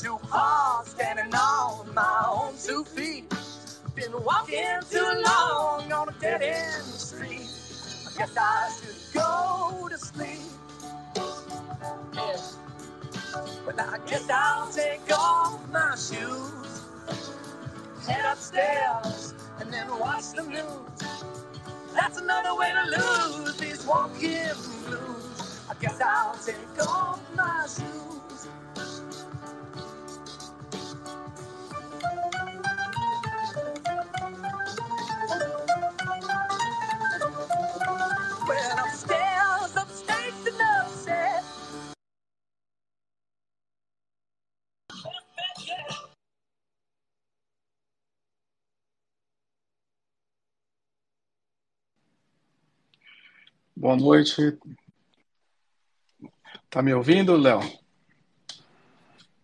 Too 0.00 0.16
hard 0.30 0.86
standing 0.86 1.34
on 1.34 1.92
my 1.92 2.24
own 2.28 2.54
two 2.64 2.84
feet. 2.84 3.28
Been 3.96 4.12
walking 4.22 4.78
too 4.88 5.22
long 5.26 5.90
on 5.90 6.08
a 6.08 6.12
dead 6.20 6.40
end 6.40 6.84
street. 6.84 7.50
I 8.06 8.16
guess 8.16 8.36
I 8.36 8.70
should 8.78 9.12
go 9.12 9.88
to 9.90 9.98
sleep. 9.98 10.38
But 13.66 13.80
I 13.80 13.98
guess 14.06 14.30
I'll 14.30 14.70
take 14.70 15.00
off 15.12 15.68
my 15.72 15.96
shoes, 15.96 16.82
head 18.06 18.24
upstairs, 18.24 19.34
and 19.58 19.72
then 19.72 19.88
watch 19.98 20.30
the 20.32 20.42
news. 20.42 21.24
That's 21.92 22.18
another 22.18 22.54
way 22.54 22.72
to 22.72 22.84
lose 23.00 23.56
these 23.56 23.84
walking 23.84 24.46
blues. 24.86 25.60
I 25.68 25.74
guess 25.80 26.00
I'll 26.00 26.38
take 26.38 26.86
off 26.86 27.07
Boa 53.80 53.94
noite. 53.94 54.58
Tá 56.68 56.82
me 56.82 56.92
ouvindo, 56.92 57.36
Léo? 57.36 57.60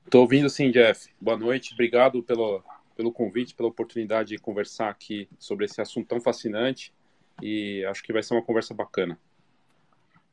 Estou 0.05 0.23
ouvindo 0.23 0.51
sim, 0.51 0.73
Jeff. 0.73 1.09
Boa 1.21 1.37
noite. 1.37 1.73
Obrigado 1.73 2.21
pelo, 2.21 2.61
pelo 2.97 3.13
convite, 3.13 3.55
pela 3.55 3.69
oportunidade 3.69 4.31
de 4.31 4.39
conversar 4.39 4.89
aqui 4.89 5.29
sobre 5.39 5.67
esse 5.67 5.81
assunto 5.81 6.09
tão 6.09 6.21
fascinante. 6.21 6.93
E 7.41 7.85
acho 7.85 8.03
que 8.03 8.13
vai 8.13 8.25
ser 8.25 8.35
uma 8.35 8.43
conversa 8.43 8.75
bacana. 8.75 9.17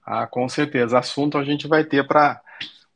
Ah, 0.04 0.26
com 0.26 0.50
certeza. 0.50 0.98
Assunto 0.98 1.38
a 1.38 1.44
gente 1.44 1.68
vai 1.68 1.84
ter 1.84 2.08
para 2.08 2.42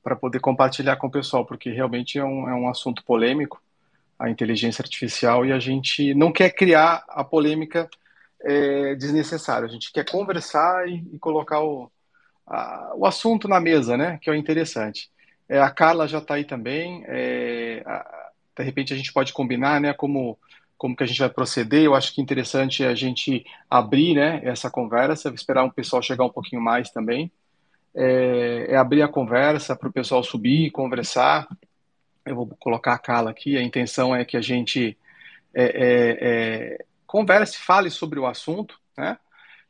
para 0.04 0.16
poder 0.16 0.40
compartilhar 0.40 0.96
com 0.96 1.06
o 1.06 1.12
pessoal, 1.12 1.46
porque 1.46 1.70
realmente 1.70 2.18
é 2.18 2.26
um, 2.26 2.50
é 2.50 2.56
um 2.56 2.68
assunto 2.68 3.04
polêmico, 3.04 3.62
a 4.18 4.28
inteligência 4.28 4.82
artificial, 4.82 5.46
e 5.46 5.52
a 5.52 5.60
gente 5.60 6.16
não 6.16 6.32
quer 6.32 6.50
criar 6.50 7.04
a 7.08 7.24
polêmica 7.24 7.88
é, 8.44 8.96
desnecessária. 8.96 9.68
A 9.68 9.72
gente 9.72 9.92
quer 9.92 10.06
conversar 10.10 10.88
e, 10.88 11.04
e 11.14 11.20
colocar 11.20 11.62
o, 11.64 11.92
a, 12.48 12.94
o 12.96 13.06
assunto 13.06 13.48
na 13.48 13.60
mesa, 13.60 13.98
né? 13.98 14.20
Que 14.22 14.30
é 14.30 14.34
o 14.34 14.36
interessante. 14.36 15.10
É, 15.48 15.60
a 15.60 15.70
Carla 15.72 16.08
já 16.08 16.20
está 16.20 16.36
aí 16.36 16.46
também. 16.46 17.04
é, 17.08 17.84
a- 17.86 18.24
de 18.58 18.64
repente 18.64 18.94
a 18.94 18.98
gente 18.98 19.12
pode 19.14 19.34
combinar, 19.34 19.82
né? 19.82 19.94
Como 19.94 20.38
como 20.78 20.96
que 20.96 21.04
a 21.04 21.08
gente 21.08 21.20
vai 21.20 21.30
proceder? 21.30 21.84
Eu 21.84 21.96
acho 21.96 22.14
que 22.14 22.22
interessante 22.22 22.84
a 22.84 22.94
gente 22.94 23.46
abrir, 23.70 24.14
né? 24.16 24.42
Essa 24.44 24.70
conversa. 24.70 25.30
Esperar 25.34 25.64
o 25.64 25.72
pessoal 25.72 26.02
chegar 26.02 26.26
um 26.26 26.30
pouquinho 26.30 26.62
mais 26.62 26.90
também. 26.92 27.32
É, 27.96 28.68
é 28.72 28.76
abrir 28.78 29.02
a 29.02 29.08
conversa 29.08 29.76
para 29.76 29.88
o 29.90 29.94
pessoal 29.94 30.24
subir, 30.24 30.72
conversar. 30.72 31.48
Eu 32.26 32.36
vou 32.36 32.48
colocar 32.60 32.94
a 32.94 33.00
Carla 33.00 33.32
aqui. 33.32 33.58
A 33.58 33.64
intenção 33.64 34.16
é 34.16 34.26
que 34.26 34.38
a 34.38 34.42
gente 34.42 34.98
é, 35.54 35.64
é, 35.66 36.18
é, 36.22 36.86
converse, 37.06 37.58
fale 37.58 37.90
sobre 37.90 38.20
o 38.20 38.26
assunto, 38.26 38.80
né? 38.98 39.18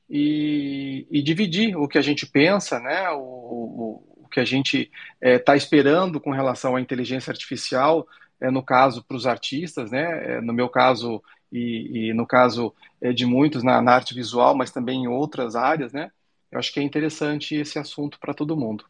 E, 0.09 1.07
e 1.09 1.21
dividir 1.21 1.75
o 1.75 1.87
que 1.87 1.97
a 1.97 2.01
gente 2.01 2.25
pensa, 2.27 2.79
né? 2.79 3.09
O, 3.11 3.19
o, 3.19 4.23
o 4.23 4.27
que 4.29 4.39
a 4.39 4.45
gente 4.45 4.91
está 5.21 5.55
esperando 5.55 6.19
com 6.19 6.31
relação 6.31 6.75
à 6.75 6.81
inteligência 6.81 7.31
artificial, 7.31 8.07
é, 8.39 8.51
no 8.51 8.63
caso 8.63 9.03
para 9.03 9.17
os 9.17 9.25
artistas, 9.25 9.91
né? 9.91 10.37
É, 10.37 10.41
no 10.41 10.53
meu 10.53 10.69
caso 10.69 11.23
e, 11.51 12.09
e 12.09 12.13
no 12.13 12.25
caso 12.27 12.73
é, 13.01 13.11
de 13.13 13.25
muitos 13.25 13.63
na, 13.63 13.81
na 13.81 13.93
arte 13.93 14.13
visual, 14.13 14.55
mas 14.55 14.71
também 14.71 15.03
em 15.03 15.07
outras 15.07 15.55
áreas, 15.55 15.93
né? 15.93 16.11
Eu 16.51 16.59
acho 16.59 16.71
que 16.73 16.79
é 16.79 16.83
interessante 16.83 17.55
esse 17.55 17.79
assunto 17.79 18.19
para 18.19 18.33
todo 18.33 18.57
mundo. 18.57 18.85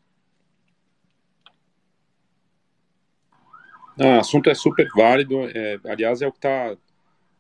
O 3.98 4.20
assunto 4.20 4.50
é 4.50 4.54
super 4.54 4.88
válido. 4.94 5.36
é, 5.50 5.80
aliás, 5.86 6.22
é 6.22 6.28
o 6.28 6.32
que 6.32 6.38
está 6.38 6.76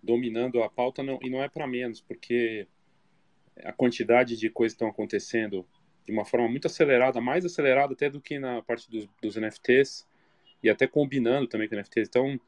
dominando 0.05 0.61
a 0.63 0.69
pauta 0.69 1.03
não- 1.03 1.19
e 1.21 1.29
não 1.29 1.43
é 1.43 1.49
para 1.49 1.67
menos, 1.67 2.01
porque 2.01 2.67
a 3.63 3.71
quantidade 3.73 4.37
de 4.37 4.49
coisas 4.49 4.73
que 4.73 4.77
estão 4.77 4.89
acontecendo 4.89 5.65
de 6.05 6.11
uma 6.11 6.25
forma 6.25 6.47
muito 6.47 6.67
acelerada, 6.67 7.19
mais 7.19 7.45
acelerada 7.45 7.93
até 7.93 8.09
do 8.09 8.21
que 8.21 8.37
na 8.37 8.61
parte 8.61 8.89
dos, 8.89 9.07
dos 9.21 9.37
NFTs 9.37 10.05
e 10.61 10.69
até 10.69 10.87
combinando 10.87 11.47
também 11.47 11.67
com 11.67 11.75
NFTs. 11.75 12.07
Então, 12.07 12.39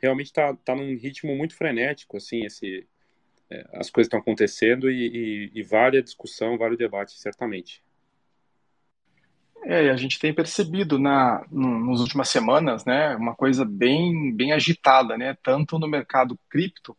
realmente 0.00 0.26
está 0.26 0.54
tá 0.54 0.74
num 0.74 0.96
ritmo 0.96 1.34
muito 1.36 1.56
frenético, 1.56 2.16
assim, 2.16 2.44
esse, 2.44 2.86
é, 3.50 3.66
as 3.72 3.90
coisas 3.90 4.06
estão 4.06 4.20
acontecendo 4.20 4.90
e, 4.90 5.06
e, 5.08 5.50
e 5.54 5.62
vale 5.62 5.98
a 5.98 6.02
discussão, 6.02 6.56
vale 6.56 6.74
o 6.74 6.78
debate, 6.78 7.18
certamente. 7.18 7.82
É, 9.64 9.90
a 9.90 9.96
gente 9.96 10.18
tem 10.18 10.32
percebido 10.32 10.98
na, 10.98 11.44
no, 11.50 11.86
nas 11.90 12.00
últimas 12.00 12.28
semanas, 12.30 12.84
né, 12.84 13.14
uma 13.16 13.34
coisa 13.34 13.64
bem, 13.64 14.34
bem 14.34 14.52
agitada, 14.52 15.18
né, 15.18 15.36
tanto 15.42 15.78
no 15.78 15.86
mercado 15.86 16.38
cripto 16.48 16.96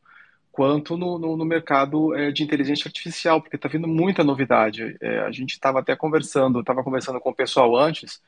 quanto 0.51 0.97
no, 0.97 1.19
no, 1.19 1.37
no 1.37 1.45
mercado 1.45 2.15
é, 2.15 2.31
de 2.31 2.43
inteligência 2.43 2.87
artificial, 2.89 3.41
porque 3.41 3.55
está 3.57 3.69
vindo 3.69 3.87
muita 3.87 4.23
novidade. 4.23 4.97
É, 5.01 5.21
a 5.21 5.31
gente 5.31 5.51
estava 5.53 5.79
até 5.79 5.95
conversando, 5.95 6.61
estava 6.61 6.83
conversando 6.83 7.19
com 7.21 7.31
o 7.31 7.35
pessoal 7.35 7.75
antes, 7.77 8.21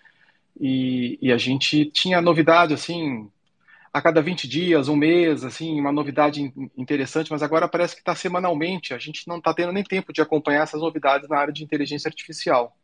e, 0.60 1.18
e 1.22 1.32
a 1.32 1.38
gente 1.38 1.86
tinha 1.92 2.22
novidade, 2.22 2.74
assim, 2.74 3.30
a 3.94 4.02
cada 4.02 4.22
20 4.22 4.48
dias, 4.48 4.90
um 4.90 4.96
mês, 4.98 5.44
assim, 5.46 5.80
uma 5.80 5.92
novidade 5.92 6.42
in- 6.42 6.72
interessante, 6.78 7.32
mas 7.32 7.44
agora 7.44 7.68
parece 7.68 7.96
que 7.96 8.02
está 8.02 8.16
semanalmente, 8.16 8.94
a 8.94 9.00
gente 9.00 9.28
não 9.28 9.38
está 9.38 9.54
tendo 9.54 9.74
nem 9.74 9.84
tempo 9.84 10.14
de 10.14 10.22
acompanhar 10.22 10.64
essas 10.64 10.82
novidades 10.82 11.30
na 11.30 11.38
área 11.40 11.54
de 11.54 11.64
inteligência 11.64 12.10
artificial. 12.10 12.76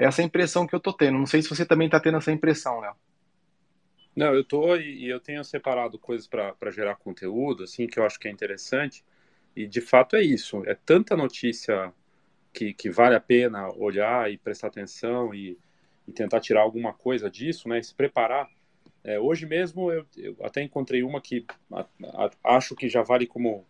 Essa 0.00 0.20
é 0.20 0.24
a 0.24 0.26
impressão 0.26 0.66
que 0.66 0.74
eu 0.74 0.80
tô 0.80 0.92
tendo. 0.92 1.16
Não 1.18 1.26
sei 1.26 1.42
se 1.42 1.48
você 1.48 1.64
também 1.64 1.86
está 1.86 2.00
tendo 2.00 2.18
essa 2.18 2.32
impressão, 2.32 2.80
Léo. 2.80 2.94
Não, 4.14 4.34
eu 4.34 4.44
tô 4.44 4.76
e 4.76 5.08
eu 5.08 5.20
tenho 5.20 5.44
separado 5.44 5.98
coisas 5.98 6.26
para 6.26 6.70
gerar 6.70 6.96
conteúdo, 6.96 7.64
assim, 7.64 7.86
que 7.86 7.98
eu 7.98 8.04
acho 8.04 8.18
que 8.18 8.28
é 8.28 8.30
interessante, 8.30 9.04
e 9.54 9.66
de 9.66 9.80
fato 9.80 10.16
é 10.16 10.22
isso, 10.22 10.64
é 10.66 10.74
tanta 10.74 11.16
notícia 11.16 11.92
que, 12.52 12.74
que 12.74 12.90
vale 12.90 13.16
a 13.16 13.20
pena 13.20 13.70
olhar 13.76 14.30
e 14.32 14.38
prestar 14.38 14.68
atenção 14.68 15.34
e, 15.34 15.58
e 16.08 16.12
tentar 16.12 16.40
tirar 16.40 16.62
alguma 16.62 16.94
coisa 16.94 17.30
disso, 17.30 17.68
né, 17.68 17.80
e 17.80 17.84
se 17.84 17.94
preparar. 17.94 18.50
É, 19.04 19.20
hoje 19.20 19.46
mesmo 19.46 19.92
eu, 19.92 20.06
eu 20.16 20.36
até 20.42 20.62
encontrei 20.62 21.02
uma 21.02 21.20
que 21.20 21.46
a- 21.72 21.86
a- 22.44 22.56
acho 22.56 22.76
que 22.76 22.88
já 22.88 23.02
vale 23.02 23.26
como. 23.26 23.66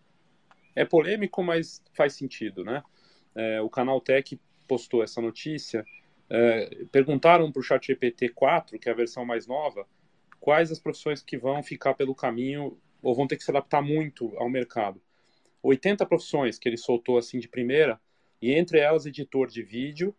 É 0.74 0.84
polêmico, 0.84 1.42
mas 1.42 1.82
faz 1.94 2.14
sentido, 2.14 2.64
né? 2.64 2.82
É, 3.34 3.60
o 3.60 3.68
canal 3.70 4.00
Tech 4.00 4.38
postou 4.68 5.02
essa 5.02 5.20
notícia. 5.20 5.84
É, 6.30 6.84
perguntaram 6.92 7.50
para 7.50 7.60
o 7.60 7.62
ChatGPT 7.62 8.28
4, 8.28 8.78
que 8.78 8.88
é 8.88 8.92
a 8.92 8.94
versão 8.94 9.24
mais 9.24 9.46
nova, 9.46 9.86
quais 10.38 10.70
as 10.70 10.78
profissões 10.78 11.22
que 11.22 11.36
vão 11.36 11.62
ficar 11.62 11.94
pelo 11.94 12.14
caminho 12.14 12.78
ou 13.02 13.14
vão 13.14 13.26
ter 13.26 13.36
que 13.36 13.44
se 13.44 13.50
adaptar 13.50 13.82
muito 13.82 14.32
ao 14.38 14.48
mercado. 14.48 15.02
80 15.62 16.06
profissões 16.06 16.58
que 16.58 16.68
ele 16.68 16.76
soltou 16.76 17.18
assim 17.18 17.38
de 17.38 17.48
primeira, 17.48 18.00
e 18.40 18.52
entre 18.52 18.78
elas 18.78 19.04
editor 19.04 19.48
de 19.48 19.62
vídeo, 19.62 20.14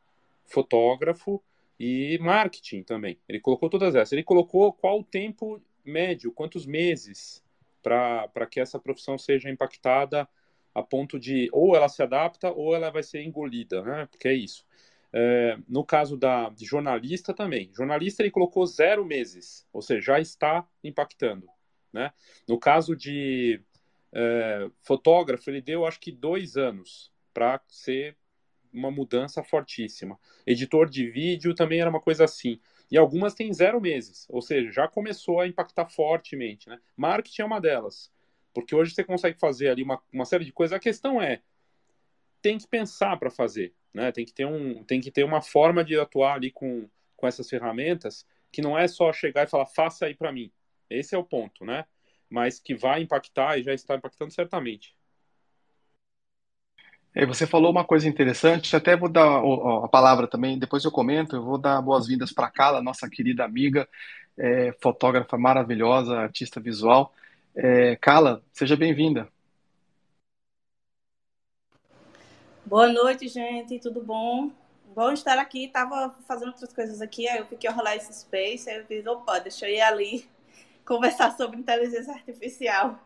fotógrafo 0.46 1.42
e 1.80 2.18
marketing 2.22 2.84
também. 2.84 3.18
Ele 3.28 3.40
colocou 3.40 3.70
todas 3.70 3.96
essas. 3.96 4.12
Ele 4.12 4.24
colocou 4.24 4.72
qual 4.72 5.00
o 5.00 5.04
tempo 5.04 5.60
médio, 5.84 6.32
quantos 6.32 6.66
meses 6.66 7.44
para 7.82 8.46
que 8.46 8.60
essa 8.60 8.80
profissão 8.80 9.18
seja 9.18 9.50
impactada 9.50 10.28
a 10.74 10.84
ponto 10.84 11.20
de 11.20 11.50
ou 11.52 11.76
ela 11.76 11.90
se 11.90 12.04
adapta 12.04 12.52
ou 12.52 12.76
ela 12.76 12.92
vai 12.92 13.02
ser 13.02 13.24
engolida, 13.24 13.82
né? 13.82 14.08
Porque 14.12 14.28
é 14.28 14.34
isso. 14.34 14.66
É, 15.14 15.58
no 15.68 15.84
caso 15.84 16.16
da, 16.16 16.50
de 16.50 16.66
jornalista 16.66 17.34
também. 17.34 17.70
Jornalista 17.74 18.24
ele 18.24 18.32
colocou 18.32 18.66
zero 18.66 19.06
meses, 19.06 19.68
ou 19.74 19.82
seja, 19.82 20.14
já 20.14 20.20
está 20.20 20.66
impactando. 20.84 21.48
Né? 21.92 22.14
No 22.48 22.58
caso 22.58 22.96
de 22.96 23.62
é, 24.14 24.70
fotógrafo, 24.82 25.50
ele 25.50 25.62
deu 25.62 25.86
acho 25.86 26.00
que 26.00 26.12
dois 26.12 26.56
anos 26.56 27.12
para 27.34 27.62
ser 27.68 28.18
uma 28.74 28.90
mudança 28.90 29.44
fortíssima. 29.44 30.18
Editor 30.46 30.90
de 30.90 31.10
vídeo 31.10 31.54
também 31.54 31.82
era 31.82 31.90
uma 31.90 32.00
coisa 32.00 32.24
assim. 32.24 32.60
E 32.90 32.98
algumas 32.98 33.34
têm 33.34 33.54
zero 33.54 33.80
meses, 33.80 34.28
ou 34.30 34.42
seja, 34.42 34.72
já 34.72 34.88
começou 34.88 35.40
a 35.40 35.48
impactar 35.48 35.88
fortemente. 35.88 36.70
Né? 36.70 36.80
Marketing 36.96 37.42
é 37.42 37.46
uma 37.46 37.60
delas, 37.60 38.12
porque 38.54 38.76
hoje 38.76 38.94
você 38.94 39.04
consegue 39.04 39.40
fazer 39.40 39.70
ali 39.70 39.84
uma, 39.84 40.02
uma 40.12 40.26
série 40.26 40.46
de 40.46 40.52
coisas. 40.52 40.76
A 40.76 40.80
questão 40.80 41.22
é, 41.22 41.42
tem 42.42 42.58
que 42.58 42.68
pensar 42.68 43.18
para 43.18 43.30
fazer, 43.30 43.74
né? 43.94 44.12
Tem 44.12 44.26
que 44.26 44.34
ter 44.34 44.46
um, 44.46 44.84
tem 44.84 45.00
que 45.02 45.12
ter 45.12 45.24
uma 45.24 45.42
forma 45.42 45.84
de 45.84 46.00
atuar 46.00 46.36
ali 46.36 46.52
com, 46.52 46.90
com 47.16 47.28
essas 47.28 47.50
ferramentas 47.50 48.26
que 48.52 48.62
não 48.62 48.78
é 48.78 48.88
só 48.88 49.14
chegar 49.14 49.44
e 49.44 49.50
falar 49.50 49.66
faça 49.66 50.06
aí 50.06 50.16
para 50.16 50.32
mim. 50.32 50.52
Esse 50.90 51.16
é 51.16 51.18
o 51.18 51.24
ponto, 51.24 51.66
né? 51.66 51.86
Mas 52.30 52.60
que 52.60 52.76
vai 52.76 53.02
impactar 53.02 53.58
e 53.58 53.64
já 53.64 53.74
está 53.74 53.96
impactando 53.96 54.32
certamente. 54.32 54.96
É, 57.14 57.26
você 57.26 57.46
falou 57.46 57.72
uma 57.72 57.84
coisa 57.84 58.08
interessante, 58.08 58.74
até 58.74 58.96
vou 58.96 59.10
dar 59.10 59.42
a 59.84 59.88
palavra 59.90 60.28
também, 60.28 60.58
depois 60.58 60.86
eu 60.86 60.92
comento, 60.92 61.36
eu 61.36 61.44
vou 61.44 61.58
dar 61.58 61.82
boas-vindas 61.82 62.32
para 62.32 62.48
a 62.48 62.52
Carla, 62.52 62.82
nossa 62.82 63.10
querida 63.10 63.44
amiga, 63.44 63.88
é, 64.38 64.74
fotógrafa 64.82 65.38
maravilhosa, 65.38 66.18
artista 66.18 66.62
visual. 66.62 67.14
É, 67.54 67.98
Carla, 67.98 68.42
seja 68.54 68.78
bem-vinda. 68.78 69.28
Boa 72.66 72.88
noite, 72.88 73.28
gente, 73.28 73.80
tudo 73.80 74.02
bom? 74.02 74.52
Bom 74.96 75.12
estar 75.12 75.38
aqui, 75.38 75.66
estava 75.66 76.16
fazendo 76.28 76.50
outras 76.50 76.72
coisas 76.72 77.02
aqui, 77.02 77.28
aí 77.28 77.40
eu 77.40 77.46
fiquei 77.46 77.70
rolar 77.70 77.96
esse 77.96 78.14
space, 78.14 78.70
aí 78.70 78.78
eu 78.78 78.86
fiz, 78.86 79.06
opa, 79.06 79.40
deixa 79.40 79.68
eu 79.68 79.76
ir 79.76 79.82
ali 79.82 80.26
conversar 80.86 81.32
sobre 81.32 81.58
inteligência 81.58 82.14
artificial. 82.14 82.98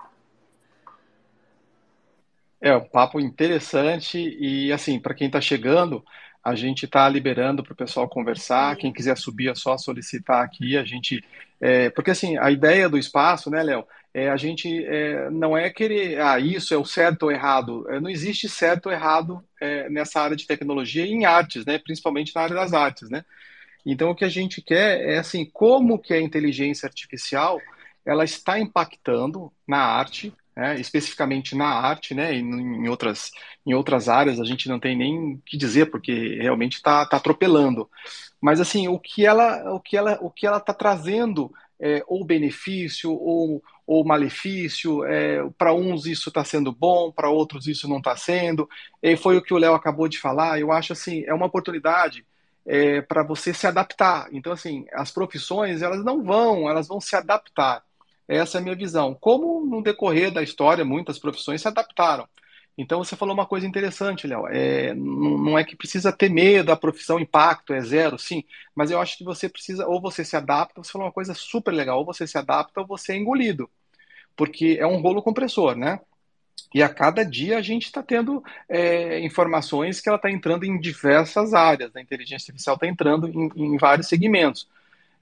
É, 2.61 2.75
um 2.75 2.83
papo 2.83 3.19
interessante 3.19 4.17
e 4.17 4.71
assim, 4.71 4.99
para 4.99 5.13
quem 5.13 5.27
está 5.27 5.39
chegando, 5.39 6.03
a 6.43 6.53
gente 6.53 6.85
está 6.85 7.07
liberando 7.09 7.63
para 7.63 7.73
o 7.73 7.75
pessoal 7.75 8.07
conversar. 8.07 8.75
Quem 8.75 8.93
quiser 8.93 9.17
subir 9.17 9.49
é 9.49 9.55
só 9.55 9.77
solicitar 9.77 10.43
aqui. 10.43 10.77
A 10.77 10.83
gente, 10.83 11.23
é, 11.59 11.89
porque 11.89 12.11
assim, 12.11 12.37
a 12.37 12.51
ideia 12.51 12.87
do 12.87 12.97
espaço, 12.97 13.49
né, 13.49 13.63
Léo, 13.63 13.85
é 14.15 14.29
a 14.29 14.37
gente 14.37 14.85
é, 14.85 15.29
não 15.29 15.57
é 15.57 15.69
querer, 15.69 16.21
ah, 16.21 16.39
isso 16.39 16.73
é 16.73 16.77
o 16.77 16.85
certo 16.85 17.23
ou 17.23 17.31
errado. 17.31 17.85
É, 17.89 17.99
não 17.99 18.09
existe 18.09 18.47
certo 18.47 18.85
ou 18.85 18.93
errado 18.93 19.43
é, 19.61 19.89
nessa 19.89 20.21
área 20.21 20.37
de 20.37 20.47
tecnologia 20.47 21.05
e 21.05 21.11
em 21.11 21.25
artes, 21.25 21.65
né, 21.65 21.77
principalmente 21.77 22.33
na 22.33 22.41
área 22.43 22.55
das 22.55 22.73
artes, 22.73 23.09
né. 23.09 23.25
Então, 23.85 24.11
o 24.11 24.15
que 24.15 24.23
a 24.23 24.29
gente 24.29 24.61
quer 24.61 25.01
é 25.01 25.17
assim, 25.17 25.45
como 25.51 25.99
que 25.99 26.13
a 26.13 26.21
inteligência 26.21 26.87
artificial 26.87 27.59
ela 28.05 28.23
está 28.23 28.57
impactando 28.57 29.51
na 29.67 29.79
arte 29.79 30.33
né, 30.55 30.79
especificamente 30.79 31.53
na 31.53 31.67
arte, 31.67 32.13
né, 32.15 32.33
e 32.33 32.39
em 32.39 32.87
outras, 32.87 33.31
em 33.65 33.73
outras 33.73 34.07
áreas 34.07 34.39
a 34.39 34.45
gente 34.45 34.69
não 34.69 34.79
tem 34.79 34.95
nem 34.95 35.33
o 35.33 35.41
que 35.45 35.57
dizer, 35.57 35.87
porque 35.91 36.37
realmente 36.41 36.75
está 36.75 37.05
tá 37.05 37.17
atropelando. 37.17 37.89
Mas 38.39 38.61
assim, 38.61 38.87
o 38.87 38.97
que 38.97 39.25
ela 39.25 39.73
o 39.73 39.79
que 39.79 39.97
ela 39.97 40.17
o 40.21 40.29
que 40.29 40.47
ela 40.47 40.57
está 40.57 40.73
trazendo 40.73 41.51
é, 41.79 42.03
ou 42.07 42.23
benefício 42.23 43.11
ou, 43.11 43.61
ou 43.85 44.05
malefício, 44.05 45.03
é, 45.05 45.47
para 45.57 45.73
uns 45.73 46.05
isso 46.05 46.29
está 46.29 46.43
sendo 46.43 46.71
bom, 46.71 47.11
para 47.11 47.29
outros 47.29 47.67
isso 47.67 47.87
não 47.87 47.97
está 47.97 48.15
sendo. 48.15 48.69
E 49.01 49.15
foi 49.15 49.37
o 49.37 49.41
que 49.41 49.53
o 49.53 49.57
Léo 49.57 49.73
acabou 49.73 50.07
de 50.07 50.19
falar. 50.19 50.59
Eu 50.59 50.71
acho 50.71 50.93
assim, 50.93 51.23
é 51.25 51.33
uma 51.33 51.45
oportunidade 51.45 52.25
é, 52.65 53.01
para 53.01 53.23
você 53.23 53.53
se 53.53 53.67
adaptar. 53.67 54.27
Então 54.31 54.51
assim, 54.51 54.85
as 54.93 55.11
profissões 55.11 55.81
elas 55.81 56.03
não 56.03 56.23
vão, 56.23 56.69
elas 56.69 56.87
vão 56.87 56.99
se 56.99 57.15
adaptar. 57.15 57.83
Essa 58.27 58.57
é 58.57 58.59
a 58.59 58.63
minha 58.63 58.75
visão. 58.75 59.13
Como 59.13 59.65
no 59.65 59.83
decorrer 59.83 60.31
da 60.31 60.41
história 60.41 60.83
muitas 60.83 61.19
profissões 61.19 61.61
se 61.61 61.67
adaptaram. 61.67 62.27
Então 62.77 63.03
você 63.03 63.15
falou 63.15 63.33
uma 63.33 63.45
coisa 63.45 63.65
interessante, 63.65 64.27
Léo. 64.27 64.47
É, 64.47 64.93
não 64.93 65.57
é 65.57 65.63
que 65.63 65.75
precisa 65.75 66.11
ter 66.11 66.29
medo 66.29 66.67
da 66.67 66.75
profissão, 66.75 67.19
impacto 67.19 67.73
é 67.73 67.81
zero, 67.81 68.17
sim. 68.19 68.43
Mas 68.75 68.91
eu 68.91 68.99
acho 68.99 69.17
que 69.17 69.23
você 69.23 69.47
precisa, 69.47 69.87
ou 69.87 70.01
você 70.01 70.25
se 70.25 70.35
adapta, 70.35 70.83
você 70.83 70.91
falou 70.91 71.07
uma 71.07 71.13
coisa 71.13 71.33
super 71.33 71.71
legal, 71.71 71.99
ou 71.99 72.05
você 72.05 72.27
se 72.27 72.37
adapta 72.37 72.81
ou 72.81 72.87
você 72.87 73.13
é 73.13 73.17
engolido. 73.17 73.69
Porque 74.35 74.77
é 74.79 74.85
um 74.85 75.01
rolo 75.01 75.21
compressor, 75.21 75.75
né? 75.77 75.99
E 76.73 76.83
a 76.83 76.89
cada 76.89 77.23
dia 77.23 77.57
a 77.57 77.61
gente 77.61 77.85
está 77.85 78.03
tendo 78.03 78.43
é, 78.67 79.21
informações 79.21 80.01
que 80.01 80.09
ela 80.09 80.17
está 80.17 80.29
entrando 80.29 80.65
em 80.65 80.77
diversas 80.77 81.53
áreas. 81.53 81.95
A 81.95 82.01
inteligência 82.01 82.51
artificial 82.51 82.75
está 82.75 82.87
entrando 82.87 83.29
em, 83.29 83.49
em 83.55 83.77
vários 83.77 84.09
segmentos. 84.09 84.67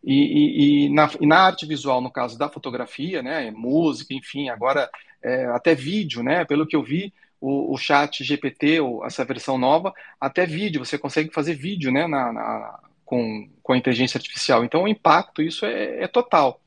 E, 0.03 0.13
e, 0.13 0.85
e, 0.85 0.89
na, 0.89 1.11
e, 1.21 1.27
na, 1.27 1.39
arte 1.39 1.65
visual, 1.65 2.01
no 2.01 2.11
caso 2.11 2.37
da 2.37 2.49
fotografia, 2.49 3.21
né, 3.21 3.51
música, 3.51 4.13
enfim, 4.13 4.49
agora 4.49 4.89
é, 5.21 5.45
até 5.45 5.73
vídeo, 5.73 6.21
né, 6.21 6.43
pelo 6.43 6.67
que 6.67 6.75
eu 6.75 6.83
vi, 6.83 7.13
o, 7.43 7.73
o 7.73 7.77
chat 7.77 8.23
GPT, 8.23 8.79
ou 8.79 9.05
essa 9.05 9.25
versão 9.25 9.57
nova, 9.57 9.93
até 10.19 10.45
vídeo, 10.45 10.83
você 10.83 10.97
consegue 10.97 11.29
fazer 11.29 11.55
vídeo 11.55 11.91
né, 11.91 12.07
na, 12.07 12.31
na 12.31 12.79
com, 13.03 13.49
com 13.61 13.73
a 13.73 13.77
inteligência 13.77 14.17
artificial. 14.17 14.63
Então, 14.63 14.83
o 14.83 14.87
impacto, 14.87 15.41
isso 15.41 15.65
é, 15.65 16.03
é 16.03 16.07
total. 16.07 16.61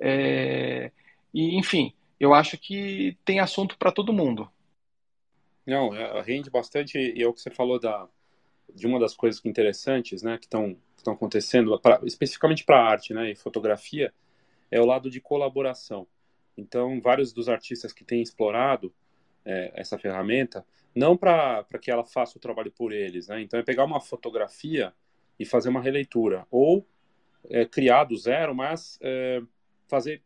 É, 0.00 0.90
e, 1.32 1.56
enfim, 1.56 1.94
eu 2.18 2.34
acho 2.34 2.58
que 2.58 3.16
tem 3.24 3.38
assunto 3.38 3.78
para 3.78 3.92
todo 3.92 4.12
mundo. 4.12 4.50
Não, 5.64 5.94
é, 5.94 6.20
rende 6.22 6.50
bastante, 6.50 6.98
e 6.98 7.22
é 7.22 7.28
o 7.28 7.32
que 7.32 7.40
você 7.40 7.50
falou 7.50 7.78
da, 7.78 8.08
de 8.74 8.84
uma 8.84 8.98
das 8.98 9.14
coisas 9.14 9.40
interessantes, 9.46 10.24
né, 10.24 10.38
que 10.38 10.46
estão 10.46 10.76
acontecendo, 11.06 11.78
pra, 11.78 12.00
especificamente 12.02 12.64
para 12.64 12.84
arte 12.84 13.14
né, 13.14 13.30
e 13.30 13.36
fotografia, 13.36 14.12
é 14.72 14.80
o 14.80 14.86
lado 14.86 15.08
de 15.08 15.20
colaboração. 15.20 16.04
Então, 16.56 17.00
vários 17.00 17.32
dos 17.32 17.48
artistas 17.48 17.92
que 17.92 18.04
têm 18.04 18.20
explorado 18.20 18.92
é, 19.46 19.72
essa 19.74 19.96
ferramenta, 19.96 20.66
não 20.94 21.16
para 21.16 21.64
que 21.80 21.90
ela 21.90 22.04
faça 22.04 22.36
o 22.36 22.40
trabalho 22.40 22.72
por 22.72 22.92
eles, 22.92 23.28
né? 23.28 23.40
Então, 23.40 23.58
é 23.58 23.62
pegar 23.62 23.84
uma 23.84 24.00
fotografia 24.00 24.92
e 25.38 25.44
fazer 25.44 25.68
uma 25.68 25.80
releitura, 25.80 26.46
ou 26.50 26.86
é, 27.48 27.64
criar 27.64 28.04
do 28.04 28.16
zero, 28.16 28.54
mas 28.54 28.98
é, 29.00 29.40
fazer 29.86 30.22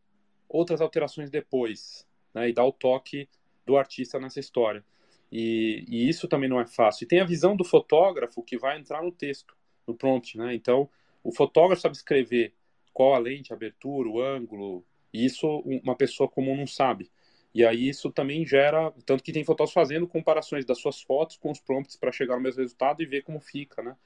outras 0.49 0.81
alterações 0.81 1.31
depois, 1.31 2.09
né? 2.35 2.49
E 2.49 2.53
dar 2.53 2.65
o 2.65 2.73
toque 2.73 3.29
do 3.67 3.77
artista 3.77 4.19
nessa 4.19 4.41
história. 4.41 4.85
E, 5.31 5.85
e, 5.87 6.09
isso 6.09 6.27
também 6.27 6.49
não 6.49 6.61
é 6.61 6.67
fácil. 6.67 7.05
E 7.05 7.09
tem 7.09 7.21
a 7.21 7.25
visão 7.25 7.55
do 7.55 7.65
fotógrafo 7.65 8.43
que 8.43 8.59
vai 8.59 8.79
entrar 8.79 9.03
no 9.03 9.13
texto 9.13 9.55
no 9.87 9.95
prompt, 9.95 10.39
né? 10.39 10.55
Então, 10.55 10.89
o 11.23 11.31
fotógrafo 11.31 11.83
sabe 11.83 11.95
escrever 11.95 12.55
qual 12.93 13.15
a 13.15 13.19
lente, 13.19 13.53
a 13.53 13.57
abertura, 13.57 14.09
o 14.09 14.21
ângulo, 14.21 14.85
e 15.13 15.25
isso 15.25 15.47
uma 15.85 15.95
pessoa 15.95 16.29
comum 16.29 16.57
não 16.57 16.67
sabe. 16.67 17.11
E 17.55 17.65
aí 17.65 17.89
isso 17.89 18.11
também 18.11 18.47
gera, 18.47 18.93
tanto 19.05 19.25
que 19.25 19.33
tem 19.33 19.45
fotógrafos 19.45 19.75
fazendo 19.75 20.07
comparações 20.07 20.65
das 20.65 20.79
suas 20.79 21.03
fotos 21.03 21.37
com 21.37 21.51
os 21.51 21.61
prompts 21.61 21.97
para 21.97 22.13
chegar 22.13 22.37
no 22.37 22.43
mesmo 22.43 22.63
resultado 22.63 23.03
e 23.03 23.07
ver 23.07 23.23
como 23.23 23.41
fica, 23.41 23.83
né? 23.83 23.97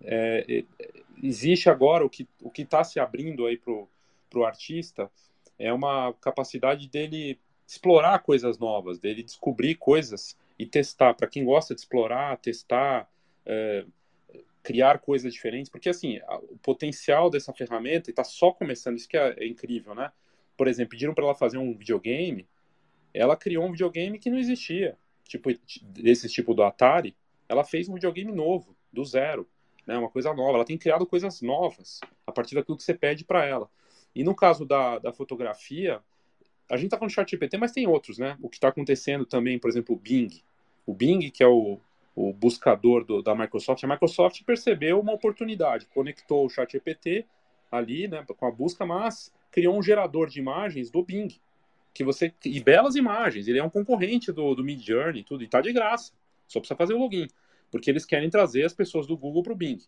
É, 0.00 0.64
existe 1.22 1.68
agora 1.68 2.04
o 2.04 2.10
que 2.10 2.28
o 2.40 2.50
que 2.50 2.62
está 2.62 2.84
se 2.84 3.00
abrindo 3.00 3.46
aí 3.46 3.56
pro 3.56 3.88
pro 4.30 4.44
artista 4.44 5.10
é 5.58 5.72
uma 5.72 6.12
capacidade 6.20 6.88
dele 6.88 7.38
explorar 7.66 8.20
coisas 8.20 8.58
novas, 8.58 8.98
dele 8.98 9.22
descobrir 9.22 9.74
coisas 9.74 10.36
e 10.58 10.64
testar. 10.66 11.14
Para 11.14 11.26
quem 11.26 11.44
gosta 11.44 11.74
de 11.74 11.80
explorar, 11.80 12.36
testar, 12.38 13.08
é, 13.44 13.84
criar 14.62 14.98
coisas 14.98 15.32
diferentes, 15.32 15.70
porque 15.70 15.88
assim, 15.88 16.18
o 16.50 16.56
potencial 16.58 17.28
dessa 17.28 17.52
ferramenta 17.52 18.10
está 18.10 18.24
só 18.24 18.52
começando, 18.52 18.96
isso 18.96 19.08
que 19.08 19.16
é, 19.16 19.34
é, 19.38 19.46
incrível, 19.46 19.94
né? 19.94 20.10
Por 20.56 20.66
exemplo, 20.66 20.90
pediram 20.90 21.14
para 21.14 21.24
ela 21.24 21.34
fazer 21.34 21.58
um 21.58 21.76
videogame, 21.76 22.48
ela 23.18 23.36
criou 23.36 23.66
um 23.66 23.72
videogame 23.72 24.18
que 24.18 24.30
não 24.30 24.38
existia, 24.38 24.96
tipo 25.24 25.50
desse 25.82 26.28
tipo 26.28 26.54
do 26.54 26.62
Atari, 26.62 27.16
ela 27.48 27.64
fez 27.64 27.88
um 27.88 27.94
videogame 27.94 28.32
novo, 28.32 28.76
do 28.92 29.04
zero, 29.04 29.46
né? 29.86 29.98
Uma 29.98 30.08
coisa 30.08 30.32
nova, 30.32 30.56
ela 30.56 30.64
tem 30.64 30.78
criado 30.78 31.06
coisas 31.06 31.42
novas 31.42 32.00
a 32.26 32.32
partir 32.32 32.54
daquilo 32.54 32.76
que 32.76 32.82
você 32.82 32.94
pede 32.94 33.24
para 33.24 33.44
ela. 33.44 33.68
E 34.14 34.22
no 34.22 34.34
caso 34.34 34.64
da, 34.64 34.98
da 34.98 35.12
fotografia, 35.12 36.00
a 36.70 36.76
gente 36.76 36.86
está 36.86 36.96
falando 36.96 37.10
de 37.10 37.14
ChatGPT, 37.14 37.56
mas 37.56 37.72
tem 37.72 37.86
outros, 37.86 38.18
né? 38.18 38.36
O 38.42 38.48
que 38.48 38.56
está 38.56 38.68
acontecendo 38.68 39.26
também, 39.26 39.58
por 39.58 39.68
exemplo, 39.68 39.94
o 39.94 39.98
Bing. 39.98 40.42
O 40.86 40.94
Bing, 40.94 41.30
que 41.30 41.42
é 41.42 41.46
o, 41.46 41.78
o 42.14 42.32
buscador 42.32 43.04
do, 43.04 43.22
da 43.22 43.34
Microsoft, 43.34 43.82
a 43.82 43.88
Microsoft 43.88 44.42
percebeu 44.44 45.00
uma 45.00 45.12
oportunidade, 45.12 45.86
conectou 45.86 46.46
o 46.46 46.48
ChatGPT 46.48 47.26
ali, 47.70 48.08
né, 48.08 48.24
com 48.26 48.46
a 48.46 48.50
busca, 48.50 48.86
mas 48.86 49.32
criou 49.50 49.76
um 49.76 49.82
gerador 49.82 50.28
de 50.28 50.38
imagens 50.38 50.90
do 50.90 51.02
Bing, 51.02 51.28
que 51.98 52.04
você 52.04 52.32
e 52.44 52.60
belas 52.60 52.94
imagens. 52.94 53.48
Ele 53.48 53.58
é 53.58 53.64
um 53.64 53.68
concorrente 53.68 54.30
do, 54.30 54.54
do 54.54 54.62
Mid 54.62 54.80
Journey, 54.80 55.24
tudo 55.24 55.42
e 55.42 55.48
tá 55.48 55.60
de 55.60 55.72
graça. 55.72 56.12
Só 56.46 56.60
precisa 56.60 56.76
fazer 56.76 56.94
o 56.94 56.98
login, 56.98 57.26
porque 57.72 57.90
eles 57.90 58.06
querem 58.06 58.30
trazer 58.30 58.64
as 58.64 58.72
pessoas 58.72 59.04
do 59.04 59.16
Google 59.16 59.42
para 59.42 59.52
o 59.52 59.56
Bing. 59.56 59.78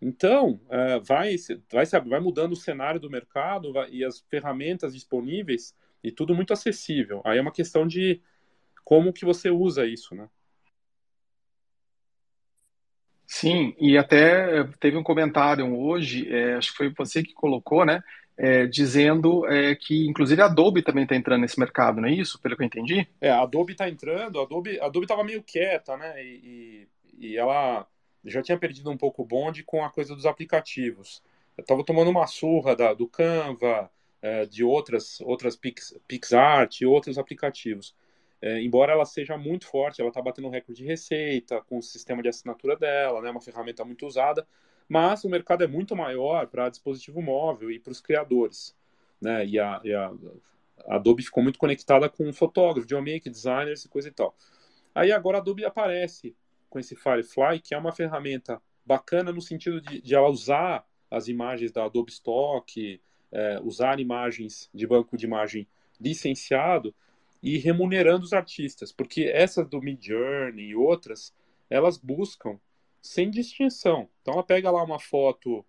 Então, 0.00 0.60
uh, 0.66 1.00
vai, 1.04 1.36
vai, 1.70 1.86
vai 1.86 2.18
mudando 2.18 2.54
o 2.54 2.56
cenário 2.56 2.98
do 2.98 3.08
mercado 3.08 3.72
vai, 3.72 3.88
e 3.92 4.04
as 4.04 4.18
ferramentas 4.28 4.92
disponíveis 4.92 5.72
e 6.02 6.10
tudo 6.10 6.34
muito 6.34 6.52
acessível. 6.52 7.22
Aí 7.24 7.38
é 7.38 7.40
uma 7.40 7.52
questão 7.52 7.86
de 7.86 8.20
como 8.84 9.12
que 9.12 9.24
você 9.24 9.48
usa 9.48 9.86
isso, 9.86 10.16
né? 10.16 10.28
Sim, 13.24 13.72
e 13.78 13.96
até 13.96 14.64
teve 14.80 14.96
um 14.96 15.02
comentário 15.04 15.78
hoje, 15.78 16.28
é, 16.28 16.54
acho 16.54 16.72
que 16.72 16.76
foi 16.76 16.92
você 16.92 17.22
que 17.22 17.32
colocou, 17.32 17.86
né? 17.86 18.02
É, 18.36 18.66
dizendo 18.66 19.46
é, 19.46 19.74
que 19.74 20.06
inclusive 20.06 20.40
a 20.40 20.46
Adobe 20.46 20.82
também 20.82 21.04
está 21.04 21.14
entrando 21.14 21.42
nesse 21.42 21.60
mercado, 21.60 22.00
não 22.00 22.08
é 22.08 22.12
isso? 22.12 22.40
Pelo 22.40 22.56
que 22.56 22.62
eu 22.62 22.66
entendi? 22.66 23.06
É, 23.20 23.30
a 23.30 23.42
Adobe 23.42 23.72
está 23.72 23.88
entrando, 23.88 24.40
a 24.40 24.42
Adobe 24.42 24.80
estava 25.02 25.22
meio 25.22 25.42
quieta, 25.42 25.96
né? 25.98 26.24
E, 26.24 26.88
e, 27.18 27.26
e, 27.26 27.36
ela 27.36 27.86
já 28.24 28.42
tinha 28.42 28.58
perdido 28.58 28.90
um 28.90 28.96
pouco 28.96 29.22
o 29.22 29.26
bonde 29.26 29.62
com 29.62 29.84
a 29.84 29.90
coisa 29.90 30.14
dos 30.14 30.24
aplicativos. 30.24 31.22
Eu 31.56 31.62
estava 31.62 31.84
tomando 31.84 32.10
uma 32.10 32.26
surra 32.26 32.74
da, 32.74 32.94
do 32.94 33.06
Canva, 33.06 33.90
é, 34.22 34.46
de 34.46 34.64
outras 34.64 35.20
outras 35.20 35.54
Pix, 35.54 35.94
PixArt 36.08 36.80
e 36.80 36.86
outros 36.86 37.18
aplicativos. 37.18 37.94
É, 38.42 38.60
embora 38.60 38.92
ela 38.92 39.04
seja 39.04 39.36
muito 39.36 39.66
forte, 39.66 40.00
ela 40.00 40.08
está 40.10 40.20
batendo 40.20 40.48
um 40.48 40.50
recorde 40.50 40.82
de 40.82 40.88
receita 40.88 41.60
com 41.62 41.78
o 41.78 41.82
sistema 41.82 42.20
de 42.22 42.28
assinatura 42.28 42.76
dela, 42.76 43.22
né, 43.22 43.30
uma 43.30 43.40
ferramenta 43.40 43.84
muito 43.84 44.04
usada, 44.04 44.44
mas 44.88 45.24
o 45.24 45.28
mercado 45.28 45.64
é 45.64 45.66
muito 45.66 45.96
maior 45.96 46.46
para 46.46 46.68
dispositivo 46.68 47.20
móvel 47.22 47.70
e 47.70 47.78
para 47.78 47.92
os 47.92 48.00
criadores. 48.00 48.76
Né, 49.20 49.46
e, 49.46 49.58
a, 49.58 49.80
e 49.84 49.94
a, 49.94 50.12
Adobe 50.88 51.22
ficou 51.22 51.42
muito 51.42 51.58
conectada 51.58 52.08
com 52.08 52.32
fotógrafos, 52.32 52.82
videomaker, 52.82 53.30
designers 53.30 53.84
e 53.84 53.88
coisa 53.88 54.08
e 54.08 54.12
tal. 54.12 54.34
Aí 54.94 55.12
agora 55.12 55.38
a 55.38 55.40
Adobe 55.40 55.64
aparece 55.64 56.34
com 56.68 56.78
esse 56.78 56.96
Firefly, 56.96 57.60
que 57.60 57.74
é 57.74 57.78
uma 57.78 57.92
ferramenta 57.92 58.60
bacana 58.84 59.32
no 59.32 59.40
sentido 59.40 59.80
de, 59.80 60.00
de 60.00 60.14
ela 60.14 60.28
usar 60.28 60.84
as 61.10 61.28
imagens 61.28 61.70
da 61.70 61.84
Adobe 61.84 62.10
Stock, 62.10 63.00
é, 63.30 63.60
usar 63.62 64.00
imagens 64.00 64.68
de 64.74 64.86
banco 64.86 65.16
de 65.16 65.26
imagem 65.26 65.68
licenciado 66.00 66.94
e 67.42 67.58
remunerando 67.58 68.24
os 68.24 68.32
artistas, 68.32 68.92
porque 68.92 69.24
essas 69.24 69.68
do 69.68 69.80
Midjourney 69.80 70.70
e 70.70 70.76
outras, 70.76 71.34
elas 71.68 71.98
buscam 71.98 72.58
sem 73.02 73.28
distinção. 73.28 74.08
Então 74.22 74.34
ela 74.34 74.44
pega 74.44 74.70
lá 74.70 74.82
uma 74.82 75.00
foto, 75.00 75.66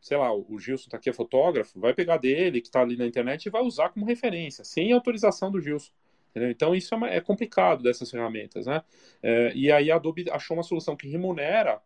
sei 0.00 0.16
lá, 0.16 0.32
o 0.32 0.58
Gilson 0.58 0.88
tá 0.88 0.96
aqui 0.96 1.10
é 1.10 1.12
fotógrafo, 1.12 1.80
vai 1.80 1.92
pegar 1.92 2.18
dele 2.18 2.60
que 2.60 2.68
está 2.68 2.80
ali 2.80 2.96
na 2.96 3.04
internet 3.04 3.44
e 3.44 3.50
vai 3.50 3.62
usar 3.62 3.88
como 3.88 4.06
referência, 4.06 4.64
sem 4.64 4.92
autorização 4.92 5.50
do 5.50 5.60
Gilson. 5.60 5.90
Entendeu? 6.30 6.50
Então 6.50 6.74
isso 6.74 6.94
é, 6.94 6.96
uma, 6.96 7.10
é, 7.10 7.20
complicado 7.20 7.82
dessas 7.82 8.10
ferramentas, 8.10 8.64
né? 8.64 8.82
É, 9.22 9.52
e 9.54 9.70
aí 9.70 9.90
a 9.90 9.96
Adobe 9.96 10.30
achou 10.30 10.56
uma 10.56 10.62
solução 10.62 10.96
que 10.96 11.08
remunera 11.08 11.82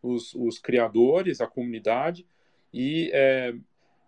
os, 0.00 0.32
os 0.34 0.58
criadores, 0.58 1.40
a 1.42 1.46
comunidade, 1.46 2.26
e, 2.72 3.10
é, 3.12 3.52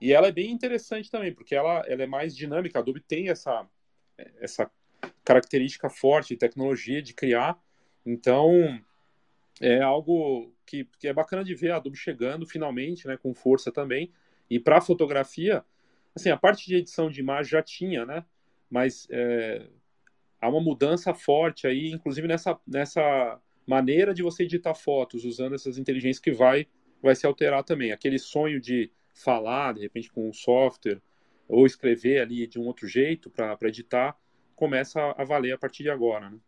e 0.00 0.12
ela 0.12 0.28
é 0.28 0.32
bem 0.32 0.50
interessante 0.50 1.10
também, 1.10 1.34
porque 1.34 1.54
ela, 1.54 1.84
ela 1.86 2.02
é 2.04 2.06
mais 2.06 2.34
dinâmica. 2.34 2.78
A 2.78 2.80
Adobe 2.80 3.00
tem 3.00 3.28
essa, 3.28 3.68
essa 4.40 4.70
característica 5.22 5.90
forte 5.90 6.28
de 6.28 6.38
tecnologia 6.38 7.02
de 7.02 7.12
criar, 7.12 7.60
então 8.06 8.80
é 9.60 9.80
algo 9.80 10.52
que, 10.66 10.88
que 10.98 11.08
é 11.08 11.12
bacana 11.12 11.44
de 11.44 11.54
ver 11.54 11.70
a 11.72 11.76
Adobe 11.76 11.96
chegando 11.96 12.46
finalmente, 12.46 13.06
né, 13.06 13.16
com 13.16 13.34
força 13.34 13.70
também. 13.70 14.12
E 14.50 14.58
para 14.58 14.80
fotografia, 14.80 15.64
assim, 16.14 16.30
a 16.30 16.36
parte 16.36 16.66
de 16.66 16.76
edição 16.76 17.10
de 17.10 17.20
imagem 17.20 17.50
já 17.50 17.62
tinha, 17.62 18.04
né? 18.04 18.24
Mas 18.70 19.06
é, 19.10 19.66
há 20.40 20.48
uma 20.48 20.60
mudança 20.60 21.14
forte 21.14 21.66
aí, 21.66 21.90
inclusive 21.90 22.26
nessa, 22.26 22.58
nessa 22.66 23.40
maneira 23.66 24.12
de 24.12 24.22
você 24.22 24.44
editar 24.44 24.74
fotos 24.74 25.24
usando 25.24 25.54
essas 25.54 25.78
inteligências 25.78 26.18
que 26.18 26.32
vai, 26.32 26.66
vai 27.02 27.14
se 27.14 27.26
alterar 27.26 27.64
também. 27.64 27.92
Aquele 27.92 28.18
sonho 28.18 28.60
de 28.60 28.90
falar, 29.14 29.74
de 29.74 29.80
repente, 29.80 30.10
com 30.10 30.28
um 30.28 30.32
software, 30.32 31.00
ou 31.48 31.66
escrever 31.66 32.20
ali 32.20 32.46
de 32.46 32.58
um 32.58 32.66
outro 32.66 32.86
jeito 32.86 33.30
para 33.30 33.68
editar, 33.68 34.16
começa 34.56 35.14
a, 35.16 35.24
valer 35.24 35.52
a 35.52 35.58
partir 35.58 35.82
de 35.82 35.90
agora, 35.90 36.30
né? 36.30 36.38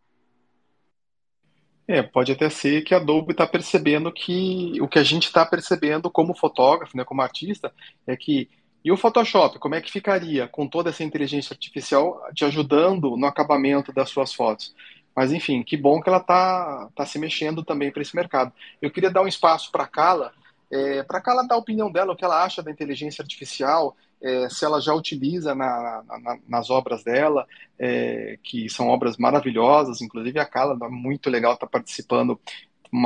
É, 1.87 2.01
pode 2.01 2.31
até 2.31 2.49
ser 2.49 2.83
que 2.83 2.95
a 2.95 2.97
Adobe 2.97 3.31
está 3.31 3.45
percebendo 3.45 4.11
que 4.11 4.81
o 4.81 4.87
que 4.87 4.97
a 4.97 5.03
gente 5.03 5.25
está 5.25 5.45
percebendo 5.45 6.09
como 6.09 6.35
fotógrafo, 6.35 6.97
né, 6.97 7.03
como 7.03 7.21
artista, 7.21 7.71
é 8.07 8.15
que 8.17 8.49
e 8.83 8.91
o 8.91 8.97
Photoshop, 8.97 9.57
como 9.57 9.73
é 9.73 9.81
que 9.81 9.91
ficaria 9.91 10.47
com 10.47 10.67
toda 10.67 10.91
essa 10.91 11.03
inteligência 11.03 11.53
artificial 11.53 12.21
te 12.35 12.45
ajudando 12.45 13.17
no 13.17 13.25
acabamento 13.25 13.91
das 13.91 14.09
suas 14.09 14.31
fotos? 14.31 14.75
Mas 15.15 15.31
enfim, 15.31 15.63
que 15.63 15.75
bom 15.75 15.99
que 16.01 16.07
ela 16.09 16.19
está 16.19 16.87
tá 16.95 17.05
se 17.05 17.17
mexendo 17.17 17.63
também 17.63 17.91
para 17.91 18.03
esse 18.03 18.15
mercado. 18.15 18.53
Eu 18.79 18.91
queria 18.91 19.09
dar 19.09 19.23
um 19.23 19.27
espaço 19.27 19.71
para 19.71 19.85
a 19.85 19.87
Carla, 19.87 20.31
é, 20.71 21.01
para 21.01 21.17
a 21.17 21.21
Carla 21.21 21.47
dar 21.47 21.55
a 21.55 21.57
opinião 21.57 21.91
dela, 21.91 22.13
o 22.13 22.15
que 22.15 22.23
ela 22.23 22.43
acha 22.43 22.61
da 22.61 22.69
inteligência 22.69 23.23
artificial, 23.23 23.95
é, 24.21 24.49
se 24.49 24.65
ela 24.65 24.81
já 24.81 24.93
utiliza 24.93 25.53
na, 25.53 26.03
na, 26.07 26.39
nas 26.47 26.69
obras 26.69 27.03
dela, 27.03 27.47
é, 27.77 28.37
que 28.43 28.69
são 28.69 28.87
obras 28.87 29.17
maravilhosas, 29.17 30.01
inclusive 30.01 30.39
a 30.39 30.45
Carla, 30.45 30.89
muito 30.89 31.29
legal, 31.29 31.53
está 31.53 31.67
participando, 31.67 32.39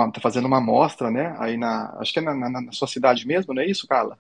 está 0.07 0.21
fazendo 0.21 0.45
uma 0.45 0.57
amostra, 0.57 1.09
né? 1.11 1.35
Aí 1.39 1.57
na, 1.57 1.95
acho 1.99 2.13
que 2.13 2.19
é 2.19 2.21
na, 2.21 2.35
na, 2.35 2.61
na 2.61 2.71
sua 2.71 2.87
cidade 2.87 3.27
mesmo, 3.27 3.53
não 3.53 3.61
é 3.61 3.65
isso, 3.65 3.87
Carla? 3.87 4.17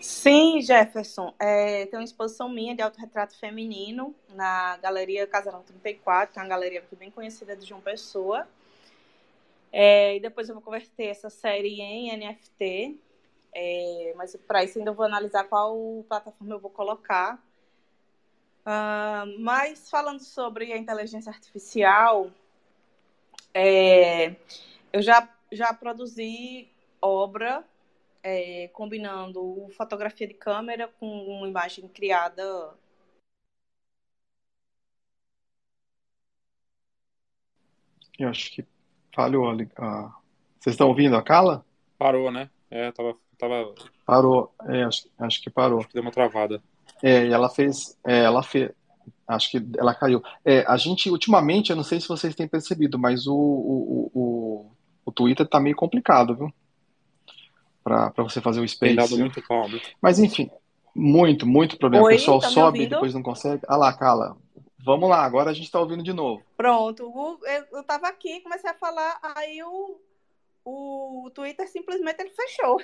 Sim, 0.00 0.60
Jefferson. 0.62 1.34
É, 1.38 1.86
tem 1.86 1.98
uma 1.98 2.04
exposição 2.04 2.48
minha 2.48 2.74
de 2.74 2.80
autorretrato 2.80 3.38
feminino 3.38 4.14
na 4.30 4.76
Galeria 4.78 5.26
Casarão 5.26 5.62
34, 5.62 6.32
que 6.32 6.38
é 6.38 6.42
uma 6.42 6.48
galeria 6.48 6.82
bem 6.98 7.10
conhecida 7.10 7.54
de 7.54 7.66
João 7.66 7.80
Pessoa. 7.80 8.48
É, 9.70 10.16
e 10.16 10.20
depois 10.20 10.48
eu 10.48 10.54
vou 10.54 10.62
converter 10.62 11.06
essa 11.06 11.28
série 11.28 11.80
em 11.80 12.16
NFT. 12.16 12.98
É, 13.54 14.12
mas 14.16 14.34
para 14.36 14.64
isso 14.64 14.78
ainda 14.78 14.92
vou 14.92 15.04
analisar 15.04 15.44
qual 15.44 16.04
plataforma 16.08 16.54
eu 16.54 16.58
vou 16.60 16.70
colocar. 16.70 17.42
Uh, 18.66 19.38
mas 19.38 19.88
falando 19.90 20.20
sobre 20.20 20.72
a 20.72 20.76
inteligência 20.76 21.30
artificial, 21.30 22.30
é, 23.52 24.34
eu 24.92 25.00
já, 25.02 25.28
já 25.52 25.72
produzi 25.72 26.68
obra 27.00 27.64
é, 28.22 28.68
combinando 28.68 29.68
fotografia 29.76 30.26
de 30.26 30.34
câmera 30.34 30.88
com 30.88 31.06
uma 31.06 31.46
imagem 31.46 31.86
criada. 31.86 32.74
Eu 38.18 38.28
acho 38.30 38.50
que 38.52 38.66
falhou 39.14 39.48
ali. 39.48 39.68
Ah, 39.76 40.16
vocês 40.58 40.74
estão 40.74 40.88
ouvindo 40.88 41.16
a 41.16 41.22
Carla? 41.22 41.64
Parou, 41.98 42.30
né? 42.30 42.50
É, 42.70 42.90
tava. 42.90 43.23
Tava... 43.38 43.74
Parou, 44.06 44.52
é, 44.66 44.84
acho, 44.84 45.08
acho 45.18 45.42
que 45.42 45.50
parou. 45.50 45.78
Acho 45.78 45.88
que 45.88 45.94
deu 45.94 46.02
uma 46.02 46.10
travada. 46.10 46.62
É, 47.02 47.26
e 47.26 47.32
ela 47.32 47.48
fez. 47.48 47.98
É, 48.06 48.24
ela 48.24 48.42
fez. 48.42 48.70
Acho 49.26 49.50
que 49.50 49.66
ela 49.78 49.94
caiu. 49.94 50.22
É, 50.44 50.64
a 50.66 50.76
gente, 50.76 51.10
ultimamente, 51.10 51.70
eu 51.70 51.76
não 51.76 51.82
sei 51.82 52.00
se 52.00 52.08
vocês 52.08 52.34
têm 52.34 52.46
percebido, 52.46 52.98
mas 52.98 53.26
o, 53.26 53.34
o, 53.34 54.10
o, 54.14 54.70
o 55.06 55.12
Twitter 55.12 55.46
tá 55.46 55.58
meio 55.58 55.74
complicado, 55.74 56.34
viu? 56.34 56.52
para 57.84 58.10
você 58.16 58.40
fazer 58.40 58.60
o 58.60 58.68
space. 58.68 58.96
Tem 58.96 58.96
dado 58.96 59.18
muito 59.18 59.42
calmo. 59.42 59.78
Mas 60.00 60.18
enfim, 60.18 60.50
muito, 60.94 61.46
muito 61.46 61.76
problema. 61.76 62.06
Oi, 62.06 62.14
o 62.14 62.16
pessoal 62.16 62.40
tá 62.40 62.48
sobe 62.48 62.82
e 62.82 62.86
depois 62.86 63.12
não 63.12 63.22
consegue. 63.22 63.62
Ah 63.68 63.76
lá, 63.76 63.92
Carla. 63.92 64.36
Vamos 64.82 65.08
lá, 65.08 65.22
agora 65.24 65.50
a 65.50 65.54
gente 65.54 65.64
está 65.64 65.80
ouvindo 65.80 66.02
de 66.02 66.12
novo. 66.12 66.42
Pronto, 66.56 67.12
eu 67.72 67.80
estava 67.80 68.08
aqui, 68.08 68.40
comecei 68.40 68.68
a 68.68 68.74
falar, 68.74 69.18
aí 69.22 69.62
o, 69.62 69.98
o 70.62 71.30
Twitter 71.34 71.66
simplesmente 71.68 72.20
ele 72.20 72.30
fechou. 72.30 72.78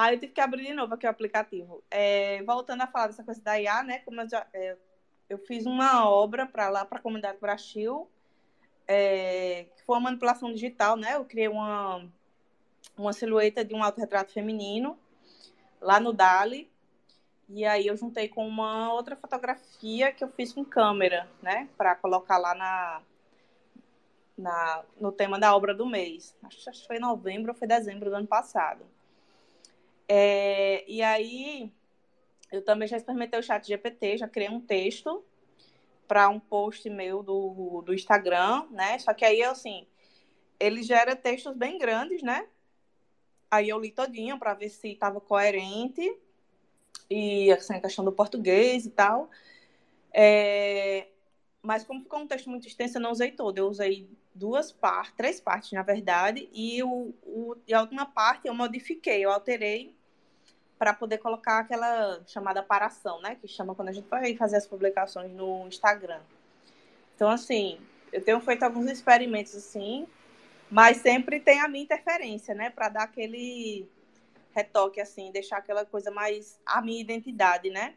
Aí 0.00 0.14
eu 0.14 0.20
tive 0.20 0.32
que 0.32 0.40
abrir 0.40 0.64
de 0.64 0.74
novo 0.74 0.94
aqui 0.94 1.06
o 1.06 1.10
aplicativo. 1.10 1.82
É, 1.90 2.40
voltando 2.44 2.82
a 2.82 2.86
falar 2.86 3.08
dessa 3.08 3.24
coisa 3.24 3.42
da 3.42 3.60
IA, 3.60 3.82
né? 3.82 3.98
Como 4.04 4.20
eu 4.20 4.28
já 4.28 4.46
é, 4.54 4.76
eu 5.28 5.38
fiz 5.38 5.66
uma 5.66 6.08
obra 6.08 6.46
para 6.46 6.68
lá, 6.68 6.84
para 6.84 7.00
a 7.00 7.02
comunidade 7.02 7.40
Brasil, 7.40 8.08
é, 8.86 9.66
que 9.76 9.82
foi 9.82 9.96
uma 9.96 10.02
manipulação 10.02 10.52
digital, 10.52 10.96
né? 10.96 11.16
Eu 11.16 11.24
criei 11.24 11.48
uma, 11.48 12.08
uma 12.96 13.12
silhueta 13.12 13.64
de 13.64 13.74
um 13.74 13.82
autorretrato 13.82 14.32
feminino 14.32 14.96
lá 15.80 15.98
no 15.98 16.12
Dali. 16.12 16.70
E 17.48 17.64
aí 17.64 17.88
eu 17.88 17.96
juntei 17.96 18.28
com 18.28 18.46
uma 18.46 18.92
outra 18.92 19.16
fotografia 19.16 20.12
que 20.12 20.22
eu 20.22 20.28
fiz 20.28 20.52
com 20.52 20.64
câmera, 20.64 21.28
né, 21.42 21.68
para 21.76 21.96
colocar 21.96 22.38
lá 22.38 22.54
na, 22.54 23.02
na 24.36 24.84
no 25.00 25.10
tema 25.10 25.40
da 25.40 25.56
obra 25.56 25.74
do 25.74 25.86
mês. 25.86 26.36
Acho 26.44 26.70
que 26.70 26.86
foi 26.86 27.00
novembro 27.00 27.50
ou 27.50 27.58
foi 27.58 27.66
dezembro 27.66 28.10
do 28.10 28.16
ano 28.16 28.28
passado. 28.28 28.86
É, 30.08 30.84
e 30.90 31.02
aí 31.02 31.70
eu 32.50 32.64
também 32.64 32.88
já 32.88 32.96
experimentei 32.96 33.38
o 33.38 33.42
chat 33.42 33.66
GPT, 33.66 34.16
já 34.18 34.26
criei 34.28 34.48
um 34.48 34.60
texto 34.60 35.22
para 36.06 36.28
um 36.30 36.40
post 36.40 36.88
meu 36.88 37.22
do, 37.22 37.82
do 37.82 37.92
Instagram, 37.92 38.66
né? 38.70 38.98
Só 38.98 39.12
que 39.12 39.24
aí, 39.24 39.42
assim, 39.42 39.86
ele 40.58 40.82
gera 40.82 41.14
textos 41.14 41.54
bem 41.54 41.78
grandes, 41.78 42.22
né? 42.22 42.48
Aí 43.50 43.68
eu 43.68 43.78
li 43.78 43.90
todinho 43.90 44.38
para 44.38 44.54
ver 44.54 44.70
se 44.70 44.88
estava 44.88 45.20
coerente 45.20 46.02
e 47.10 47.50
assim, 47.52 47.74
a 47.74 47.80
questão 47.80 48.04
do 48.04 48.12
português 48.12 48.86
e 48.86 48.90
tal. 48.90 49.30
É... 50.12 51.08
Mas 51.62 51.84
como 51.84 52.02
ficou 52.02 52.20
um 52.20 52.26
texto 52.26 52.48
muito 52.48 52.66
extenso, 52.66 52.96
eu 52.96 53.02
não 53.02 53.10
usei 53.10 53.32
todo. 53.32 53.58
Eu 53.58 53.68
usei 53.68 54.08
duas 54.34 54.72
partes, 54.72 55.14
três 55.16 55.40
partes, 55.40 55.72
na 55.72 55.82
verdade, 55.82 56.48
e, 56.52 56.82
o, 56.82 57.12
o, 57.24 57.56
e 57.66 57.74
a 57.74 57.80
última 57.80 58.06
parte 58.06 58.46
eu 58.46 58.54
modifiquei, 58.54 59.24
eu 59.24 59.32
alterei 59.32 59.97
para 60.78 60.94
poder 60.94 61.18
colocar 61.18 61.58
aquela 61.58 62.20
chamada 62.26 62.62
paração, 62.62 63.20
né? 63.20 63.34
Que 63.34 63.48
chama 63.48 63.74
quando 63.74 63.88
a 63.88 63.92
gente 63.92 64.08
vai 64.08 64.36
fazer 64.36 64.56
as 64.56 64.66
publicações 64.66 65.32
no 65.32 65.66
Instagram. 65.66 66.20
Então, 67.14 67.28
assim, 67.28 67.80
eu 68.12 68.22
tenho 68.22 68.40
feito 68.40 68.62
alguns 68.62 68.86
experimentos 68.90 69.54
assim, 69.56 70.06
mas 70.70 70.98
sempre 70.98 71.40
tem 71.40 71.60
a 71.60 71.68
minha 71.68 71.84
interferência, 71.84 72.54
né? 72.54 72.70
Para 72.70 72.88
dar 72.88 73.02
aquele 73.02 73.88
retoque, 74.54 75.00
assim, 75.00 75.30
deixar 75.32 75.58
aquela 75.58 75.84
coisa 75.84 76.10
mais 76.10 76.60
a 76.64 76.80
minha 76.80 77.00
identidade, 77.00 77.70
né? 77.70 77.94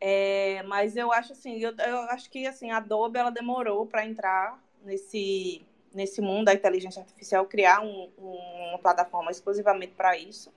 É, 0.00 0.62
mas 0.64 0.96
eu 0.96 1.12
acho 1.12 1.32
assim, 1.32 1.58
eu, 1.58 1.74
eu, 1.78 1.98
acho 2.10 2.28
que 2.28 2.46
assim, 2.46 2.70
a 2.70 2.76
Adobe 2.78 3.18
ela 3.18 3.30
demorou 3.30 3.86
para 3.86 4.04
entrar 4.04 4.62
nesse, 4.84 5.64
nesse 5.94 6.20
mundo 6.20 6.46
da 6.46 6.54
inteligência 6.54 7.00
artificial, 7.00 7.46
criar 7.46 7.80
um, 7.80 8.10
um, 8.18 8.68
uma 8.70 8.78
plataforma 8.78 9.30
exclusivamente 9.30 9.92
para 9.92 10.18
isso. 10.18 10.52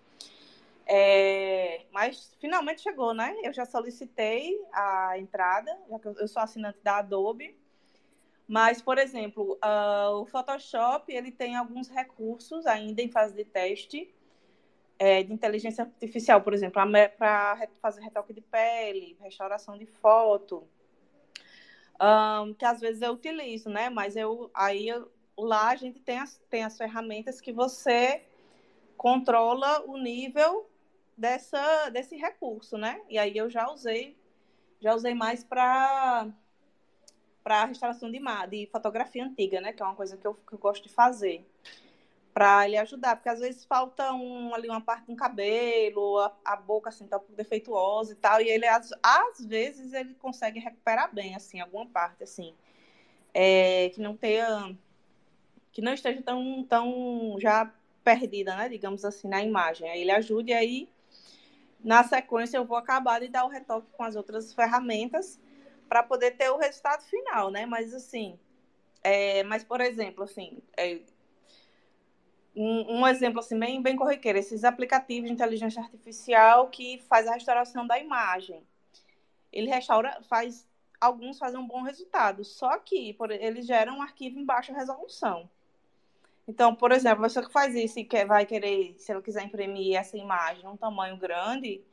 É, 0.90 1.86
mas 1.92 2.34
finalmente 2.40 2.82
chegou, 2.82 3.14
né? 3.14 3.36
Eu 3.44 3.52
já 3.52 3.66
solicitei 3.66 4.58
a 4.72 5.18
entrada, 5.18 5.78
já 5.90 6.00
que 6.00 6.08
eu 6.08 6.28
sou 6.28 6.42
assinante 6.42 6.80
da 6.82 7.00
Adobe. 7.00 7.58
Mas, 8.48 8.82
por 8.82 8.98
exemplo, 8.98 9.60
uh, 9.64 10.22
o 10.22 10.26
Photoshop 10.26 11.14
ele 11.14 11.32
tem 11.32 11.58
alguns 11.58 11.90
recursos 11.90 12.66
ainda 12.66 13.02
em 13.02 13.10
fase 13.10 13.36
de 13.36 13.44
teste 13.44 14.14
é, 15.00 15.24
de 15.24 15.34
inteligência 15.34 15.84
artificial, 15.84 16.42
por 16.42 16.54
exemplo, 16.54 16.82
para 17.18 17.68
fazer 17.82 18.02
retoque 18.02 18.34
de 18.34 18.42
pele, 18.42 19.18
restauração 19.22 19.78
de 19.78 19.86
foto. 19.86 20.68
um, 22.02 22.54
que 22.54 22.66
às 22.66 22.80
vezes 22.80 23.02
eu 23.02 23.14
utilizo, 23.14 23.70
né? 23.70 23.90
Mas 23.90 24.16
eu 24.16 24.50
aí 24.54 24.88
eu, 24.88 25.12
lá 25.38 25.70
a 25.70 25.76
gente 25.76 26.00
tem 26.00 26.20
as, 26.20 26.38
tem 26.50 26.64
as 26.64 26.78
ferramentas 26.78 27.42
que 27.42 27.52
você 27.52 28.24
controla 28.96 29.84
o 29.86 29.98
nível 29.98 30.67
dessa, 31.18 31.90
desse 31.90 32.16
recurso, 32.16 32.78
né? 32.78 33.02
E 33.10 33.18
aí 33.18 33.36
eu 33.36 33.50
já 33.50 33.70
usei, 33.72 34.16
já 34.80 34.94
usei 34.94 35.14
mais 35.14 35.44
para 35.44 36.28
para 37.44 37.64
restauração 37.64 38.12
de, 38.12 38.20
de 38.50 38.68
fotografia 38.70 39.24
antiga, 39.24 39.62
né? 39.62 39.72
Que 39.72 39.82
é 39.82 39.86
uma 39.86 39.96
coisa 39.96 40.18
que 40.18 40.28
eu, 40.28 40.34
que 40.34 40.54
eu 40.54 40.60
gosto 40.60 40.84
de 40.84 40.90
fazer 40.90 41.46
para 42.34 42.68
ele 42.68 42.78
ajudar, 42.78 43.16
porque 43.16 43.30
às 43.30 43.40
vezes 43.40 43.66
falta 43.66 44.14
um, 44.14 44.54
ali 44.54 44.70
uma 44.70 44.82
parte 44.82 45.08
do 45.08 45.16
cabelo, 45.16 46.20
a, 46.20 46.32
a, 46.46 46.56
boca 46.56 46.90
assim 46.90 47.08
tá 47.08 47.16
um 47.18 47.20
pouco 47.20 47.36
defeituosa 47.36 48.12
e 48.12 48.16
tal, 48.16 48.40
e 48.42 48.48
ele 48.48 48.68
às, 48.68 48.92
às 49.02 49.44
vezes 49.44 49.92
ele 49.94 50.14
consegue 50.14 50.60
recuperar 50.60 51.12
bem 51.12 51.34
assim 51.34 51.60
alguma 51.60 51.88
parte 51.88 52.24
assim, 52.24 52.54
é, 53.34 53.90
que 53.90 54.00
não 54.00 54.16
tenha 54.16 54.78
que 55.72 55.82
não 55.82 55.94
esteja 55.94 56.22
tão 56.22 56.64
tão 56.70 57.38
já 57.40 57.74
perdida, 58.04 58.56
né, 58.56 58.70
digamos 58.70 59.04
assim, 59.04 59.28
na 59.28 59.44
imagem. 59.44 59.90
Aí 59.90 60.02
ele 60.02 60.12
ajuda 60.12 60.52
e 60.52 60.54
aí 60.54 60.90
na 61.88 62.04
sequência 62.04 62.58
eu 62.58 62.66
vou 62.66 62.76
acabar 62.76 63.22
de 63.22 63.30
dar 63.30 63.46
o 63.46 63.48
retoque 63.48 63.88
com 63.94 64.04
as 64.04 64.18
outras 64.18 64.54
ferramentas 64.54 65.40
para 65.88 66.04
poder 66.04 66.32
ter 66.32 66.50
o 66.50 66.58
resultado 66.58 67.02
final, 67.04 67.50
né? 67.50 67.66
Mas 67.66 67.94
assim, 67.94 68.38
é, 69.02 69.42
mas 69.44 69.64
por 69.64 69.80
exemplo, 69.80 70.26
assim, 70.26 70.62
é, 70.76 71.00
um, 72.54 73.00
um, 73.00 73.08
exemplo 73.08 73.40
assim 73.40 73.58
bem, 73.58 73.82
bem 73.82 73.96
corriqueiro, 73.96 74.38
esses 74.38 74.66
aplicativos 74.66 75.30
de 75.30 75.34
inteligência 75.34 75.82
artificial 75.82 76.68
que 76.70 76.98
faz 77.08 77.26
a 77.26 77.36
restauração 77.36 77.88
da 77.88 77.98
imagem. 77.98 78.68
Ele 79.50 79.70
restaura, 79.70 80.22
faz 80.24 80.68
alguns 81.00 81.40
fazem 81.40 81.58
um 81.58 81.68
bom 81.68 81.84
resultado, 81.84 82.44
só 82.44 82.78
que 82.80 83.14
por, 83.14 83.32
eles 83.32 83.66
geram 83.66 84.00
um 84.00 84.02
arquivo 84.02 84.38
em 84.38 84.46
baixa 84.46 84.74
resolução. 84.74 85.50
Então, 86.48 86.74
por 86.74 86.92
exemplo, 86.92 87.20
a 87.20 87.28
pessoa 87.28 87.46
que 87.46 87.52
faz 87.52 87.76
isso 87.76 88.00
e 88.00 88.06
quer, 88.06 88.26
vai 88.26 88.46
querer, 88.46 88.96
se 88.98 89.12
ela 89.12 89.22
quiser 89.22 89.44
imprimir 89.44 89.98
essa 89.98 90.18
imagem 90.18 90.64
num 90.64 90.78
tamanho 90.78 91.18
grande, 91.18 91.84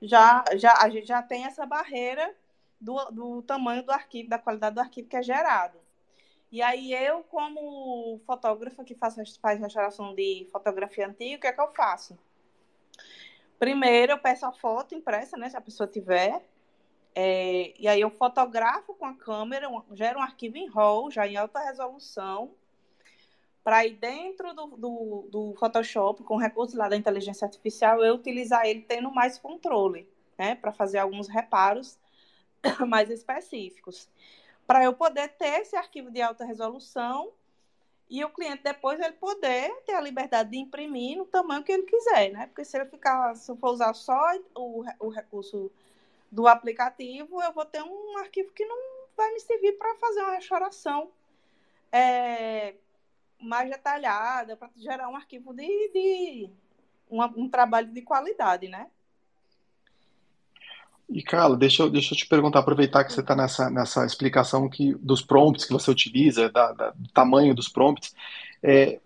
já, 0.00 0.44
já 0.56 0.72
a 0.78 0.88
gente 0.88 1.06
já 1.06 1.22
tem 1.22 1.44
essa 1.44 1.66
barreira 1.66 2.34
do, 2.80 2.96
do 3.10 3.42
tamanho 3.42 3.82
do 3.82 3.92
arquivo, 3.92 4.28
da 4.28 4.38
qualidade 4.38 4.74
do 4.74 4.80
arquivo 4.80 5.08
que 5.08 5.16
é 5.16 5.22
gerado. 5.22 5.78
E 6.50 6.62
aí 6.62 6.94
eu, 6.94 7.22
como 7.24 8.18
fotógrafa 8.26 8.82
que 8.82 8.94
faz, 8.94 9.36
faz 9.36 9.60
restauração 9.60 10.14
de 10.14 10.48
fotografia 10.50 11.06
antiga, 11.06 11.36
o 11.36 11.40
que 11.40 11.46
é 11.46 11.52
que 11.52 11.60
eu 11.60 11.72
faço? 11.74 12.18
Primeiro 13.58 14.12
eu 14.12 14.18
peço 14.18 14.46
a 14.46 14.52
foto 14.52 14.94
impressa, 14.94 15.36
né? 15.36 15.50
Se 15.50 15.56
a 15.56 15.60
pessoa 15.60 15.86
tiver. 15.86 16.42
É, 17.14 17.74
e 17.78 17.88
aí 17.88 18.00
eu 18.00 18.10
fotografo 18.10 18.94
com 18.94 19.04
a 19.04 19.14
câmera, 19.14 19.68
um, 19.68 19.82
gero 19.92 20.20
um 20.20 20.22
arquivo 20.22 20.56
em 20.56 20.68
RAW, 20.68 21.10
já 21.10 21.26
em 21.26 21.36
alta 21.36 21.58
resolução, 21.60 22.54
para 23.68 23.84
ir 23.84 23.96
dentro 23.96 24.54
do, 24.54 24.66
do, 24.68 25.28
do, 25.30 25.54
Photoshop, 25.58 26.24
com 26.24 26.38
recursos 26.38 26.74
lá 26.74 26.88
da 26.88 26.96
inteligência 26.96 27.44
artificial, 27.44 28.02
eu 28.02 28.14
utilizar 28.14 28.64
ele 28.64 28.80
tendo 28.80 29.10
mais 29.12 29.38
controle, 29.38 30.08
né? 30.38 30.54
Para 30.54 30.72
fazer 30.72 30.96
alguns 30.96 31.28
reparos 31.28 31.98
mais 32.88 33.10
específicos 33.10 34.08
para 34.66 34.82
eu 34.82 34.94
poder 34.94 35.28
ter 35.36 35.60
esse 35.60 35.76
arquivo 35.76 36.10
de 36.10 36.22
alta 36.22 36.46
resolução 36.46 37.30
e 38.08 38.24
o 38.24 38.30
cliente 38.30 38.62
depois 38.62 38.98
ele 39.00 39.12
poder 39.12 39.70
ter 39.84 39.92
a 39.92 40.00
liberdade 40.00 40.48
de 40.52 40.56
imprimir 40.56 41.18
no 41.18 41.26
tamanho 41.26 41.62
que 41.62 41.70
ele 41.70 41.82
quiser, 41.82 42.32
né? 42.32 42.46
Porque 42.46 42.64
se 42.64 42.74
ele 42.74 42.88
ficar, 42.88 43.36
se 43.36 43.50
eu 43.50 43.56
for 43.56 43.72
usar 43.72 43.92
só 43.92 44.18
o, 44.54 44.82
o 44.98 45.08
recurso 45.10 45.70
do 46.32 46.48
aplicativo, 46.48 47.42
eu 47.42 47.52
vou 47.52 47.66
ter 47.66 47.82
um 47.82 48.16
arquivo 48.16 48.50
que 48.50 48.64
não 48.64 48.78
vai 49.14 49.30
me 49.34 49.40
servir 49.40 49.74
para 49.76 49.94
fazer 49.96 50.22
uma 50.22 50.36
restauração 50.36 51.10
é, 51.92 52.74
mais 53.40 53.70
detalhada, 53.70 54.56
para 54.56 54.70
gerar 54.76 55.08
um 55.08 55.16
arquivo 55.16 55.54
de, 55.54 55.66
de 55.92 56.50
um, 57.10 57.22
um 57.22 57.48
trabalho 57.48 57.92
de 57.92 58.02
qualidade, 58.02 58.68
né? 58.68 58.86
E, 61.08 61.22
Carla, 61.22 61.56
deixa 61.56 61.82
eu, 61.82 61.90
deixa 61.90 62.12
eu 62.12 62.18
te 62.18 62.26
perguntar, 62.26 62.58
aproveitar 62.58 63.02
que 63.02 63.12
você 63.12 63.20
está 63.20 63.34
nessa, 63.34 63.70
nessa 63.70 64.04
explicação 64.04 64.68
que, 64.68 64.94
dos 64.96 65.22
prompts 65.22 65.64
que 65.64 65.72
você 65.72 65.90
utiliza, 65.90 66.50
da, 66.50 66.72
da, 66.72 66.90
do 66.90 67.08
tamanho 67.08 67.54
dos 67.54 67.68
prompts, 67.68 68.14
é, 68.62 69.00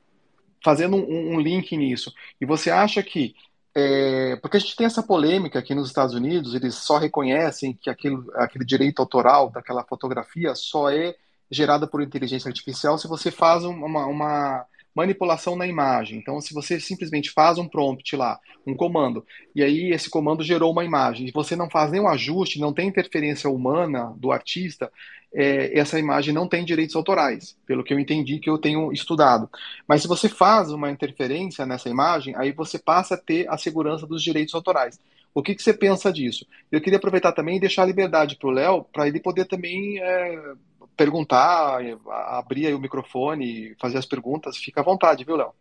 fazendo 0.64 0.97
um, 0.97 1.35
um, 1.35 1.40
link 1.40 1.77
nisso. 1.77 2.12
E 2.40 2.45
você 2.45 2.71
acha 2.71 3.03
que, 3.05 3.37
é, 3.73 4.37
porque 4.42 4.57
a 4.57 4.61
gente 4.61 4.75
tem 4.75 4.87
essa 4.87 5.03
polêmica 5.03 5.61
aqui 5.61 5.77
nos 5.77 5.87
Estados 5.88 6.14
Unidos, 6.14 6.57
eles 6.57 6.75
só 6.75 6.99
reconhecem 6.99 7.73
que 7.73 7.88
aquele, 7.88 8.21
aquele 8.35 8.64
direito 8.64 9.01
autoral 9.01 9.51
daquela 9.51 9.85
fotografia 9.85 10.57
só 10.57 10.90
é 10.90 11.14
gerada 11.53 11.87
por 11.87 12.03
inteligência 12.03 12.49
artificial 12.49 12.97
se 12.97 13.07
você 13.07 13.31
faz 13.31 13.62
uma, 13.65 14.07
uma 14.07 14.67
manipulação 14.95 15.57
na 15.57 15.67
imagem. 15.67 16.19
Então, 16.19 16.41
se 16.41 16.53
você 16.53 16.79
simplesmente 16.81 17.31
faz 17.31 17.59
um 17.59 17.69
prompt 17.69 18.15
lá, 18.17 18.38
um 18.67 18.75
comando, 18.75 19.25
e 19.55 19.62
aí 19.62 19.91
esse 19.93 20.11
comando 20.11 20.43
gerou 20.43 20.73
uma 20.73 20.85
imagem, 20.85 21.27
e 21.27 21.33
você 21.33 21.57
não 21.57 21.71
faz 21.71 21.91
nenhum 21.91 22.09
ajuste, 22.09 22.61
não 22.61 22.73
tem 22.73 22.88
interferência 22.88 23.49
humana 23.49 24.15
do 24.17 24.33
artista, 24.33 24.91
é, 25.35 25.79
essa 25.79 25.99
imagem 25.99 26.35
não 26.35 26.47
tem 26.47 26.65
direitos 26.65 26.95
autorais, 26.95 27.57
pelo 27.67 27.83
que 27.83 27.93
eu 27.93 27.99
entendi 27.99 28.38
que 28.38 28.51
eu 28.51 28.59
tenho 28.59 28.93
estudado. 28.93 29.49
Mas 29.88 30.03
se 30.03 30.09
você 30.09 30.29
faz 30.29 30.71
uma 30.71 30.91
interferência 30.91 31.65
nessa 31.65 31.88
imagem, 31.88 32.35
aí 32.37 32.53
você 32.53 32.79
passa 32.79 33.15
a 33.15 33.19
ter 33.19 33.49
a 33.49 33.57
segurança 33.57 34.07
dos 34.07 34.23
direitos 34.23 34.55
autorais. 34.55 34.99
O 35.35 35.43
que, 35.43 35.55
que 35.55 35.62
você 35.62 35.73
pensa 35.73 36.12
disso? 36.12 36.47
Eu 36.71 36.83
queria 36.83 36.99
aproveitar 36.99 37.33
também 37.33 37.57
e 37.57 37.61
deixar 37.61 37.85
a 37.85 37.87
liberdade 37.87 38.37
para 38.37 38.49
o 38.49 38.53
Léo, 38.53 38.85
para 38.93 39.09
ele 39.09 39.19
poder 39.19 39.47
também 39.47 39.99
é, 39.99 40.53
perguntar, 40.97 41.81
abrir 42.07 42.75
o 42.75 42.79
microfone, 42.79 43.75
fazer 43.81 43.99
as 43.99 44.07
perguntas, 44.07 44.57
fica 44.57 44.81
à 44.81 44.85
vontade, 44.85 45.25
viu, 45.25 45.37
Léo? 45.37 45.55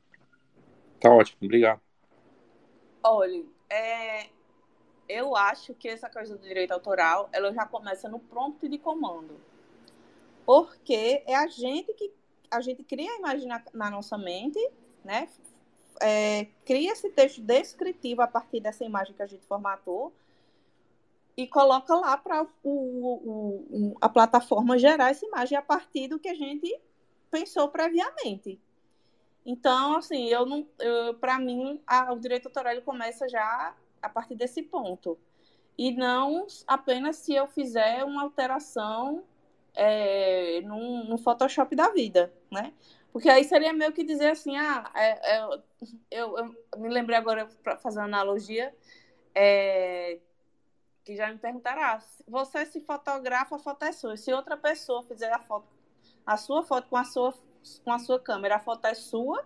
Tá 1.00 1.10
ótimo, 1.10 1.38
obrigado. 1.42 1.82
Olha, 3.04 3.44
é, 3.70 4.28
eu 5.10 5.36
acho 5.36 5.74
que 5.74 5.88
essa 5.88 6.10
coisa 6.10 6.38
do 6.38 6.44
direito 6.44 6.72
autoral, 6.72 7.30
ela 7.32 7.52
já 7.54 7.66
começa 7.66 8.08
no 8.08 8.20
prompt 8.20 8.68
de 8.68 8.78
comando. 8.78 9.40
Porque 10.46 11.24
é 11.26 11.36
a 11.36 11.48
gente 11.48 11.94
que 11.94 12.12
a 12.50 12.62
gente 12.62 12.84
cria 12.84 13.12
a 13.12 13.18
imagem 13.18 13.48
na, 13.48 13.64
na 13.74 13.90
nossa 13.90 14.18
mente, 14.18 14.60
né? 15.04 15.28
É, 16.02 16.48
cria 16.66 16.92
esse 16.92 17.10
texto 17.12 17.42
descritivo 17.42 18.22
a 18.22 18.28
partir 18.28 18.60
dessa 18.60 18.84
imagem 18.84 19.14
que 19.14 19.22
a 19.22 19.28
gente 19.28 19.46
formatou 19.46 20.12
e 21.36 21.48
coloca 21.48 21.96
lá 21.96 22.18
para 22.18 22.46
a 24.02 24.10
plataforma 24.10 24.78
gerar 24.78 25.12
essa 25.12 25.26
imagem 25.26 25.58
a 25.58 25.62
partir 25.62 26.08
do 26.08 26.20
que 26.20 26.30
a 26.30 26.36
gente 26.36 26.80
pensou 27.30 27.70
previamente. 27.70 28.60
Então, 29.46 29.98
assim, 29.98 30.28
eu 30.28 30.46
não, 30.46 30.68
para 31.20 31.40
mim, 31.40 31.82
a, 31.88 32.14
o 32.14 32.20
direito 32.20 32.48
autoral 32.48 32.80
começa 32.82 33.28
já 33.28 33.76
a 34.02 34.10
partir 34.10 34.36
desse 34.36 34.62
ponto 34.62 35.18
e 35.78 35.92
não 35.92 36.46
apenas 36.68 37.18
se 37.18 37.34
eu 37.34 37.48
fizer 37.48 38.04
uma 38.04 38.24
alteração 38.24 39.24
é, 39.74 40.62
no, 40.62 41.06
no 41.06 41.18
Photoshop 41.18 41.76
da 41.76 41.90
vida, 41.90 42.32
né? 42.52 42.74
Porque 43.12 43.30
aí 43.30 43.44
seria 43.44 43.74
meio 43.74 43.92
que 43.92 44.04
dizer 44.04 44.30
assim, 44.30 44.56
ah, 44.58 44.90
é, 44.96 45.38
é, 45.38 45.44
eu, 46.12 46.38
eu, 46.38 46.56
me 46.78 46.90
lembrei 46.90 47.18
agora 47.18 47.48
para 47.64 47.78
fazer 47.78 48.00
uma 48.00 48.06
analogia, 48.06 48.74
é, 49.36 50.20
que 51.04 51.16
já 51.16 51.32
me 51.32 51.38
perguntaram, 51.38 51.82
ah, 51.82 52.02
você 52.28 52.66
se 52.66 52.80
fotografa, 52.82 53.56
a 53.56 53.60
foto 53.60 53.84
é 53.84 53.92
sua. 53.92 54.18
Se 54.18 54.32
outra 54.34 54.56
pessoa 54.56 55.04
fizer 55.04 55.32
a 55.34 55.40
foto, 55.40 55.68
a 56.26 56.38
sua 56.38 56.64
foto 56.64 56.88
com 56.88 56.98
a 56.98 57.04
sua, 57.04 57.34
com 57.84 57.92
a 57.92 58.00
sua 58.00 58.20
câmera, 58.20 58.58
a 58.58 58.60
foto 58.60 58.86
é 58.86 58.94
sua 58.94 59.46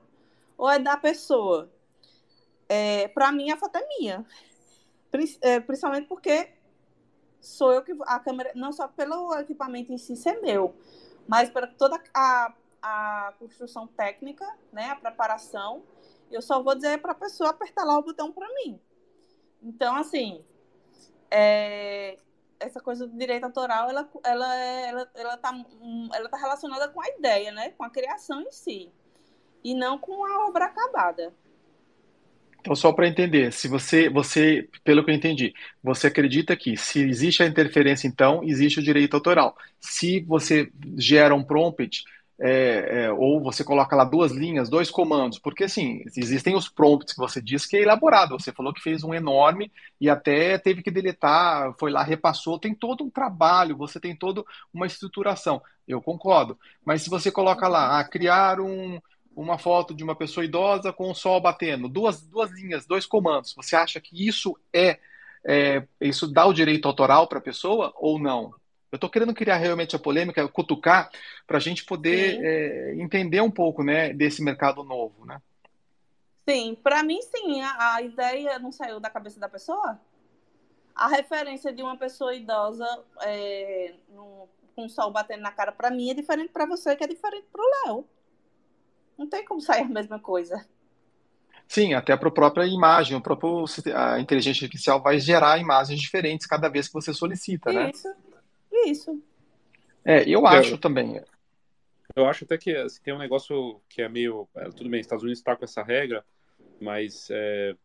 ou 0.58 0.70
é 0.70 0.80
da 0.80 0.98
pessoa? 0.98 1.72
É, 2.68 3.08
Para 3.10 3.32
mim, 3.32 3.52
a 3.52 3.58
foto 3.58 3.78
é 3.78 3.88
minha. 3.88 4.26
É, 5.42 5.60
principalmente 5.62 6.08
porque 6.08 6.52
sou 7.40 7.72
eu 7.72 7.84
que 7.84 7.96
a 8.02 8.20
câmera, 8.20 8.52
não 8.56 8.74
só 8.74 8.88
pelo 8.88 9.34
equipamento 9.36 9.94
em 9.94 9.98
si 9.98 10.16
ser 10.16 10.42
meu, 10.42 10.76
mas 11.28 11.50
para 11.50 11.68
toda 11.68 12.02
a, 12.14 12.54
a 12.82 13.34
construção 13.40 13.88
técnica, 13.88 14.46
né, 14.74 14.90
a 14.90 14.96
preparação, 14.96 15.84
eu 16.30 16.42
só 16.42 16.62
vou 16.62 16.76
dizer 16.76 17.00
para 17.02 17.12
a 17.12 17.16
pessoa 17.16 17.52
apertar 17.52 17.86
lá 17.86 17.98
o 17.98 18.04
botão 18.04 18.32
para 18.32 18.48
mim. 18.56 18.80
Então, 19.62 19.96
assim, 19.96 20.44
é, 21.32 22.18
essa 22.60 22.80
coisa 22.80 23.08
do 23.08 23.18
direito 23.18 23.44
autoral, 23.44 23.90
ela, 23.90 24.10
ela, 24.24 24.56
ela, 24.56 25.12
ela, 25.16 25.38
tá, 25.38 25.66
ela 26.14 26.30
tá 26.30 26.38
relacionada 26.38 26.88
com 26.90 27.02
a 27.02 27.08
ideia, 27.10 27.52
né? 27.52 27.74
Com 27.78 27.84
a 27.84 27.90
criação 27.90 28.42
em 28.42 28.52
si. 28.52 28.90
E 29.64 29.74
não 29.74 29.98
com 29.98 30.26
a 30.26 30.48
obra 30.48 30.66
acabada. 30.66 31.34
Então, 32.66 32.76
só 32.76 32.92
para 32.92 33.08
entender, 33.08 33.54
se 33.54 33.68
você, 33.68 34.10
você, 34.10 34.68
pelo 34.84 35.06
que 35.06 35.12
eu 35.12 35.16
entendi, 35.16 35.54
você 35.84 36.08
acredita 36.08 36.56
que 36.56 36.76
se 36.76 37.00
existe 37.08 37.44
a 37.44 37.46
interferência, 37.46 38.08
então 38.08 38.44
existe 38.44 38.80
o 38.80 38.84
direito 38.84 39.14
autoral. 39.14 39.56
Se 39.80 40.22
você 40.22 40.72
gera 40.98 41.36
um 41.36 41.44
prompt 41.44 42.04
é, 42.40 43.06
é, 43.06 43.12
ou 43.12 43.42
você 43.42 43.64
coloca 43.64 43.96
lá 43.96 44.04
duas 44.04 44.32
linhas, 44.32 44.70
dois 44.70 44.92
comandos, 44.92 45.40
porque 45.40 45.64
assim, 45.64 46.04
existem 46.18 46.56
os 46.56 46.68
prompts 46.68 47.14
que 47.14 47.20
você 47.20 47.42
diz 47.42 47.66
que 47.66 47.78
é 47.78 47.82
elaborado, 47.82 48.38
você 48.38 48.52
falou 48.52 48.74
que 48.74 48.82
fez 48.82 49.04
um 49.04 49.14
enorme 49.14 49.72
e 50.02 50.10
até 50.10 50.58
teve 50.58 50.84
que 50.84 50.92
deletar, 50.92 51.74
foi 51.80 51.92
lá, 51.92 52.04
repassou, 52.04 52.60
tem 52.60 52.76
todo 52.76 53.04
um 53.06 53.10
trabalho, 53.10 53.78
você 53.78 54.00
tem 54.00 54.16
toda 54.16 54.44
uma 54.74 54.86
estruturação, 54.86 55.62
eu 55.88 56.02
concordo, 56.02 56.60
mas 56.84 57.04
se 57.04 57.10
você 57.10 57.32
coloca 57.32 57.68
lá, 57.68 58.00
ah, 58.00 58.04
criar 58.04 58.60
um, 58.60 59.00
uma 59.34 59.58
foto 59.58 59.94
de 59.94 60.04
uma 60.04 60.16
pessoa 60.16 60.44
idosa 60.46 60.92
com 60.92 61.10
o 61.10 61.16
sol 61.16 61.40
batendo, 61.40 61.88
duas, 61.88 62.22
duas 62.22 62.52
linhas, 62.52 62.86
dois 62.86 63.06
comandos, 63.06 63.54
você 63.56 63.78
acha 63.78 64.02
que 64.02 64.28
isso 64.28 64.58
é, 64.74 65.00
é 65.46 65.88
isso 66.02 66.28
dá 66.28 66.46
o 66.46 66.54
direito 66.54 66.88
autoral 66.88 67.28
para 67.28 67.40
a 67.40 67.42
pessoa 67.42 67.94
ou 67.96 68.20
não? 68.20 68.54
Eu 68.96 68.98
estou 68.98 69.10
querendo 69.10 69.34
criar 69.34 69.58
realmente 69.58 69.94
a 69.94 70.00
polêmica, 70.00 70.48
cutucar, 70.48 71.10
para 71.46 71.58
a 71.58 71.60
gente 71.60 71.84
poder 71.84 72.40
é, 72.42 72.96
entender 72.96 73.42
um 73.42 73.52
pouco 73.52 73.84
né, 73.84 74.14
desse 74.14 74.42
mercado 74.42 74.86
novo, 74.86 75.26
né? 75.26 75.42
Sim, 76.48 76.78
para 76.82 77.04
mim 77.04 77.22
sim, 77.22 77.62
a, 77.62 77.96
a, 77.96 78.02
ideia 78.02 78.58
não 78.58 78.72
saiu 78.72 79.02
da 79.02 79.10
cabeça 79.10 79.38
da 79.38 79.50
pessoa. 79.50 80.00
A 80.96 81.10
referência 81.10 81.74
de 81.74 81.82
uma 81.82 81.98
pessoa 81.98 82.34
idosa 82.34 82.88
é, 83.24 83.96
no, 84.10 84.48
com 84.74 84.86
o 84.86 84.90
sol 84.90 85.12
batendo 85.12 85.42
na 85.42 85.52
cara, 85.52 85.74
para 85.74 85.92
mim 85.92 86.10
é 86.10 86.14
diferente 86.14 86.54
para 86.54 86.66
você, 86.66 86.96
que 86.96 87.04
é 87.04 87.08
diferente 87.08 87.48
para 87.52 87.62
o 87.62 87.88
Léo. 87.88 88.06
Não 89.18 89.28
tem 89.28 89.44
como 89.44 89.60
sair 89.60 89.82
a 89.82 89.90
mesma 89.90 90.20
coisa. 90.20 90.66
Sim, 91.68 91.96
até 91.96 92.16
para 92.16 92.30
a 92.30 92.34
própria 92.34 92.66
imagem, 92.66 93.18
o 93.18 93.22
próprio, 93.22 93.66
a 93.94 94.22
inteligência 94.22 94.66
artificial 94.66 95.02
vai 95.02 95.20
gerar 95.20 95.60
imagens 95.60 96.00
diferentes 96.00 96.48
cada 96.48 96.70
vez 96.70 96.88
que 96.88 96.94
você 96.94 97.14
solicita, 97.14 97.72
Isso. 97.72 97.80
né? 97.80 97.92
Isso 97.94 98.25
isso. 98.88 99.22
É, 100.04 100.28
eu 100.30 100.46
acho 100.46 100.78
também. 100.78 101.22
Eu 102.16 102.28
acho 102.28 102.46
até 102.46 102.58
que 102.58 102.76
assim, 102.76 103.02
tem 103.02 103.14
um 103.14 103.20
negócio 103.20 103.82
que 103.90 104.02
é 104.02 104.10
meio. 104.10 104.48
É, 104.56 104.70
tudo 104.70 104.90
bem, 104.90 105.00
Estados 105.00 105.24
Unidos 105.24 105.40
está 105.40 105.56
com 105.56 105.66
essa 105.66 105.84
regra, 105.84 106.24
mas 106.80 107.28
é, 107.32 107.76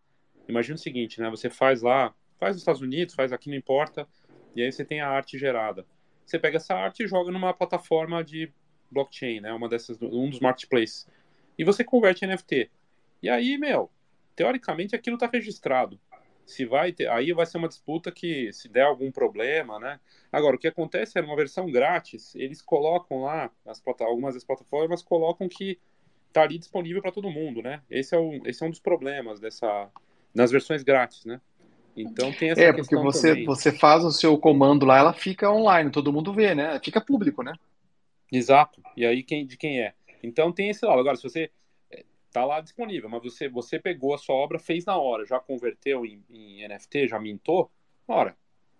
imagina 0.48 0.74
o 0.74 0.79
seguinte, 0.79 1.20
né? 1.20 1.31
Você 1.31 1.48
faz 1.48 1.83
lá, 1.83 2.14
faz 2.38 2.55
nos 2.55 2.62
Estados 2.62 2.83
Unidos, 2.83 3.14
faz 3.14 3.33
aqui, 3.33 3.48
não 3.48 3.57
importa, 3.57 4.07
e 4.55 4.62
aí 4.62 4.70
você 4.70 4.85
tem 4.85 5.00
a 5.00 5.09
arte 5.09 5.38
gerada. 5.38 5.87
Você 6.26 6.38
pega 6.38 6.59
essa 6.59 6.74
arte 6.74 7.03
e 7.03 7.09
joga 7.09 7.33
numa 7.33 7.53
plataforma 7.53 8.22
de 8.22 8.53
blockchain, 8.90 9.40
né? 9.40 9.53
Uma 9.53 9.68
dessas, 9.68 10.00
um 10.00 10.29
dos 10.29 10.40
marketplaces. 10.40 11.09
E 11.59 11.64
você 11.64 11.83
converte 11.83 12.24
em 12.24 12.29
NFT. 12.29 12.70
E 13.22 13.29
aí, 13.29 13.59
meu, 13.59 13.90
teoricamente 14.37 14.94
aquilo 14.94 15.16
está 15.16 15.26
registrado 15.26 16.00
se 16.46 16.64
vai 16.64 16.92
ter, 16.92 17.09
aí 17.09 17.33
vai 17.33 17.46
ser 17.46 17.59
uma 17.59 17.68
disputa 17.68 18.11
que 18.11 18.53
se 18.53 18.68
der 18.68 18.85
algum 18.85 19.11
problema, 19.11 19.79
né? 19.79 20.00
Agora, 20.33 20.57
o 20.57 20.59
que 20.59 20.68
acontece 20.68 21.18
é 21.18 21.22
uma 21.22 21.37
versão 21.37 21.70
grátis, 21.70 22.35
eles 22.35 22.61
colocam 22.61 23.22
lá, 23.22 23.50
as, 23.66 23.83
algumas 24.00 24.35
das 24.35 24.44
plataformas 24.44 25.03
colocam 25.03 25.48
que 25.48 25.79
está 26.29 26.42
ali 26.42 26.59
disponível 26.59 27.03
para 27.03 27.12
todo 27.12 27.31
mundo, 27.31 27.62
né? 27.62 27.83
Esse 27.90 28.14
é, 28.14 28.18
o, 28.18 28.40
esse 28.46 28.62
é 28.62 28.66
um 28.66 28.70
dos 28.70 28.81
problemas 28.81 29.40
dessa 29.40 29.90
nas 30.35 30.50
versões 30.50 30.83
grátis, 30.83 31.24
né? 31.24 31.40
Então 31.96 32.33
tem 32.33 32.50
essa 32.50 32.62
É, 32.62 32.72
porque 32.72 32.96
você, 32.96 33.31
também. 33.31 33.44
você 33.44 33.72
faz 33.72 34.05
o 34.05 34.12
seu 34.12 34.38
comando 34.38 34.87
lá, 34.87 34.98
ela 34.98 35.12
fica 35.12 35.50
online, 35.50 35.90
todo 35.90 36.12
mundo 36.12 36.33
vê, 36.33 36.55
né? 36.55 36.81
Fica 36.83 37.00
público, 37.00 37.42
né? 37.42 37.53
Exato. 38.31 38.81
E 38.96 39.05
aí 39.05 39.22
quem 39.22 39.44
de 39.44 39.57
quem 39.57 39.81
é? 39.81 39.92
Então 40.22 40.53
tem 40.53 40.70
esse 40.70 40.85
lado. 40.85 41.00
Agora, 41.00 41.16
se 41.16 41.22
você 41.22 41.50
tá 42.33 42.45
lá 42.45 42.61
disponível, 42.61 43.09
mas 43.09 43.23
você, 43.23 43.49
você 43.49 43.79
pegou 43.79 44.14
a 44.14 44.19
sua 44.19 44.35
obra, 44.35 44.59
fez 44.59 44.85
na 44.85 44.97
hora, 44.97 45.27
já 45.27 45.40
converteu 45.40 46.07
em, 46.07 46.25
em 46.31 46.66
NFT, 46.69 47.09
já 47.09 47.19
mintou, 47.19 47.71
ora, 48.07 48.37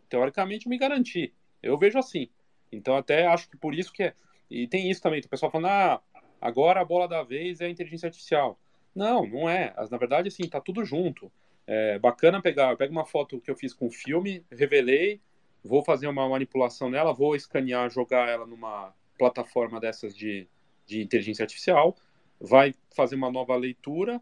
teoricamente 0.09 0.67
eu 0.67 0.71
me 0.71 0.79
garanti. 0.79 1.35
Eu 1.63 1.79
vejo 1.79 1.99
assim. 1.99 2.29
Então 2.73 2.97
até 2.97 3.27
acho 3.27 3.49
que 3.49 3.57
por 3.57 3.75
isso 3.75 3.93
que 3.93 4.05
é. 4.05 4.15
E 4.51 4.67
tem 4.67 4.91
isso 4.91 5.03
também, 5.03 5.21
o 5.21 5.29
pessoal 5.29 5.51
falando, 5.51 5.69
ah, 5.69 6.01
agora 6.41 6.81
a 6.81 6.85
bola 6.85 7.07
da 7.07 7.23
vez 7.23 7.61
é 7.61 7.67
a 7.67 7.71
inteligência 7.71 8.07
artificial. 8.07 8.59
Não, 8.95 9.27
não 9.27 9.49
é. 9.49 9.75
Na 9.91 9.99
verdade, 9.99 10.29
assim, 10.29 10.49
tá 10.49 10.61
tudo 10.61 10.85
junto. 10.85 11.31
É 11.67 11.99
bacana 11.99 12.43
pegar, 12.43 12.77
pega 12.77 12.91
uma 12.91 13.05
foto 13.05 13.41
que 13.41 13.51
eu 13.51 13.55
fiz 13.55 13.73
com 13.73 13.89
filme, 13.91 14.45
revelei, 14.51 15.21
vou 15.63 15.85
fazer 15.85 16.09
uma 16.09 16.29
manipulação 16.29 16.91
nela, 16.91 17.13
vou 17.13 17.37
escanear, 17.37 17.89
jogar 17.91 18.29
ela 18.29 18.47
numa 18.47 18.93
plataforma 19.17 19.79
dessas 19.79 20.17
de, 20.17 20.49
de 20.87 21.01
inteligência 21.01 21.45
artificial, 21.45 21.97
vai 22.41 22.75
fazer 22.95 23.17
uma 23.17 23.31
nova 23.31 23.55
leitura, 23.57 24.21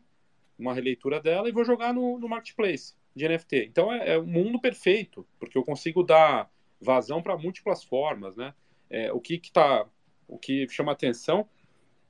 uma 0.59 0.75
releitura 0.75 1.21
dela 1.21 1.49
e 1.49 1.53
vou 1.53 1.65
jogar 1.65 1.95
no, 1.95 2.19
no 2.19 2.29
marketplace 2.29 2.95
de 3.15 3.29
NFT. 3.29 3.67
Então 3.67 3.93
é, 3.93 4.15
é 4.15 4.19
um 4.19 4.27
mundo 4.27 4.61
perfeito, 4.61 5.27
porque 5.39 5.57
eu 5.57 5.65
consigo 5.65 6.03
dar 6.03 6.51
vazão 6.81 7.23
para 7.23 7.37
múltiplas 7.37 7.85
formas, 7.85 8.37
né? 8.37 8.55
É, 8.91 9.13
o 9.13 9.21
que, 9.21 9.39
que 9.39 9.53
tá, 9.53 9.87
o 10.27 10.39
que 10.39 10.67
chama 10.69 10.93
atenção 10.93 11.49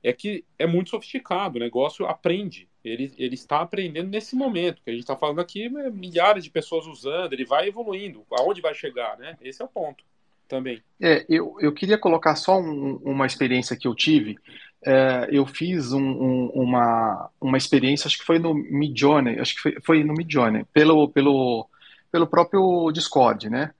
é 0.01 0.13
que 0.13 0.45
é 0.57 0.65
muito 0.65 0.91
sofisticado, 0.91 1.57
o 1.57 1.59
negócio 1.59 2.05
aprende, 2.05 2.69
ele, 2.83 3.13
ele 3.17 3.35
está 3.35 3.59
aprendendo 3.59 4.09
nesse 4.09 4.33
momento, 4.33 4.81
que 4.81 4.89
a 4.89 4.93
gente 4.93 5.01
está 5.01 5.15
falando 5.15 5.41
aqui, 5.41 5.65
é 5.65 5.91
milhares 5.91 6.43
de 6.43 6.49
pessoas 6.49 6.87
usando, 6.87 7.33
ele 7.33 7.43
vai 7.43 7.67
evoluindo, 7.67 8.25
aonde 8.31 8.61
vai 8.61 8.73
chegar, 8.73 9.17
né? 9.17 9.37
Esse 9.41 9.61
é 9.61 9.65
o 9.65 9.67
ponto 9.67 10.05
também. 10.49 10.81
É, 10.99 11.25
eu, 11.29 11.55
eu 11.61 11.71
queria 11.71 11.97
colocar 11.97 12.35
só 12.35 12.59
um, 12.59 12.99
uma 13.03 13.25
experiência 13.25 13.77
que 13.77 13.87
eu 13.87 13.95
tive, 13.95 14.37
é, 14.85 15.29
eu 15.31 15.45
fiz 15.45 15.93
um, 15.93 16.01
um, 16.01 16.45
uma, 16.53 17.29
uma 17.39 17.57
experiência, 17.57 18.07
acho 18.07 18.17
que 18.17 18.25
foi 18.25 18.39
no 18.39 18.53
Midjourney, 18.53 19.39
acho 19.39 19.55
que 19.55 19.61
foi, 19.61 19.77
foi 19.81 20.03
no 20.03 20.13
Midjourney, 20.13 20.65
pelo, 20.73 21.09
pelo, 21.09 21.69
pelo 22.11 22.27
próprio 22.27 22.91
Discord, 22.91 23.49
né? 23.49 23.71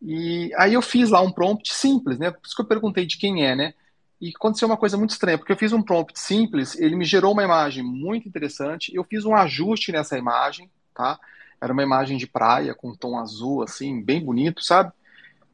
E 0.00 0.52
aí 0.56 0.74
eu 0.74 0.82
fiz 0.82 1.10
lá 1.10 1.20
um 1.20 1.32
prompt 1.32 1.72
simples, 1.72 2.18
né? 2.18 2.30
Por 2.30 2.40
isso 2.44 2.54
que 2.54 2.62
eu 2.62 2.66
perguntei 2.66 3.06
de 3.06 3.18
quem 3.18 3.44
é, 3.44 3.56
né? 3.56 3.74
E 4.20 4.32
aconteceu 4.34 4.66
uma 4.68 4.76
coisa 4.76 4.96
muito 4.96 5.10
estranha, 5.10 5.38
porque 5.38 5.52
eu 5.52 5.56
fiz 5.56 5.72
um 5.72 5.82
prompt 5.82 6.18
simples, 6.18 6.78
ele 6.78 6.96
me 6.96 7.04
gerou 7.04 7.32
uma 7.32 7.44
imagem 7.44 7.84
muito 7.84 8.28
interessante, 8.28 8.92
eu 8.94 9.04
fiz 9.04 9.24
um 9.24 9.34
ajuste 9.34 9.92
nessa 9.92 10.18
imagem, 10.18 10.68
tá? 10.94 11.18
Era 11.60 11.72
uma 11.72 11.82
imagem 11.82 12.16
de 12.16 12.26
praia 12.26 12.74
com 12.74 12.90
um 12.90 12.96
tom 12.96 13.18
azul, 13.18 13.62
assim, 13.62 14.02
bem 14.02 14.24
bonito, 14.24 14.62
sabe? 14.62 14.92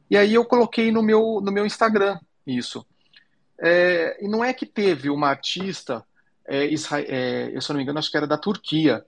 E 0.09 0.17
aí 0.17 0.33
eu 0.33 0.45
coloquei 0.45 0.91
no 0.91 1.01
meu, 1.01 1.41
no 1.41 1.51
meu 1.51 1.65
Instagram 1.65 2.19
isso. 2.45 2.85
É, 3.59 4.23
e 4.23 4.27
não 4.27 4.43
é 4.43 4.53
que 4.53 4.65
teve 4.65 5.09
uma 5.09 5.29
artista, 5.29 6.05
é, 6.47 6.65
Israel, 6.65 7.05
é, 7.07 7.51
eu 7.53 7.61
se 7.61 7.69
não 7.69 7.77
me 7.77 7.83
engano, 7.83 7.99
acho 7.99 8.11
que 8.11 8.17
era 8.17 8.27
da 8.27 8.37
Turquia, 8.37 9.03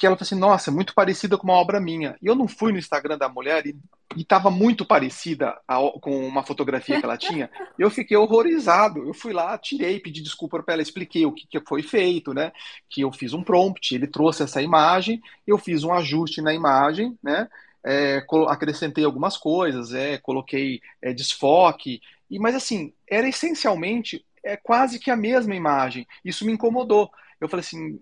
que 0.00 0.06
ela 0.06 0.16
falou 0.16 0.26
assim, 0.26 0.34
nossa, 0.34 0.70
muito 0.70 0.94
parecida 0.94 1.36
com 1.36 1.44
uma 1.44 1.52
obra 1.52 1.78
minha. 1.78 2.16
E 2.22 2.26
eu 2.26 2.34
não 2.34 2.48
fui 2.48 2.72
no 2.72 2.78
Instagram 2.78 3.18
da 3.18 3.28
mulher 3.28 3.66
e 3.66 3.76
estava 4.16 4.50
muito 4.50 4.82
parecida 4.82 5.60
a, 5.68 5.76
com 6.00 6.26
uma 6.26 6.42
fotografia 6.42 6.98
que 6.98 7.04
ela 7.04 7.18
tinha. 7.18 7.50
Eu 7.78 7.90
fiquei 7.90 8.16
horrorizado. 8.16 9.06
Eu 9.06 9.12
fui 9.12 9.34
lá, 9.34 9.58
tirei, 9.58 10.00
pedi 10.00 10.22
desculpa 10.22 10.62
para 10.62 10.72
ela, 10.72 10.82
expliquei 10.82 11.26
o 11.26 11.32
que, 11.32 11.46
que 11.46 11.60
foi 11.68 11.82
feito, 11.82 12.32
né? 12.32 12.50
Que 12.88 13.02
eu 13.02 13.12
fiz 13.12 13.34
um 13.34 13.44
prompt, 13.44 13.94
ele 13.94 14.06
trouxe 14.06 14.42
essa 14.42 14.62
imagem, 14.62 15.20
eu 15.46 15.58
fiz 15.58 15.84
um 15.84 15.92
ajuste 15.92 16.40
na 16.40 16.54
imagem, 16.54 17.14
né? 17.22 17.46
É, 17.84 18.24
acrescentei 18.48 19.04
algumas 19.04 19.36
coisas, 19.36 19.94
é, 19.94 20.18
coloquei 20.18 20.80
é, 21.00 21.12
desfoque, 21.12 22.00
e, 22.30 22.38
mas 22.38 22.54
assim, 22.54 22.92
era 23.08 23.28
essencialmente 23.28 24.24
é 24.44 24.56
quase 24.56 24.98
que 24.98 25.10
a 25.10 25.16
mesma 25.16 25.54
imagem. 25.54 26.06
Isso 26.24 26.46
me 26.46 26.52
incomodou. 26.52 27.10
Eu 27.40 27.48
falei 27.48 27.60
assim, 27.60 28.00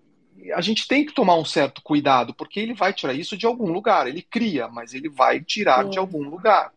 a 0.53 0.61
gente 0.61 0.87
tem 0.87 1.05
que 1.05 1.13
tomar 1.13 1.35
um 1.35 1.45
certo 1.45 1.81
cuidado, 1.81 2.33
porque 2.33 2.59
ele 2.59 2.73
vai 2.73 2.93
tirar 2.93 3.13
isso 3.13 3.37
de 3.37 3.45
algum 3.45 3.71
lugar. 3.71 4.07
Ele 4.07 4.21
cria, 4.21 4.67
mas 4.67 4.93
ele 4.93 5.09
vai 5.09 5.41
tirar 5.41 5.87
de 5.89 5.97
algum 5.97 6.23
lugar. 6.23 6.71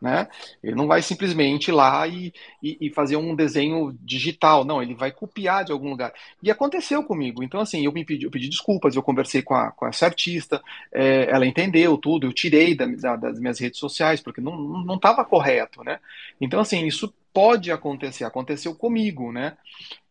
Né? 0.00 0.28
Ele 0.62 0.74
não 0.74 0.86
vai 0.86 1.00
simplesmente 1.00 1.68
ir 1.68 1.72
lá 1.72 2.06
e, 2.06 2.32
e, 2.62 2.76
e, 2.82 2.90
fazer 2.90 3.16
um 3.16 3.34
desenho 3.34 3.96
digital, 4.02 4.62
não, 4.62 4.82
ele 4.82 4.94
vai 4.94 5.10
copiar 5.10 5.64
de 5.64 5.72
algum 5.72 5.88
lugar. 5.88 6.12
E 6.42 6.50
aconteceu 6.50 7.02
comigo. 7.02 7.42
Então, 7.42 7.60
assim, 7.60 7.82
eu 7.84 7.92
me 7.92 8.04
pedi, 8.04 8.24
eu 8.26 8.30
pedi 8.30 8.48
desculpas, 8.48 8.94
eu 8.94 9.02
conversei 9.02 9.40
com, 9.40 9.54
a, 9.54 9.70
com 9.72 9.86
essa 9.86 10.04
artista, 10.04 10.62
é, 10.92 11.30
ela 11.30 11.46
entendeu 11.46 11.96
tudo, 11.96 12.26
eu 12.26 12.32
tirei 12.32 12.74
da, 12.74 12.86
da, 12.86 13.16
das 13.16 13.40
minhas 13.40 13.58
redes 13.58 13.80
sociais, 13.80 14.20
porque 14.20 14.40
não 14.40 14.94
estava 14.94 15.24
correto, 15.24 15.82
né? 15.82 15.98
Então, 16.38 16.60
assim, 16.60 16.86
isso 16.86 17.12
pode 17.32 17.72
acontecer, 17.72 18.24
aconteceu 18.24 18.74
comigo, 18.74 19.32
né? 19.32 19.56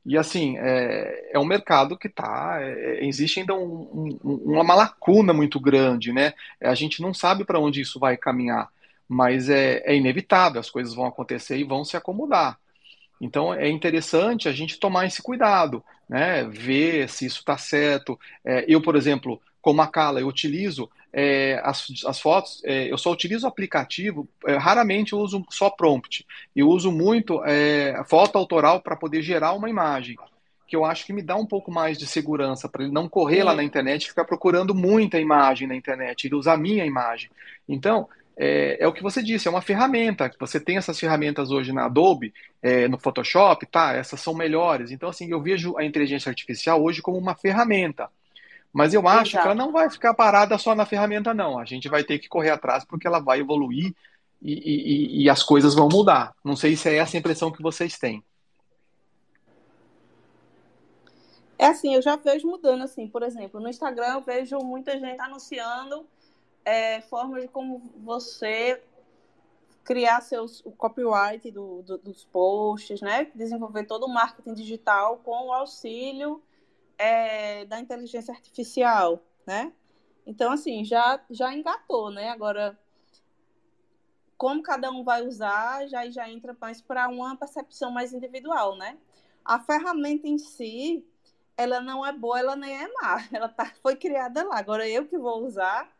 E 0.05 0.15
assim, 0.15 0.55
é, 0.59 1.31
é 1.33 1.39
um 1.39 1.45
mercado 1.45 1.97
que 1.97 2.07
tá. 2.07 2.57
É, 2.61 3.03
existe 3.03 3.39
ainda 3.39 3.55
um, 3.55 4.19
um, 4.23 4.59
uma 4.61 4.75
lacuna 4.75 5.33
muito 5.33 5.59
grande, 5.59 6.13
né? 6.13 6.33
A 6.61 6.75
gente 6.75 7.01
não 7.01 7.13
sabe 7.13 7.43
para 7.43 7.59
onde 7.59 7.81
isso 7.81 7.99
vai 7.99 8.15
caminhar 8.15 8.69
mas 9.07 9.49
é, 9.49 9.81
é 9.85 9.95
inevitável, 9.95 10.59
as 10.59 10.69
coisas 10.69 10.93
vão 10.93 11.05
acontecer 11.05 11.57
e 11.57 11.63
vão 11.63 11.83
se 11.83 11.95
acomodar. 11.95 12.59
Então 13.19 13.53
é 13.53 13.69
interessante 13.69 14.49
a 14.49 14.51
gente 14.51 14.79
tomar 14.79 15.05
esse 15.05 15.21
cuidado, 15.21 15.83
né? 16.07 16.43
ver 16.43 17.09
se 17.09 17.25
isso 17.25 17.39
está 17.39 17.57
certo. 17.57 18.19
É, 18.43 18.65
eu, 18.67 18.81
por 18.81 18.95
exemplo, 18.95 19.41
como 19.61 19.81
a 19.81 19.87
Kala, 19.87 20.19
eu 20.19 20.27
utilizo 20.27 20.89
é, 21.11 21.59
as, 21.63 21.87
as, 22.05 22.19
fotos, 22.19 22.61
é, 22.65 22.91
eu 22.91 22.97
só 22.97 23.11
utilizo 23.11 23.45
o 23.45 23.49
aplicativo, 23.49 24.27
é, 24.45 24.57
raramente 24.57 25.13
eu 25.13 25.19
uso 25.19 25.45
só 25.49 25.69
prompt. 25.69 26.25
Eu 26.55 26.67
uso 26.67 26.91
muito 26.91 27.43
é, 27.45 28.03
foto 28.05 28.37
autoral 28.37 28.81
para 28.81 28.97
poder 28.97 29.21
gerar 29.21 29.53
uma 29.53 29.69
imagem, 29.69 30.17
que 30.67 30.75
eu 30.75 30.83
acho 30.83 31.05
que 31.05 31.13
me 31.13 31.21
dá 31.21 31.35
um 31.35 31.45
pouco 31.45 31.71
mais 31.71 31.97
de 31.97 32.05
segurança, 32.05 32.67
para 32.67 32.83
ele 32.83 32.91
não 32.91 33.07
correr 33.07 33.37
Sim. 33.37 33.43
lá 33.43 33.55
na 33.55 33.63
internet 33.63 34.03
e 34.03 34.09
ficar 34.09 34.25
procurando 34.25 34.75
muita 34.75 35.19
imagem 35.19 35.67
na 35.67 35.75
internet, 35.75 36.27
ele 36.27 36.35
usar 36.35 36.53
a 36.53 36.57
minha 36.57 36.85
imagem. 36.85 37.29
Então, 37.67 38.09
é, 38.37 38.77
é, 38.83 38.87
o 38.87 38.93
que 38.93 39.01
você 39.01 39.23
disse, 39.23 39.47
é 39.47 39.51
uma 39.51 39.61
ferramenta. 39.61 40.29
Você 40.39 40.59
tem 40.59 40.77
essas 40.77 40.99
ferramentas 40.99 41.51
hoje 41.51 41.71
na 41.71 41.85
Adobe, 41.85 42.33
é, 42.61 42.87
no 42.87 42.97
Photoshop, 42.97 43.65
tá? 43.65 43.93
Essas 43.93 44.19
são 44.19 44.33
melhores. 44.33 44.91
Então, 44.91 45.09
assim, 45.09 45.29
eu 45.31 45.41
vejo 45.41 45.77
a 45.77 45.85
inteligência 45.85 46.29
artificial 46.29 46.83
hoje 46.83 47.01
como 47.01 47.17
uma 47.17 47.35
ferramenta. 47.35 48.09
Mas 48.73 48.93
eu 48.93 49.07
acho 49.07 49.31
Exato. 49.31 49.43
que 49.43 49.47
ela 49.47 49.55
não 49.55 49.71
vai 49.71 49.89
ficar 49.89 50.13
parada 50.13 50.57
só 50.57 50.75
na 50.75 50.85
ferramenta, 50.85 51.33
não. 51.33 51.57
A 51.57 51.63
gente 51.63 51.87
vai 51.87 52.03
ter 52.03 52.19
que 52.19 52.27
correr 52.27 52.49
atrás 52.49 52.83
porque 52.83 53.07
ela 53.07 53.19
vai 53.19 53.39
evoluir 53.39 53.95
e, 54.41 54.53
e, 54.53 55.23
e 55.23 55.29
as 55.29 55.41
coisas 55.41 55.73
vão 55.73 55.87
mudar. 55.87 56.35
Não 56.43 56.57
sei 56.57 56.75
se 56.75 56.89
é 56.89 56.95
essa 56.97 57.15
a 57.15 57.19
impressão 57.19 57.51
que 57.51 57.63
vocês 57.63 57.97
têm. 57.97 58.21
É 61.57 61.67
assim, 61.67 61.95
eu 61.95 62.01
já 62.01 62.17
vejo 62.17 62.45
mudando, 62.45 62.83
assim, 62.83 63.07
por 63.07 63.23
exemplo, 63.23 63.61
no 63.61 63.69
Instagram 63.69 64.15
eu 64.15 64.21
vejo 64.21 64.57
muita 64.59 64.99
gente 64.99 65.21
anunciando 65.21 66.05
é, 66.65 67.01
formas 67.01 67.43
de 67.43 67.47
como 67.47 67.79
você 67.97 68.81
criar 69.85 70.19
seus, 70.21 70.65
o 70.65 70.71
copyright 70.71 71.51
do, 71.51 71.83
do, 71.83 71.97
dos 71.99 72.25
posts, 72.25 73.01
né? 73.01 73.31
Desenvolver 73.35 73.85
todo 73.85 74.05
o 74.07 74.13
marketing 74.13 74.55
digital 74.55 75.19
com 75.19 75.47
o 75.47 75.53
auxílio 75.53 76.41
é, 76.97 77.65
da 77.65 77.79
inteligência 77.79 78.33
artificial, 78.33 79.21
né? 79.45 79.71
Então, 80.25 80.51
assim, 80.51 80.83
já, 80.83 81.23
já 81.29 81.53
engatou, 81.53 82.09
né? 82.09 82.29
Agora, 82.29 82.77
como 84.35 84.63
cada 84.63 84.89
um 84.91 85.03
vai 85.03 85.25
usar, 85.25 85.87
já, 85.87 86.09
já 86.09 86.27
entra 86.27 86.57
mais 86.59 86.81
para 86.81 87.07
uma 87.07 87.35
percepção 87.37 87.91
mais 87.91 88.11
individual, 88.11 88.75
né? 88.75 88.97
A 89.43 89.59
ferramenta 89.59 90.27
em 90.27 90.39
si, 90.39 91.07
ela 91.55 91.79
não 91.79 92.03
é 92.03 92.11
boa, 92.11 92.39
ela 92.39 92.55
nem 92.55 92.75
é 92.75 92.87
má. 92.87 93.23
Ela 93.31 93.49
tá, 93.49 93.71
foi 93.83 93.95
criada 93.95 94.43
lá. 94.43 94.57
Agora, 94.57 94.89
eu 94.89 95.05
que 95.05 95.17
vou 95.17 95.45
usar, 95.45 95.94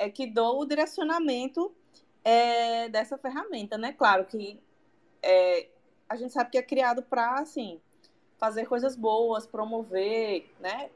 é 0.00 0.08
que 0.08 0.26
dou 0.26 0.62
o 0.62 0.64
direcionamento 0.64 1.70
é, 2.24 2.88
dessa 2.88 3.18
ferramenta, 3.18 3.76
né? 3.76 3.92
Claro 3.92 4.24
que 4.24 4.58
é, 5.22 5.68
a 6.08 6.16
gente 6.16 6.32
sabe 6.32 6.50
que 6.50 6.56
é 6.56 6.62
criado 6.62 7.02
para, 7.02 7.34
assim, 7.34 7.78
fazer 8.38 8.64
coisas 8.64 8.96
boas, 8.96 9.46
promover, 9.46 10.50
né? 10.58 10.88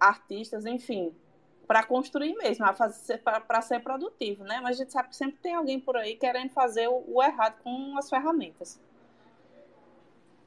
Artistas, 0.00 0.66
enfim, 0.66 1.14
para 1.64 1.84
construir 1.84 2.34
mesmo, 2.34 2.66
para 3.22 3.62
ser 3.62 3.78
produtivo, 3.78 4.42
né? 4.42 4.58
Mas 4.60 4.76
a 4.76 4.82
gente 4.82 4.92
sabe 4.92 5.10
que 5.10 5.16
sempre 5.16 5.38
tem 5.40 5.54
alguém 5.54 5.78
por 5.78 5.96
aí 5.96 6.16
querendo 6.16 6.50
fazer 6.50 6.88
o, 6.88 7.04
o 7.06 7.22
errado 7.22 7.54
com 7.62 7.96
as 7.96 8.10
ferramentas. 8.10 8.80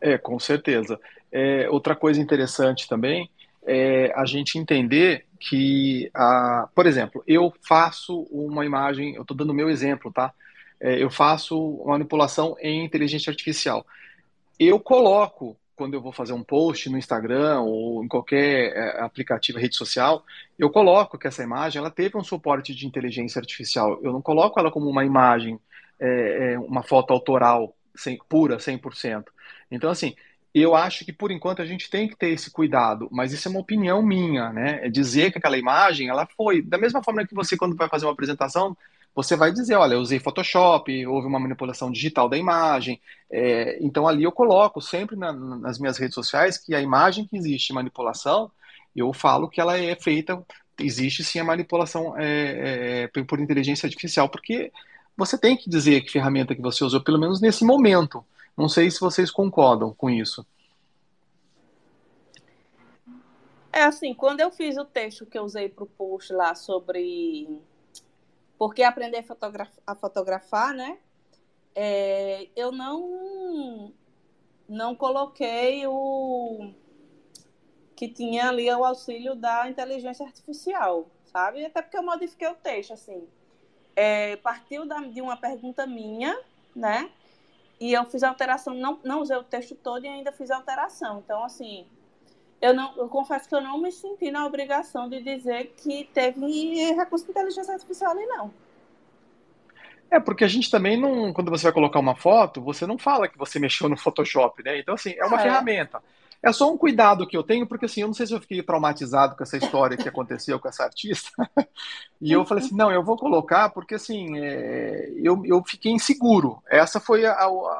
É, 0.01 0.17
com 0.17 0.37
certeza. 0.37 0.99
É, 1.31 1.69
outra 1.69 1.95
coisa 1.95 2.19
interessante 2.19 2.85
também 2.85 3.31
é 3.65 4.11
a 4.15 4.25
gente 4.25 4.57
entender 4.57 5.25
que, 5.39 6.09
a, 6.13 6.69
por 6.73 6.85
exemplo, 6.85 7.23
eu 7.27 7.53
faço 7.67 8.21
uma 8.31 8.65
imagem, 8.65 9.15
eu 9.15 9.21
estou 9.21 9.35
dando 9.35 9.51
o 9.51 9.53
meu 9.53 9.69
exemplo, 9.69 10.11
tá? 10.11 10.33
É, 10.79 11.01
eu 11.01 11.09
faço 11.09 11.83
manipulação 11.85 12.55
em 12.59 12.83
inteligência 12.83 13.29
artificial. 13.29 13.85
Eu 14.59 14.79
coloco, 14.79 15.57
quando 15.75 15.93
eu 15.93 16.01
vou 16.01 16.11
fazer 16.11 16.33
um 16.33 16.43
post 16.43 16.89
no 16.89 16.97
Instagram 16.97 17.61
ou 17.61 18.03
em 18.03 18.07
qualquer 18.07 18.75
é, 18.75 19.01
aplicativo, 19.01 19.59
rede 19.59 19.75
social, 19.75 20.23
eu 20.57 20.69
coloco 20.69 21.17
que 21.17 21.27
essa 21.27 21.43
imagem 21.43 21.79
ela 21.79 21.91
teve 21.91 22.17
um 22.17 22.23
suporte 22.23 22.73
de 22.73 22.87
inteligência 22.87 23.39
artificial. 23.39 23.99
Eu 24.03 24.11
não 24.11 24.21
coloco 24.21 24.59
ela 24.59 24.71
como 24.71 24.89
uma 24.89 25.05
imagem, 25.05 25.59
é, 25.99 26.53
é 26.53 26.59
uma 26.59 26.83
foto 26.83 27.11
autoral 27.13 27.75
sem, 27.95 28.17
pura, 28.29 28.57
100%. 28.57 29.25
Então, 29.71 29.89
assim, 29.89 30.15
eu 30.61 30.75
acho 30.75 31.03
que 31.03 31.11
por 31.11 31.31
enquanto 31.31 31.61
a 31.61 31.65
gente 31.65 31.89
tem 31.89 32.07
que 32.07 32.15
ter 32.15 32.29
esse 32.29 32.49
cuidado, 32.49 33.09
mas 33.11 33.33
isso 33.33 33.47
é 33.47 33.51
uma 33.51 33.59
opinião 33.59 34.01
minha, 34.01 34.53
né? 34.53 34.85
É 34.85 34.89
dizer 34.89 35.31
que 35.31 35.37
aquela 35.37 35.57
imagem, 35.57 36.07
ela 36.09 36.25
foi 36.37 36.61
da 36.61 36.77
mesma 36.77 37.03
forma 37.03 37.25
que 37.25 37.35
você 37.35 37.57
quando 37.57 37.75
vai 37.75 37.89
fazer 37.89 38.05
uma 38.05 38.13
apresentação, 38.13 38.75
você 39.13 39.35
vai 39.35 39.51
dizer, 39.51 39.75
olha, 39.75 39.93
eu 39.95 39.99
usei 39.99 40.19
Photoshop, 40.19 41.07
houve 41.07 41.27
uma 41.27 41.39
manipulação 41.39 41.91
digital 41.91 42.29
da 42.29 42.37
imagem. 42.37 43.01
É, 43.31 43.77
então 43.81 44.07
ali 44.07 44.23
eu 44.23 44.31
coloco 44.31 44.81
sempre 44.81 45.15
na, 45.15 45.33
nas 45.33 45.79
minhas 45.79 45.97
redes 45.97 46.15
sociais 46.15 46.57
que 46.57 46.75
a 46.75 46.81
imagem 46.81 47.25
que 47.25 47.37
existe 47.37 47.73
manipulação, 47.73 48.51
eu 48.95 49.11
falo 49.13 49.49
que 49.49 49.59
ela 49.61 49.77
é 49.77 49.95
feita, 49.95 50.41
existe 50.79 51.23
sim 51.23 51.39
a 51.39 51.43
manipulação 51.43 52.15
é, 52.17 53.09
é, 53.13 53.23
por 53.23 53.39
inteligência 53.39 53.87
artificial, 53.87 54.29
porque 54.29 54.71
você 55.17 55.37
tem 55.37 55.55
que 55.55 55.69
dizer 55.69 56.01
que 56.01 56.11
ferramenta 56.11 56.55
que 56.55 56.61
você 56.61 56.83
usou, 56.83 57.01
pelo 57.01 57.19
menos 57.19 57.41
nesse 57.41 57.63
momento. 57.65 58.23
Não 58.57 58.69
sei 58.69 58.89
se 58.89 58.99
vocês 58.99 59.29
concordam 59.29 59.93
com 59.93 60.09
isso. 60.09 60.45
É 63.71 63.83
assim, 63.83 64.13
quando 64.13 64.39
eu 64.39 64.49
fiz 64.51 64.77
o 64.77 64.85
texto 64.85 65.25
que 65.25 65.37
eu 65.37 65.43
usei 65.43 65.67
para 65.67 65.83
o 65.83 65.87
post 65.87 66.31
lá 66.31 66.55
sobre 66.55 67.61
por 68.57 68.73
que 68.73 68.81
aprender 68.81 69.17
a 69.17 69.23
fotografar, 69.23 69.83
a 69.85 69.95
fotografar 69.95 70.73
né? 70.73 70.97
É, 71.75 72.47
eu 72.55 72.71
não 72.71 73.91
não 74.67 74.95
coloquei 74.95 75.85
o 75.85 76.71
que 77.95 78.07
tinha 78.07 78.49
ali 78.49 78.69
o 78.69 78.83
auxílio 78.83 79.35
da 79.35 79.69
inteligência 79.69 80.25
artificial, 80.25 81.07
sabe? 81.25 81.65
Até 81.65 81.81
porque 81.81 81.97
eu 81.97 82.03
modifiquei 82.03 82.47
o 82.47 82.55
texto, 82.55 82.93
assim. 82.93 83.27
É, 83.95 84.35
partiu 84.37 84.85
da, 84.85 84.99
de 84.99 85.21
uma 85.21 85.37
pergunta 85.37 85.87
minha, 85.87 86.37
né? 86.75 87.09
E 87.79 87.93
eu 87.93 88.05
fiz 88.05 88.23
alteração, 88.23 88.73
não, 88.73 88.99
não 89.03 89.21
usei 89.21 89.35
o 89.35 89.43
texto 89.43 89.75
todo 89.75 90.05
e 90.05 90.07
ainda 90.07 90.31
fiz 90.31 90.49
alteração. 90.49 91.21
Então, 91.23 91.43
assim, 91.43 91.85
eu 92.61 92.73
não 92.73 92.95
eu 92.97 93.09
confesso 93.09 93.47
que 93.47 93.55
eu 93.55 93.61
não 93.61 93.77
me 93.79 93.91
senti 93.91 94.31
na 94.31 94.45
obrigação 94.45 95.09
de 95.09 95.21
dizer 95.21 95.73
que 95.77 96.09
teve 96.13 96.93
recurso 96.93 97.25
de 97.25 97.31
inteligência 97.31 97.73
artificial 97.73 98.11
ali, 98.11 98.25
não. 98.25 98.53
É, 100.09 100.19
porque 100.19 100.43
a 100.43 100.47
gente 100.47 100.69
também 100.69 100.99
não, 100.99 101.33
quando 101.33 101.49
você 101.49 101.63
vai 101.63 101.73
colocar 101.73 101.99
uma 101.99 102.15
foto, 102.15 102.61
você 102.61 102.85
não 102.85 102.97
fala 102.97 103.27
que 103.27 103.37
você 103.37 103.59
mexeu 103.59 103.89
no 103.89 103.97
Photoshop, 103.97 104.63
né? 104.63 104.79
Então, 104.79 104.95
assim, 104.95 105.13
é 105.17 105.25
uma 105.25 105.39
é. 105.39 105.43
ferramenta. 105.43 106.01
É 106.45 106.51
só 106.51 106.71
um 106.71 106.77
cuidado 106.77 107.25
que 107.25 107.35
eu 107.35 107.41
tenho, 107.41 107.65
porque 107.65 107.85
assim, 107.85 108.01
eu 108.01 108.07
não 108.07 108.13
sei 108.13 108.27
se 108.27 108.33
eu 108.33 108.39
fiquei 108.39 108.61
traumatizado 108.61 109.35
com 109.35 109.41
essa 109.41 109.57
história 109.57 109.97
que 109.97 110.07
aconteceu 110.07 110.59
com 110.59 110.67
essa 110.67 110.83
artista. 110.83 111.31
e 112.21 112.31
eu 112.31 112.45
falei 112.45 112.63
assim, 112.63 112.75
não, 112.75 112.91
eu 112.91 113.03
vou 113.03 113.17
colocar, 113.17 113.69
porque 113.69 113.95
assim, 113.95 114.37
é, 114.37 115.11
eu, 115.17 115.43
eu 115.43 115.63
fiquei 115.65 115.91
inseguro. 115.91 116.61
Essa 116.69 116.99
foi 116.99 117.25
a, 117.25 117.33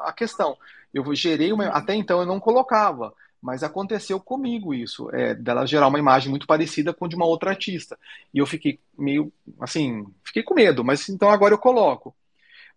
a 0.04 0.12
questão. 0.12 0.56
Eu 0.92 1.14
gerei 1.14 1.52
uma. 1.52 1.66
Até 1.68 1.94
então 1.94 2.18
eu 2.18 2.26
não 2.26 2.40
colocava. 2.40 3.14
Mas 3.40 3.62
aconteceu 3.62 4.18
comigo 4.18 4.74
isso, 4.74 5.08
é, 5.14 5.32
dela 5.32 5.64
gerar 5.64 5.86
uma 5.86 6.00
imagem 6.00 6.28
muito 6.30 6.46
parecida 6.48 6.92
com 6.92 7.06
de 7.06 7.14
uma 7.14 7.26
outra 7.26 7.50
artista. 7.50 7.96
E 8.34 8.38
eu 8.38 8.46
fiquei 8.46 8.80
meio, 8.98 9.32
assim, 9.60 10.04
fiquei 10.24 10.42
com 10.42 10.54
medo, 10.54 10.82
mas 10.82 11.08
então 11.08 11.30
agora 11.30 11.54
eu 11.54 11.58
coloco. 11.58 12.12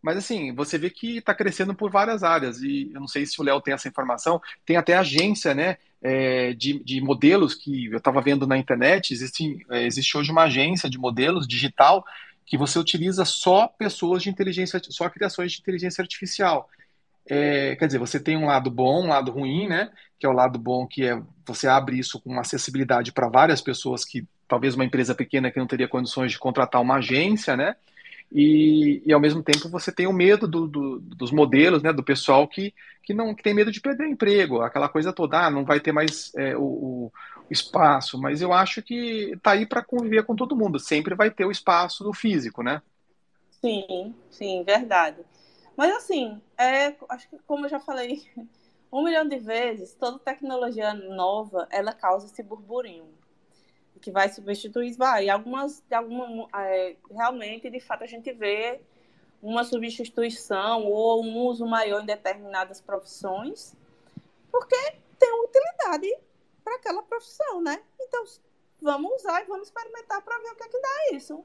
Mas 0.02 0.18
assim, 0.18 0.54
você 0.54 0.78
vê 0.78 0.90
que 0.90 1.18
está 1.18 1.34
crescendo 1.34 1.76
por 1.76 1.92
várias 1.92 2.24
áreas, 2.24 2.62
e 2.62 2.90
eu 2.94 3.00
não 3.00 3.08
sei 3.08 3.26
se 3.26 3.40
o 3.40 3.44
Léo 3.44 3.62
tem 3.62 3.74
essa 3.74 3.88
informação, 3.88 4.42
tem 4.66 4.78
até 4.78 4.96
agência 4.96 5.54
né, 5.54 5.78
é, 6.02 6.54
de, 6.54 6.84
de 6.84 7.02
modelos 7.02 7.54
que 7.54 7.88
eu 7.88 7.98
estava 7.98 8.22
vendo 8.22 8.48
na 8.48 8.58
internet, 8.58 9.14
existe, 9.14 9.66
é, 9.70 9.86
existe 9.86 10.18
hoje 10.18 10.32
uma 10.32 10.44
agência 10.44 10.90
de 10.90 10.98
modelos 10.98 11.48
digital 11.48 12.06
que 12.46 12.58
você 12.58 12.80
utiliza 12.80 13.26
só 13.26 13.68
pessoas 13.68 14.24
de 14.24 14.30
inteligência, 14.30 14.82
só 14.90 15.08
criações 15.10 15.52
de 15.52 15.60
inteligência 15.60 16.02
artificial. 16.02 16.68
É, 17.30 17.76
quer 17.76 17.86
dizer, 17.86 18.00
você 18.00 18.20
tem 18.20 18.36
um 18.36 18.48
lado 18.48 18.72
bom, 18.72 19.04
um 19.04 19.10
lado 19.10 19.32
ruim, 19.32 19.68
né? 19.68 19.92
Que 20.18 20.26
é 20.26 20.30
o 20.30 20.34
lado 20.34 20.58
bom 20.58 20.88
que 20.88 21.06
é 21.06 21.22
você 21.46 21.68
abre 21.68 22.00
isso 22.00 22.20
com 22.20 22.40
acessibilidade 22.40 23.12
para 23.12 23.30
várias 23.30 23.62
pessoas 23.62 24.04
que 24.04 24.28
talvez 24.48 24.74
uma 24.74 24.84
empresa 24.84 25.14
pequena 25.14 25.52
que 25.52 25.60
não 25.60 25.68
teria 25.68 25.88
condições 25.88 26.32
de 26.32 26.40
contratar 26.40 26.82
uma 26.82 26.96
agência, 26.96 27.56
né? 27.56 27.76
E, 28.32 29.02
e 29.06 29.12
ao 29.12 29.20
mesmo 29.20 29.42
tempo 29.42 29.70
você 29.70 29.92
tem 29.92 30.08
o 30.08 30.14
medo 30.14 30.48
do, 30.48 30.68
do, 30.68 31.00
dos 31.00 31.32
modelos, 31.32 31.82
né, 31.82 31.92
do 31.92 32.04
pessoal 32.04 32.48
que, 32.48 32.74
que 33.04 33.14
não 33.14 33.34
que 33.34 33.42
tem 33.42 33.54
medo 33.54 33.72
de 33.72 33.82
perder 33.82 34.08
emprego, 34.08 34.62
aquela 34.62 34.88
coisa 34.88 35.12
toda, 35.12 35.46
ah, 35.46 35.50
não 35.50 35.66
vai 35.66 35.80
ter 35.80 35.92
mais 35.92 36.32
é, 36.36 36.56
o, 36.56 36.62
o, 36.62 37.12
espaço, 37.50 38.20
mas 38.20 38.42
eu 38.42 38.54
acho 38.54 38.82
que 38.84 39.36
tá 39.42 39.52
aí 39.52 39.66
para 39.66 39.84
conviver 39.84 40.24
com 40.24 40.36
todo 40.36 40.56
mundo, 40.56 40.80
sempre 40.80 41.16
vai 41.16 41.32
ter 41.32 41.46
o 41.46 41.52
espaço 41.52 42.04
do 42.04 42.14
físico, 42.14 42.62
né? 42.62 42.82
Sim, 43.60 44.14
sim, 44.30 44.64
verdade. 44.64 45.18
Mas 45.76 45.96
assim, 45.96 46.40
é, 46.56 46.94
acho 47.10 47.28
que 47.28 47.38
como 47.48 47.66
eu 47.66 47.70
já 47.70 47.80
falei 47.80 48.22
um 48.94 49.04
milhão 49.04 49.28
de 49.28 49.40
vezes, 49.40 49.96
toda 49.96 50.20
tecnologia 50.20 50.94
nova, 50.94 51.68
ela 51.72 51.92
causa 51.92 52.28
esse 52.28 52.44
burburinho 52.44 53.19
que 54.02 54.12
vai 54.12 54.30
substituir, 54.30 54.96
vai. 54.96 55.30
Algumas, 55.30 55.84
alguma, 55.92 56.48
é, 56.56 56.96
realmente, 57.12 57.70
de 57.70 57.80
fato, 57.80 58.04
a 58.04 58.08
gente 58.08 58.32
vê 58.34 58.80
uma 59.42 59.64
substituição 59.64 60.86
ou 60.86 61.24
um 61.24 61.38
uso 61.40 61.66
maior 61.66 62.02
em 62.02 62.06
determinadas 62.06 62.82
profissões, 62.82 63.76
porque 64.52 64.76
tem 65.18 65.32
utilidade 65.44 66.18
para 66.64 66.76
aquela 66.76 67.04
profissão, 67.04 67.62
né? 67.62 67.82
Então, 68.00 68.24
vamos 68.82 69.12
usar 69.22 69.42
e 69.42 69.46
vamos 69.46 69.68
experimentar 69.68 70.22
para 70.22 70.38
ver 70.40 70.52
o 70.52 70.56
que 70.56 70.64
é 70.64 70.68
que 70.68 70.82
dá 70.82 71.18
isso. 71.18 71.44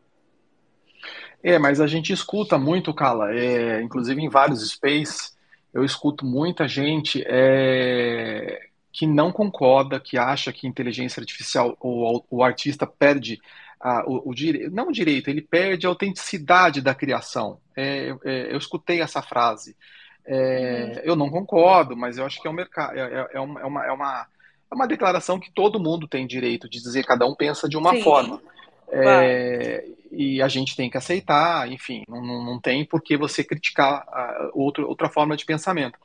É, 1.42 1.58
mas 1.58 1.80
a 1.80 1.86
gente 1.86 2.12
escuta 2.12 2.58
muito, 2.58 2.94
Carla, 2.94 3.34
é, 3.34 3.82
inclusive 3.82 4.20
em 4.20 4.28
vários 4.28 4.66
space, 4.70 5.32
eu 5.72 5.84
escuto 5.84 6.24
muita 6.24 6.66
gente 6.66 7.22
é, 7.26 8.68
que 8.94 9.08
não 9.08 9.32
concorda, 9.32 9.98
que 9.98 10.16
acha 10.16 10.52
que 10.52 10.68
inteligência 10.68 11.20
artificial 11.20 11.76
ou 11.80 12.24
o 12.30 12.44
artista 12.44 12.86
perde 12.86 13.40
a, 13.80 14.08
o, 14.08 14.30
o 14.30 14.34
não 14.70 14.88
o 14.88 14.92
direito, 14.92 15.28
ele 15.28 15.42
perde 15.42 15.84
a 15.84 15.88
autenticidade 15.88 16.80
da 16.80 16.94
criação. 16.94 17.58
É, 17.76 18.14
é, 18.24 18.52
eu 18.52 18.56
escutei 18.56 19.02
essa 19.02 19.20
frase. 19.20 19.76
É, 20.24 20.84
uhum. 20.84 21.00
Eu 21.02 21.16
não 21.16 21.28
concordo, 21.28 21.96
mas 21.96 22.18
eu 22.18 22.24
acho 22.24 22.40
que 22.40 22.46
é 22.46 22.50
um 22.50 22.54
mercado, 22.54 22.96
é, 22.96 23.00
é, 23.00 23.28
é, 23.32 23.40
uma, 23.40 23.60
é, 23.60 23.64
uma, 23.64 23.86
é, 23.86 23.92
uma, 23.92 24.26
é 24.70 24.74
uma 24.74 24.86
declaração 24.86 25.40
que 25.40 25.50
todo 25.50 25.82
mundo 25.82 26.06
tem 26.06 26.24
direito 26.24 26.70
de 26.70 26.80
dizer, 26.80 27.04
cada 27.04 27.26
um 27.26 27.34
pensa 27.34 27.68
de 27.68 27.76
uma 27.76 27.96
Sim. 27.96 28.02
forma. 28.02 28.40
E 30.12 30.40
a 30.40 30.46
gente 30.46 30.76
tem 30.76 30.88
que 30.88 30.96
aceitar, 30.96 31.68
enfim, 31.70 32.04
não, 32.08 32.22
não 32.22 32.60
tem 32.60 32.84
por 32.84 33.02
que 33.02 33.16
você 33.16 33.42
criticar 33.42 34.06
a, 34.06 34.50
outra 34.54 35.08
forma 35.08 35.36
de 35.36 35.44
pensamento. 35.44 35.98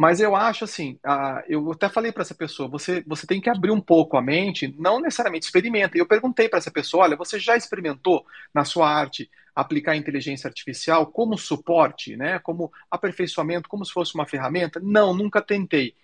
Mas 0.00 0.18
eu 0.18 0.34
acho 0.34 0.64
assim, 0.64 0.98
a, 1.04 1.44
eu 1.46 1.72
até 1.72 1.86
falei 1.86 2.10
para 2.10 2.22
essa 2.22 2.34
pessoa, 2.34 2.66
você, 2.66 3.04
você 3.06 3.26
tem 3.26 3.38
que 3.38 3.50
abrir 3.50 3.70
um 3.70 3.82
pouco 3.82 4.16
a 4.16 4.22
mente, 4.22 4.74
não 4.78 4.98
necessariamente 4.98 5.44
experimenta. 5.44 5.94
E 5.94 6.00
eu 6.00 6.06
perguntei 6.06 6.48
para 6.48 6.58
essa 6.58 6.70
pessoa, 6.70 7.04
olha, 7.04 7.18
você 7.18 7.38
já 7.38 7.54
experimentou 7.54 8.24
na 8.54 8.64
sua 8.64 8.90
arte 8.90 9.30
aplicar 9.54 9.94
inteligência 9.94 10.48
artificial 10.48 11.04
como 11.04 11.36
suporte, 11.36 12.16
né, 12.16 12.38
como 12.38 12.72
aperfeiçoamento, 12.90 13.68
como 13.68 13.84
se 13.84 13.92
fosse 13.92 14.14
uma 14.14 14.24
ferramenta? 14.24 14.80
Não, 14.82 15.12
nunca 15.12 15.42
tentei. 15.42 15.94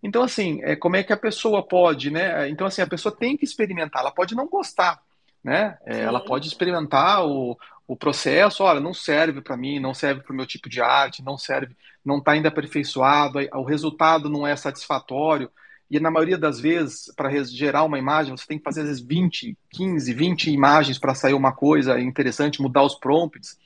Então, 0.00 0.22
assim, 0.22 0.60
é, 0.62 0.76
como 0.76 0.94
é 0.94 1.02
que 1.02 1.12
a 1.12 1.16
pessoa 1.16 1.60
pode, 1.60 2.08
né? 2.08 2.48
Então, 2.48 2.68
assim, 2.68 2.82
a 2.82 2.86
pessoa 2.86 3.12
tem 3.12 3.36
que 3.36 3.44
experimentar, 3.44 4.02
ela 4.02 4.12
pode 4.12 4.36
não 4.36 4.46
gostar, 4.46 5.02
né? 5.42 5.76
É, 5.84 6.02
ela 6.02 6.20
pode 6.20 6.46
experimentar 6.46 7.26
o, 7.26 7.58
o 7.90 7.96
processo, 7.96 8.62
olha, 8.62 8.78
não 8.78 8.94
serve 8.94 9.40
para 9.40 9.56
mim, 9.56 9.80
não 9.80 9.92
serve 9.92 10.20
para 10.20 10.32
o 10.32 10.36
meu 10.36 10.46
tipo 10.46 10.68
de 10.68 10.80
arte, 10.80 11.24
não 11.24 11.36
serve, 11.36 11.74
não 12.04 12.18
está 12.18 12.32
ainda 12.32 12.48
aperfeiçoado, 12.48 13.38
o 13.54 13.62
resultado 13.62 14.28
não 14.28 14.46
é 14.46 14.56
satisfatório. 14.56 15.50
E 15.90 15.98
na 15.98 16.10
maioria 16.10 16.38
das 16.38 16.60
vezes, 16.60 17.12
para 17.16 17.30
gerar 17.44 17.82
uma 17.82 17.98
imagem, 17.98 18.36
você 18.36 18.46
tem 18.46 18.58
que 18.58 18.64
fazer 18.64 18.82
às 18.82 18.86
vezes 18.86 19.02
20, 19.02 19.58
15, 19.70 20.14
20 20.14 20.50
imagens 20.50 20.98
para 20.98 21.14
sair 21.14 21.34
uma 21.34 21.52
coisa 21.52 21.98
interessante, 22.00 22.62
mudar 22.62 22.84
os 22.84 22.94
prompts. 22.94 23.58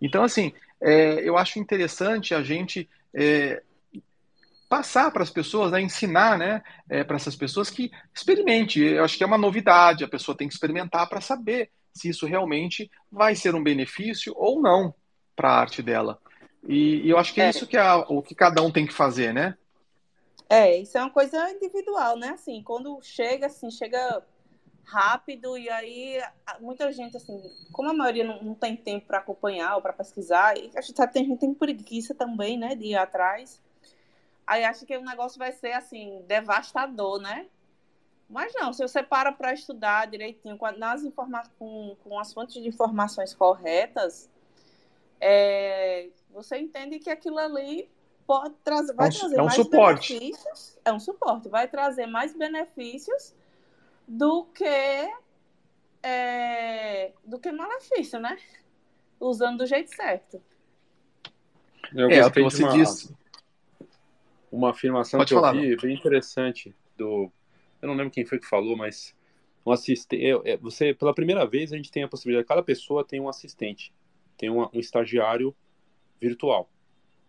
Então, 0.00 0.24
assim, 0.24 0.52
é, 0.80 1.28
eu 1.28 1.36
acho 1.36 1.58
interessante 1.58 2.34
a 2.34 2.42
gente 2.42 2.88
é, 3.14 3.62
passar 4.68 5.10
para 5.10 5.22
as 5.22 5.30
pessoas, 5.30 5.72
né, 5.72 5.80
ensinar 5.80 6.38
né, 6.38 6.62
é, 6.88 7.02
para 7.02 7.16
essas 7.16 7.36
pessoas 7.36 7.70
que 7.70 7.90
experimente. 8.14 8.80
Eu 8.80 9.04
acho 9.04 9.16
que 9.16 9.24
é 9.24 9.26
uma 9.26 9.38
novidade, 9.38 10.04
a 10.04 10.08
pessoa 10.08 10.36
tem 10.36 10.48
que 10.48 10.54
experimentar 10.54 11.08
para 11.08 11.20
saber 11.20 11.70
se 11.92 12.08
isso 12.08 12.26
realmente 12.26 12.90
vai 13.10 13.34
ser 13.34 13.54
um 13.54 13.62
benefício 13.62 14.32
ou 14.36 14.60
não 14.62 14.94
para 15.34 15.50
a 15.50 15.60
arte 15.60 15.82
dela. 15.82 16.18
E, 16.66 17.06
e, 17.06 17.10
eu 17.10 17.18
acho 17.18 17.32
que 17.32 17.40
é, 17.40 17.46
é 17.46 17.50
isso 17.50 17.66
que 17.66 17.76
é 17.76 17.94
o 17.94 18.22
que 18.22 18.34
cada 18.34 18.62
um 18.62 18.70
tem 18.70 18.86
que 18.86 18.92
fazer, 18.92 19.32
né? 19.32 19.56
É, 20.48 20.76
isso 20.76 20.96
é 20.96 21.00
uma 21.02 21.10
coisa 21.10 21.50
individual, 21.50 22.16
né? 22.16 22.30
Assim, 22.30 22.62
quando 22.62 22.98
chega, 23.02 23.46
assim, 23.46 23.70
chega 23.70 24.22
rápido 24.82 25.58
e 25.58 25.68
aí 25.68 26.18
muita 26.60 26.90
gente, 26.90 27.16
assim, 27.16 27.42
como 27.72 27.90
a 27.90 27.94
maioria 27.94 28.24
não, 28.24 28.42
não 28.42 28.54
tem 28.54 28.74
tempo 28.74 29.06
para 29.06 29.18
acompanhar 29.18 29.76
ou 29.76 29.82
para 29.82 29.92
pesquisar, 29.92 30.56
e 30.56 30.70
a 30.74 30.80
gente 30.80 30.96
sabe 30.96 31.12
que 31.12 31.18
tem 31.18 31.28
gente 31.28 31.40
tem 31.40 31.52
preguiça 31.52 32.14
também, 32.14 32.58
né, 32.58 32.74
de 32.74 32.86
ir 32.86 32.96
atrás. 32.96 33.62
Aí 34.46 34.64
acha 34.64 34.86
que 34.86 34.96
o 34.96 35.04
negócio 35.04 35.38
vai 35.38 35.52
ser 35.52 35.72
assim, 35.72 36.24
devastador, 36.26 37.20
né? 37.20 37.46
Mas 38.28 38.52
não, 38.54 38.72
se 38.72 38.82
você 38.82 39.02
para 39.02 39.30
para 39.30 39.52
estudar 39.52 40.06
direitinho, 40.06 40.56
com, 40.56 40.70
nas 40.72 41.02
informa 41.02 41.42
com, 41.58 41.94
com 42.02 42.18
as 42.18 42.32
fontes 42.32 42.54
de 42.54 42.66
informações 42.66 43.34
corretas, 43.34 44.30
é, 45.20 46.08
você 46.30 46.58
entende 46.58 46.98
que 46.98 47.10
aquilo 47.10 47.38
ali 47.38 47.88
pode 48.26 48.54
trazer, 48.62 48.94
vai 48.94 49.08
é 49.08 49.10
um, 49.10 49.18
trazer 49.18 49.36
é 49.36 49.40
um 49.40 49.44
mais 49.44 49.56
suporte. 49.56 50.18
benefícios. 50.18 50.78
É 50.84 50.92
um 50.92 51.00
suporte, 51.00 51.48
vai 51.48 51.68
trazer 51.68 52.06
mais 52.06 52.36
benefícios 52.36 53.34
do 54.06 54.44
que 54.44 55.10
é, 56.02 57.12
do 57.24 57.38
que 57.38 57.50
malefício, 57.50 58.20
né? 58.20 58.36
Usando 59.18 59.58
do 59.58 59.66
jeito 59.66 59.94
certo. 59.94 60.40
Eu 61.94 62.10
é, 62.10 62.26
o 62.26 62.30
que 62.30 62.42
você 62.42 62.62
uma... 62.62 62.72
disse 62.72 63.16
uma 64.50 64.70
afirmação 64.70 65.18
Pode 65.18 65.28
que 65.28 65.34
falar, 65.34 65.54
eu 65.54 65.60
vi, 65.60 65.70
não. 65.70 65.76
bem 65.82 65.94
interessante, 65.94 66.74
do. 66.96 67.30
Eu 67.80 67.88
não 67.88 67.94
lembro 67.94 68.10
quem 68.10 68.24
foi 68.24 68.38
que 68.38 68.46
falou, 68.46 68.76
mas 68.76 69.14
um 69.64 69.72
assistente. 69.72 70.24
É, 70.44 70.56
você, 70.56 70.94
pela 70.94 71.14
primeira 71.14 71.46
vez, 71.46 71.72
a 71.72 71.76
gente 71.76 71.90
tem 71.90 72.02
a 72.02 72.08
possibilidade, 72.08 72.46
cada 72.46 72.62
pessoa 72.62 73.04
tem 73.04 73.20
um 73.20 73.28
assistente, 73.28 73.92
tem 74.38 74.48
um, 74.48 74.62
um 74.72 74.80
estagiário 74.80 75.54
virtual, 76.20 76.70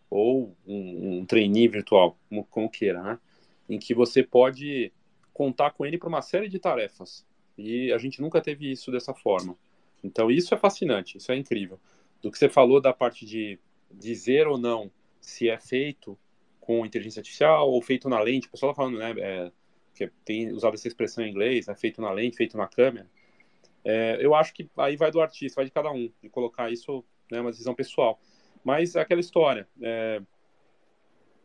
ou 0.10 0.56
um, 0.66 1.20
um 1.20 1.26
trainee 1.26 1.68
virtual, 1.68 2.18
como, 2.30 2.46
como 2.46 2.70
queira, 2.70 3.02
né? 3.02 3.20
Em 3.68 3.78
que 3.78 3.94
você 3.94 4.24
pode 4.24 4.94
contar 5.34 5.72
com 5.72 5.86
ele 5.86 5.98
para 5.98 6.08
uma 6.08 6.22
série 6.22 6.48
de 6.48 6.60
tarefas. 6.60 7.26
E 7.58 7.92
a 7.92 7.98
gente 7.98 8.22
nunca 8.22 8.40
teve 8.42 8.72
isso 8.72 8.92
dessa 8.92 9.14
forma. 9.14 9.56
Então, 10.04 10.32
isso 10.32 10.54
é 10.54 10.58
fascinante, 10.58 11.18
isso 11.18 11.32
é 11.32 11.36
incrível. 11.36 11.80
Do 12.22 12.32
que 12.32 12.38
você 12.38 12.48
falou 12.48 12.80
da 12.80 12.94
parte 12.94 13.26
de 13.26 13.60
dizer 13.92 14.48
ou 14.48 14.58
não 14.58 14.90
se 15.20 15.50
é 15.50 15.58
feito 15.58 16.18
com 16.60 16.86
inteligência 16.86 17.20
artificial 17.20 17.70
ou 17.70 17.82
feito 17.82 18.08
na 18.08 18.20
lente. 18.20 18.48
O 18.48 18.52
pessoal 18.52 18.74
tá 18.74 18.78
falando, 18.78 18.98
né, 18.98 19.14
é, 19.18 19.52
que 19.94 20.08
tem 20.24 20.52
usado 20.52 20.76
essa 20.76 20.88
expressão 20.88 21.24
em 21.24 21.30
inglês, 21.30 21.68
né, 21.68 21.76
feito 21.76 22.02
na 22.02 22.12
lente, 22.12 22.38
feito 22.38 22.58
na 22.58 22.68
câmera. 22.68 23.08
É, 23.84 24.18
eu 24.20 24.36
acho 24.36 24.54
que 24.54 24.70
aí 24.78 24.96
vai 24.96 25.12
do 25.12 25.22
artista, 25.22 25.58
vai 25.58 25.66
de 25.66 25.72
cada 25.72 25.92
um, 25.92 26.12
de 26.22 26.30
colocar 26.30 26.70
isso, 26.72 27.04
né, 27.32 27.40
uma 27.40 27.52
decisão 27.52 27.74
pessoal. 27.74 28.20
Mas 28.64 28.96
é 28.96 29.02
aquela 29.02 29.22
história, 29.22 29.68
é, 29.82 30.22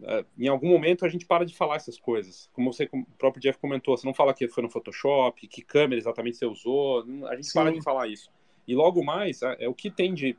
é, 0.03 0.25
em 0.38 0.49
algum 0.49 0.68
momento 0.68 1.05
a 1.05 1.09
gente 1.09 1.27
para 1.27 1.47
de 1.47 1.55
falar 1.55 1.77
essas 1.77 1.99
coisas. 1.99 2.51
Como 2.53 2.73
você, 2.73 2.87
como 2.87 3.05
o 3.05 3.16
próprio 3.16 3.40
Jeff 3.40 3.59
comentou, 3.59 3.97
você 3.97 4.07
não 4.07 4.14
fala 4.14 4.35
que 4.35 4.49
foi 4.49 4.62
no 4.62 4.70
Photoshop, 4.70 5.47
que 5.47 5.62
câmera 5.62 6.01
exatamente 6.01 6.37
você 6.37 6.47
usou, 6.47 7.05
a 7.29 7.37
gente 7.37 7.47
Sim. 7.47 7.59
para 7.59 7.73
de 7.73 7.83
falar 7.83 8.09
isso. 8.09 8.31
E 8.66 8.75
logo 8.75 9.05
mais, 9.05 9.42
é, 9.42 9.57
é 9.61 9.68
o 9.68 9.75
que 9.75 9.90
tem 9.90 10.12
de, 10.12 10.37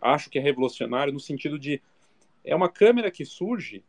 acho 0.00 0.28
que 0.28 0.38
é 0.38 0.42
revolucionário 0.42 1.12
no 1.12 1.20
sentido 1.20 1.58
de, 1.58 1.80
é 2.44 2.54
uma 2.54 2.68
câmera 2.68 3.10
que 3.10 3.24
surge 3.24 3.82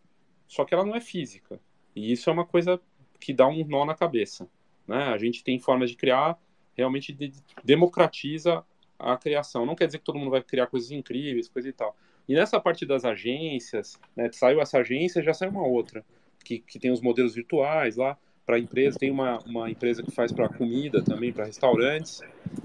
só 0.47 0.63
que 0.63 0.73
ela 0.73 0.85
não 0.85 0.95
é 0.95 1.01
física. 1.01 1.59
E 1.95 2.11
isso 2.11 2.29
é 2.29 2.33
uma 2.33 2.45
coisa 2.45 2.79
que 3.19 3.33
dá 3.33 3.47
um 3.47 3.65
nó 3.65 3.85
na 3.85 3.95
cabeça. 3.95 4.47
Né? 4.87 5.03
A 5.05 5.17
gente 5.17 5.43
tem 5.43 5.59
formas 5.59 5.89
de 5.89 5.97
criar, 5.97 6.37
realmente 6.75 7.13
de, 7.13 7.31
democratiza 7.63 8.63
a 8.97 9.17
criação. 9.17 9.65
Não 9.65 9.75
quer 9.75 9.85
dizer 9.87 9.99
que 9.99 10.05
todo 10.05 10.19
mundo 10.19 10.31
vai 10.31 10.41
criar 10.41 10.67
coisas 10.67 10.91
incríveis, 10.91 11.47
coisa 11.47 11.69
e 11.69 11.73
tal. 11.73 11.95
E 12.27 12.33
nessa 12.33 12.59
parte 12.59 12.85
das 12.85 13.05
agências, 13.05 13.99
né, 14.15 14.29
saiu 14.31 14.61
essa 14.61 14.79
agência, 14.79 15.21
já 15.21 15.33
saiu 15.33 15.51
uma 15.51 15.65
outra, 15.65 16.03
que, 16.43 16.59
que 16.59 16.79
tem 16.79 16.91
os 16.91 17.01
modelos 17.01 17.35
virtuais 17.35 17.95
lá 17.95 18.17
para 18.45 18.59
empresa. 18.59 18.97
Tem 18.97 19.11
uma, 19.11 19.39
uma 19.39 19.69
empresa 19.69 20.01
que 20.03 20.11
faz 20.11 20.31
para 20.31 20.49
comida 20.49 21.03
também, 21.03 21.31
para 21.31 21.45
restaurantes. 21.45 22.21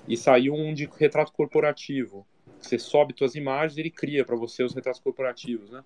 E 0.08 0.16
saiu 0.16 0.54
um 0.54 0.72
de 0.72 0.88
retrato 0.98 1.32
corporativo. 1.32 2.26
Você 2.60 2.78
sobe 2.78 3.14
suas 3.16 3.34
imagens 3.34 3.76
e 3.76 3.80
ele 3.80 3.90
cria 3.90 4.24
para 4.24 4.36
você 4.36 4.62
os 4.62 4.74
retratos 4.74 5.00
corporativos, 5.00 5.70
né? 5.70 5.82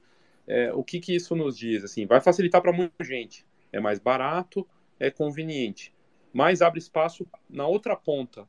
é, 0.47 0.73
o 0.73 0.83
que, 0.83 1.01
que 1.01 1.15
isso 1.15 1.35
nos 1.35 1.57
diz? 1.57 1.85
Assim, 1.85 2.07
vai 2.07 2.21
facilitar 2.21 2.61
para 2.61 2.73
muita 2.73 3.03
gente. 3.05 3.45
É 3.73 3.81
mais 3.81 3.99
barato, 3.99 4.67
é 4.99 5.11
conveniente, 5.11 5.93
mas 6.35 6.61
abre 6.61 6.81
espaço 6.81 7.25
na 7.49 7.65
outra 7.65 7.95
ponta 7.95 8.47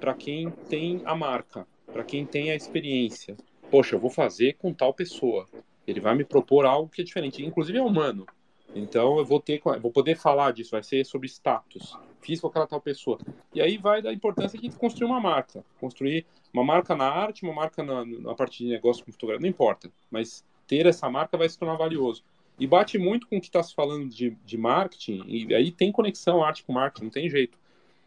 para 0.00 0.14
quem 0.14 0.50
tem 0.70 1.02
a 1.04 1.14
marca, 1.14 1.66
para 1.92 2.02
quem 2.02 2.24
tem 2.24 2.50
a 2.50 2.56
experiência. 2.56 3.36
Poxa, 3.70 3.94
eu 3.94 4.00
vou 4.00 4.10
fazer 4.10 4.54
com 4.54 4.72
tal 4.72 4.94
pessoa. 4.94 5.46
Ele 5.86 6.00
vai 6.00 6.14
me 6.14 6.24
propor 6.24 6.64
algo 6.64 6.88
que 6.88 7.02
é 7.02 7.04
diferente, 7.04 7.44
inclusive 7.44 7.78
é 7.78 7.82
humano. 7.82 8.26
Então 8.74 9.18
eu 9.18 9.24
vou 9.24 9.40
ter, 9.40 9.60
vou 9.80 9.92
poder 9.92 10.16
falar 10.16 10.52
disso, 10.52 10.70
vai 10.70 10.82
ser 10.82 11.04
sobre 11.04 11.28
status. 11.28 11.96
Fiz 12.20 12.40
com 12.40 12.48
aquela 12.48 12.66
tal 12.66 12.80
pessoa. 12.80 13.18
E 13.54 13.60
aí 13.60 13.76
vai 13.76 14.02
da 14.02 14.12
importância 14.12 14.58
de 14.58 14.70
construir 14.70 15.06
uma 15.06 15.20
marca, 15.20 15.64
construir 15.78 16.26
uma 16.52 16.64
marca 16.64 16.96
na 16.96 17.06
arte, 17.06 17.44
uma 17.44 17.54
marca 17.54 17.82
na, 17.82 18.04
na 18.04 18.34
parte 18.34 18.64
de 18.64 18.70
negócio 18.70 19.04
com 19.04 19.12
fotografia, 19.12 19.42
não 19.42 19.48
importa, 19.48 19.90
mas 20.10 20.44
ter 20.66 20.86
essa 20.86 21.08
marca 21.08 21.36
vai 21.36 21.48
se 21.48 21.58
tornar 21.58 21.76
valioso. 21.76 22.24
E 22.58 22.66
bate 22.66 22.96
muito 22.96 23.26
com 23.26 23.36
o 23.36 23.40
que 23.40 23.48
está 23.48 23.62
se 23.62 23.74
falando 23.74 24.08
de, 24.08 24.30
de 24.44 24.56
marketing, 24.56 25.22
e 25.26 25.54
aí 25.54 25.70
tem 25.70 25.92
conexão 25.92 26.42
arte 26.42 26.64
com 26.64 26.72
marketing, 26.72 27.04
não 27.04 27.10
tem 27.10 27.28
jeito. 27.28 27.58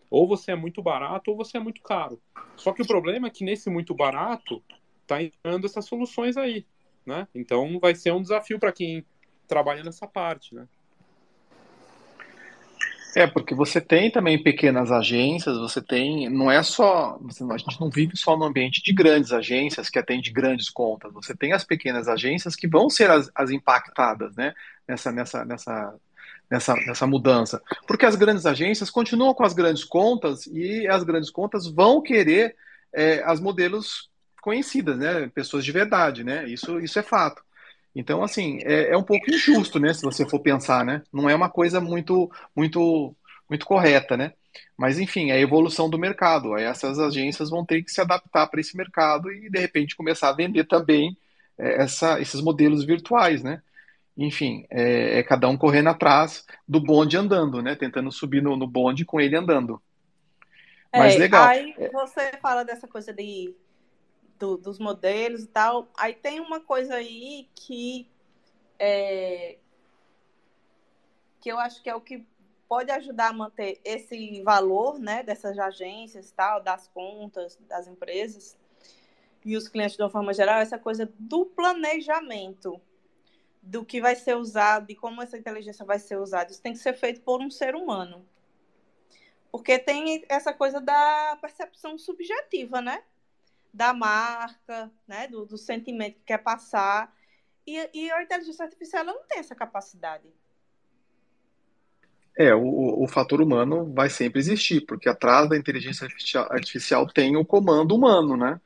Ou 0.09 0.27
você 0.27 0.51
é 0.51 0.55
muito 0.55 0.81
barato 0.81 1.29
ou 1.29 1.37
você 1.37 1.57
é 1.57 1.59
muito 1.59 1.81
caro. 1.81 2.19
Só 2.55 2.73
que 2.73 2.81
o 2.81 2.87
problema 2.87 3.27
é 3.27 3.29
que 3.29 3.43
nesse 3.43 3.69
muito 3.69 3.93
barato 3.93 4.63
está 5.03 5.21
entrando 5.21 5.65
essas 5.65 5.85
soluções 5.85 6.35
aí, 6.35 6.65
né? 7.05 7.27
Então 7.33 7.79
vai 7.79 7.93
ser 7.93 8.11
um 8.11 8.21
desafio 8.21 8.59
para 8.59 8.71
quem 8.71 9.05
trabalha 9.47 9.83
nessa 9.83 10.07
parte, 10.07 10.55
né? 10.55 10.67
É, 13.15 13.25
porque 13.25 13.55
você 13.55 13.81
tem 13.81 14.11
também 14.11 14.41
pequenas 14.41 14.91
agências, 14.91 15.57
você 15.57 15.81
tem, 15.81 16.29
não 16.29 16.51
é 16.51 16.61
só, 16.61 17.19
a 17.51 17.57
gente 17.57 17.79
não 17.79 17.89
vive 17.89 18.15
só 18.15 18.37
no 18.37 18.45
ambiente 18.45 18.83
de 18.83 18.93
grandes 18.93 19.31
agências 19.31 19.89
que 19.89 19.97
atende 19.97 20.31
grandes 20.31 20.69
contas, 20.69 21.11
você 21.11 21.35
tem 21.35 21.53
as 21.53 21.63
pequenas 21.63 22.07
agências 22.07 22.55
que 22.55 22.67
vão 22.67 22.89
ser 22.89 23.09
as, 23.09 23.31
as 23.33 23.49
impactadas, 23.49 24.35
né, 24.35 24.53
nessa, 24.87 25.11
nessa, 25.11 25.43
nessa, 25.43 25.95
nessa, 26.49 26.73
nessa 26.75 27.07
mudança. 27.07 27.61
Porque 27.87 28.05
as 28.05 28.15
grandes 28.15 28.45
agências 28.45 28.91
continuam 28.91 29.33
com 29.33 29.43
as 29.43 29.53
grandes 29.53 29.83
contas 29.83 30.45
e 30.45 30.87
as 30.87 31.03
grandes 31.03 31.31
contas 31.31 31.65
vão 31.67 32.01
querer 32.01 32.55
é, 32.93 33.23
as 33.23 33.39
modelos 33.39 34.09
conhecidas, 34.41 34.97
né, 34.97 35.27
pessoas 35.33 35.65
de 35.65 35.71
verdade, 35.71 36.23
né, 36.23 36.47
isso, 36.47 36.79
isso 36.79 36.99
é 36.99 37.03
fato. 37.03 37.41
Então, 37.99 38.23
assim, 38.23 38.59
é, 38.63 38.93
é, 38.93 38.97
um 38.97 39.03
pouco 39.03 39.29
injusto, 39.29 39.77
né? 39.77 39.93
Se 39.93 40.03
você 40.03 40.25
for 40.25 40.39
pensar, 40.39 40.85
né? 40.85 41.03
Não 41.11 41.29
é 41.29 41.35
uma 41.35 41.49
coisa 41.49 41.81
muito, 41.81 42.31
muito, 42.55 43.13
muito 43.49 43.65
correta, 43.65 44.15
né? 44.15 44.31
Mas, 44.77 44.97
enfim, 44.97 45.31
é 45.31 45.33
a 45.33 45.39
evolução 45.39 45.89
do 45.89 45.99
mercado. 45.99 46.57
Essas 46.57 46.97
agências 46.97 47.49
vão 47.49 47.65
ter 47.65 47.83
que 47.83 47.91
se 47.91 47.99
adaptar 47.99 48.47
para 48.47 48.61
esse 48.61 48.77
mercado 48.77 49.29
e, 49.29 49.49
de 49.49 49.59
repente, 49.59 49.97
começar 49.97 50.29
a 50.29 50.33
vender 50.33 50.63
também 50.63 51.17
é, 51.57 51.83
essa, 51.83 52.21
esses 52.21 52.39
modelos 52.39 52.85
virtuais, 52.85 53.43
né? 53.43 53.61
Enfim, 54.15 54.65
é, 54.69 55.19
é, 55.19 55.23
cada 55.23 55.49
um 55.49 55.57
correndo 55.57 55.89
atrás 55.89 56.45
do 56.65 56.79
bonde 56.79 57.17
andando, 57.17 57.61
né? 57.61 57.75
Tentando 57.75 58.09
subir 58.13 58.41
no, 58.41 58.55
no 58.55 58.65
bonde 58.65 59.03
com 59.03 59.19
ele 59.19 59.35
andando. 59.35 59.81
Mas 60.93 61.15
é, 61.15 61.17
legal. 61.17 61.47
Aí 61.47 61.75
você 61.91 62.31
fala 62.41 62.63
dessa 62.63 62.87
coisa 62.87 63.11
de, 63.11 63.53
do, 64.39 64.57
dos 64.57 64.79
modelos 64.79 65.43
e 65.43 65.47
tal. 65.47 65.89
Aí 65.97 66.13
tem 66.13 66.39
uma 66.39 66.59
coisa 66.59 66.95
aí 66.95 67.49
que 67.53 68.09
é, 68.79 69.57
que 71.41 71.51
eu 71.51 71.59
acho 71.59 71.83
que 71.83 71.89
é 71.89 71.95
o 71.95 72.01
que 72.01 72.25
pode 72.67 72.91
ajudar 72.91 73.29
a 73.29 73.33
manter 73.33 73.81
esse 73.83 74.41
valor, 74.43 74.99
né, 74.99 75.23
dessas 75.23 75.57
agências, 75.57 76.31
tal, 76.31 76.61
das 76.61 76.87
contas, 76.87 77.57
das 77.67 77.87
empresas 77.87 78.57
e 79.43 79.55
os 79.55 79.67
clientes 79.67 79.95
de 79.95 80.03
uma 80.03 80.09
forma 80.09 80.33
geral, 80.33 80.59
essa 80.59 80.77
coisa 80.77 81.11
do 81.17 81.45
planejamento 81.45 82.79
do 83.61 83.85
que 83.85 84.01
vai 84.01 84.15
ser 84.15 84.35
usado 84.35 84.91
e 84.91 84.95
como 84.95 85.21
essa 85.21 85.37
inteligência 85.37 85.85
vai 85.85 85.99
ser 85.99 86.17
usada. 86.17 86.51
Isso 86.51 86.61
tem 86.61 86.73
que 86.73 86.79
ser 86.79 86.93
feito 86.93 87.21
por 87.21 87.41
um 87.41 87.49
ser 87.49 87.75
humano. 87.75 88.25
Porque 89.51 89.79
tem 89.79 90.23
essa 90.29 90.53
coisa 90.53 90.79
da 90.79 91.37
percepção 91.41 91.97
subjetiva, 91.97 92.81
né? 92.81 93.03
Da 93.73 93.93
marca, 93.93 94.91
né? 95.07 95.27
Do, 95.27 95.45
do 95.45 95.57
sentimento 95.57 96.15
que 96.15 96.25
quer 96.25 96.39
passar. 96.39 97.13
E, 97.65 97.89
e 97.93 98.11
a 98.11 98.23
inteligência 98.23 98.65
artificial 98.65 99.03
ela 99.03 99.13
não 99.13 99.23
tem 99.27 99.39
essa 99.39 99.55
capacidade. 99.55 100.27
É, 102.37 102.55
o, 102.55 103.03
o 103.03 103.07
fator 103.07 103.41
humano 103.41 103.91
vai 103.93 104.09
sempre 104.09 104.39
existir, 104.39 104.85
porque 104.85 105.09
atrás 105.09 105.49
da 105.49 105.57
inteligência 105.57 106.05
artificial, 106.05 106.47
artificial 106.49 107.07
tem 107.07 107.35
o 107.35 107.45
comando 107.45 107.95
humano, 107.95 108.37
né? 108.37 108.59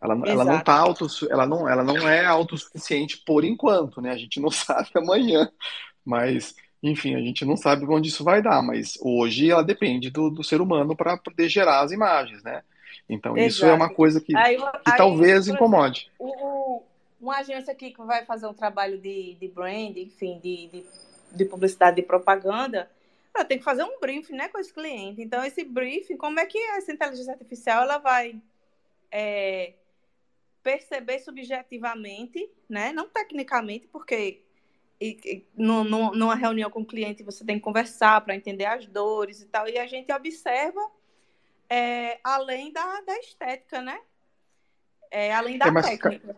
Ela, 0.00 0.20
ela 0.26 0.44
não 0.44 0.60
tá 0.60 0.74
auto, 0.74 1.06
ela 1.30 1.46
não, 1.46 1.68
ela 1.68 1.84
não 1.84 1.96
é 2.08 2.24
autossuficiente 2.24 3.22
por 3.24 3.44
enquanto, 3.44 4.00
né? 4.00 4.10
A 4.10 4.16
gente 4.16 4.40
não 4.40 4.50
sabe 4.50 4.88
amanhã, 4.96 5.48
mas 6.04 6.56
enfim, 6.82 7.14
a 7.14 7.20
gente 7.20 7.44
não 7.44 7.56
sabe 7.56 7.84
onde 7.86 8.08
isso 8.08 8.24
vai 8.24 8.42
dar, 8.42 8.60
mas 8.60 8.98
hoje 9.00 9.50
ela 9.50 9.62
depende 9.62 10.10
do, 10.10 10.28
do 10.28 10.42
ser 10.42 10.60
humano 10.60 10.96
para 10.96 11.16
poder 11.16 11.48
gerar 11.48 11.82
as 11.82 11.92
imagens, 11.92 12.42
né? 12.42 12.62
Então 13.08 13.36
Exato. 13.36 13.48
isso 13.48 13.66
é 13.66 13.72
uma 13.72 13.92
coisa 13.92 14.20
que, 14.20 14.36
aí, 14.36 14.56
que 14.56 14.62
aí, 14.62 14.96
talvez 14.96 15.48
incomode. 15.48 16.10
O, 16.18 16.82
uma 17.20 17.38
agência 17.38 17.72
aqui 17.72 17.90
que 17.90 18.02
vai 18.02 18.24
fazer 18.24 18.46
um 18.46 18.54
trabalho 18.54 18.98
de, 18.98 19.34
de 19.34 19.48
brand, 19.48 19.96
enfim, 19.96 20.40
de, 20.42 20.66
de, 20.68 20.86
de 21.32 21.44
publicidade 21.44 22.00
e 22.00 22.04
propaganda, 22.04 22.90
ela 23.34 23.44
tem 23.44 23.58
que 23.58 23.64
fazer 23.64 23.84
um 23.84 23.98
briefing 24.00 24.34
né, 24.34 24.48
com 24.48 24.58
esse 24.58 24.72
cliente. 24.72 25.22
Então, 25.22 25.44
esse 25.44 25.64
briefing, 25.64 26.16
como 26.16 26.40
é 26.40 26.46
que 26.46 26.58
essa 26.58 26.92
inteligência 26.92 27.32
artificial 27.32 27.84
ela 27.84 27.98
vai 27.98 28.40
é, 29.10 29.74
perceber 30.62 31.18
subjetivamente, 31.20 32.50
né, 32.68 32.92
não 32.92 33.08
tecnicamente, 33.08 33.86
porque 33.86 34.42
e, 35.00 35.18
e, 35.24 35.46
no, 35.56 35.82
no, 35.82 36.12
numa 36.12 36.34
reunião 36.34 36.70
com 36.70 36.80
o 36.80 36.86
cliente 36.86 37.24
você 37.24 37.44
tem 37.44 37.56
que 37.56 37.64
conversar 37.64 38.20
para 38.20 38.36
entender 38.36 38.66
as 38.66 38.86
dores 38.86 39.42
e 39.42 39.46
tal, 39.46 39.68
e 39.68 39.78
a 39.78 39.86
gente 39.86 40.12
observa 40.12 40.80
é, 41.72 42.18
além 42.22 42.70
da, 42.70 43.00
da 43.00 43.16
estética, 43.16 43.80
né? 43.80 43.98
É, 45.10 45.32
além 45.32 45.56
da 45.56 45.68
é, 45.68 45.70
mas, 45.70 45.86
técnica. 45.86 46.36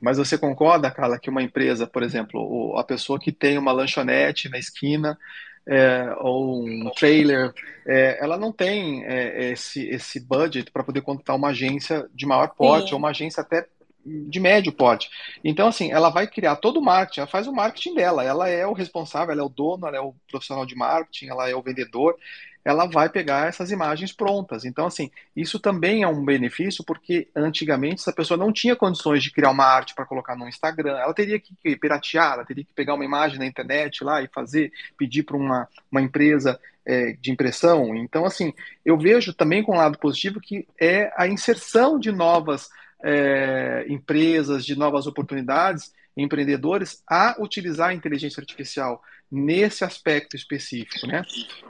Mas 0.00 0.16
você 0.16 0.38
concorda, 0.38 0.90
Carla, 0.92 1.18
que 1.18 1.28
uma 1.28 1.42
empresa, 1.42 1.88
por 1.88 2.04
exemplo, 2.04 2.76
a 2.78 2.84
pessoa 2.84 3.18
que 3.18 3.32
tem 3.32 3.58
uma 3.58 3.72
lanchonete 3.72 4.48
na 4.48 4.58
esquina, 4.58 5.18
é, 5.66 6.14
ou 6.20 6.64
um 6.64 6.88
trailer, 6.90 7.52
é, 7.84 8.18
ela 8.22 8.38
não 8.38 8.52
tem 8.52 9.04
é, 9.04 9.50
esse, 9.50 9.88
esse 9.88 10.20
budget 10.20 10.70
para 10.70 10.84
poder 10.84 11.00
contratar 11.00 11.34
uma 11.34 11.48
agência 11.48 12.08
de 12.14 12.24
maior 12.24 12.48
porte, 12.48 12.88
Sim. 12.90 12.94
ou 12.94 12.98
uma 13.00 13.10
agência 13.10 13.40
até 13.40 13.66
de 14.04 14.40
médio 14.40 14.72
porte. 14.72 15.10
Então, 15.44 15.68
assim, 15.68 15.92
ela 15.92 16.10
vai 16.10 16.26
criar 16.26 16.56
todo 16.56 16.78
o 16.78 16.82
marketing, 16.82 17.20
ela 17.20 17.26
faz 17.26 17.46
o 17.46 17.52
marketing 17.52 17.94
dela, 17.94 18.24
ela 18.24 18.48
é 18.48 18.66
o 18.66 18.72
responsável, 18.72 19.32
ela 19.32 19.42
é 19.42 19.44
o 19.44 19.48
dono, 19.48 19.86
ela 19.86 19.96
é 19.96 20.00
o 20.00 20.14
profissional 20.30 20.64
de 20.64 20.74
marketing, 20.74 21.28
ela 21.28 21.48
é 21.48 21.54
o 21.54 21.62
vendedor, 21.62 22.16
ela 22.64 22.86
vai 22.86 23.08
pegar 23.08 23.48
essas 23.48 23.70
imagens 23.70 24.12
prontas. 24.12 24.64
Então, 24.64 24.86
assim, 24.86 25.10
isso 25.34 25.58
também 25.58 26.02
é 26.02 26.08
um 26.08 26.24
benefício, 26.24 26.84
porque 26.84 27.28
antigamente 27.34 28.00
essa 28.00 28.12
pessoa 28.12 28.36
não 28.36 28.52
tinha 28.52 28.76
condições 28.76 29.22
de 29.22 29.32
criar 29.32 29.50
uma 29.50 29.64
arte 29.64 29.94
para 29.94 30.06
colocar 30.06 30.36
no 30.36 30.48
Instagram, 30.48 30.96
ela 30.98 31.14
teria 31.14 31.40
que 31.40 31.54
piratear, 31.76 32.34
ela 32.34 32.44
teria 32.44 32.64
que 32.64 32.72
pegar 32.72 32.94
uma 32.94 33.04
imagem 33.04 33.38
na 33.38 33.46
internet 33.46 34.04
lá 34.04 34.22
e 34.22 34.28
fazer, 34.28 34.72
pedir 34.96 35.22
para 35.22 35.36
uma, 35.36 35.68
uma 35.90 36.02
empresa 36.02 36.60
é, 36.84 37.12
de 37.12 37.30
impressão. 37.30 37.94
Então, 37.96 38.24
assim, 38.24 38.52
eu 38.84 38.98
vejo 38.98 39.32
também 39.32 39.62
com 39.62 39.72
um 39.72 39.78
lado 39.78 39.98
positivo 39.98 40.40
que 40.40 40.66
é 40.78 41.12
a 41.16 41.26
inserção 41.26 41.98
de 41.98 42.12
novas 42.12 42.68
é, 43.02 43.86
empresas, 43.88 44.64
de 44.64 44.76
novas 44.76 45.06
oportunidades, 45.06 45.92
empreendedores 46.16 47.02
a 47.08 47.36
utilizar 47.38 47.90
a 47.90 47.94
inteligência 47.94 48.40
artificial 48.40 49.02
nesse 49.30 49.84
aspecto 49.84 50.34
específico, 50.34 51.06
né? 51.06 51.22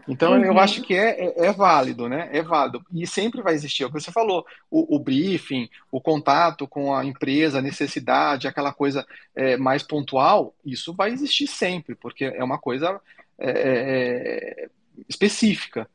Então 0.08 0.32
uhum. 0.32 0.44
eu 0.44 0.58
acho 0.58 0.82
que 0.82 0.94
é, 0.94 1.26
é, 1.26 1.46
é, 1.46 1.52
válido, 1.52 2.08
né? 2.08 2.30
É 2.32 2.42
válido 2.42 2.82
e 2.90 3.06
sempre 3.06 3.42
vai 3.42 3.52
existir. 3.52 3.82
É 3.82 3.86
o 3.86 3.92
que 3.92 4.00
você 4.00 4.10
falou, 4.10 4.46
o, 4.70 4.96
o 4.96 4.98
briefing, 4.98 5.68
o 5.92 6.00
contato 6.00 6.66
com 6.66 6.94
a 6.94 7.04
empresa, 7.04 7.58
a 7.58 7.62
necessidade, 7.62 8.48
aquela 8.48 8.72
coisa 8.72 9.06
é, 9.36 9.58
mais 9.58 9.82
pontual, 9.82 10.54
isso 10.64 10.94
vai 10.94 11.10
existir 11.10 11.46
sempre, 11.46 11.94
porque 11.94 12.24
é 12.24 12.42
uma 12.42 12.58
coisa 12.58 12.98
é, 13.38 13.50
é, 13.50 14.68
específica. 15.06 15.88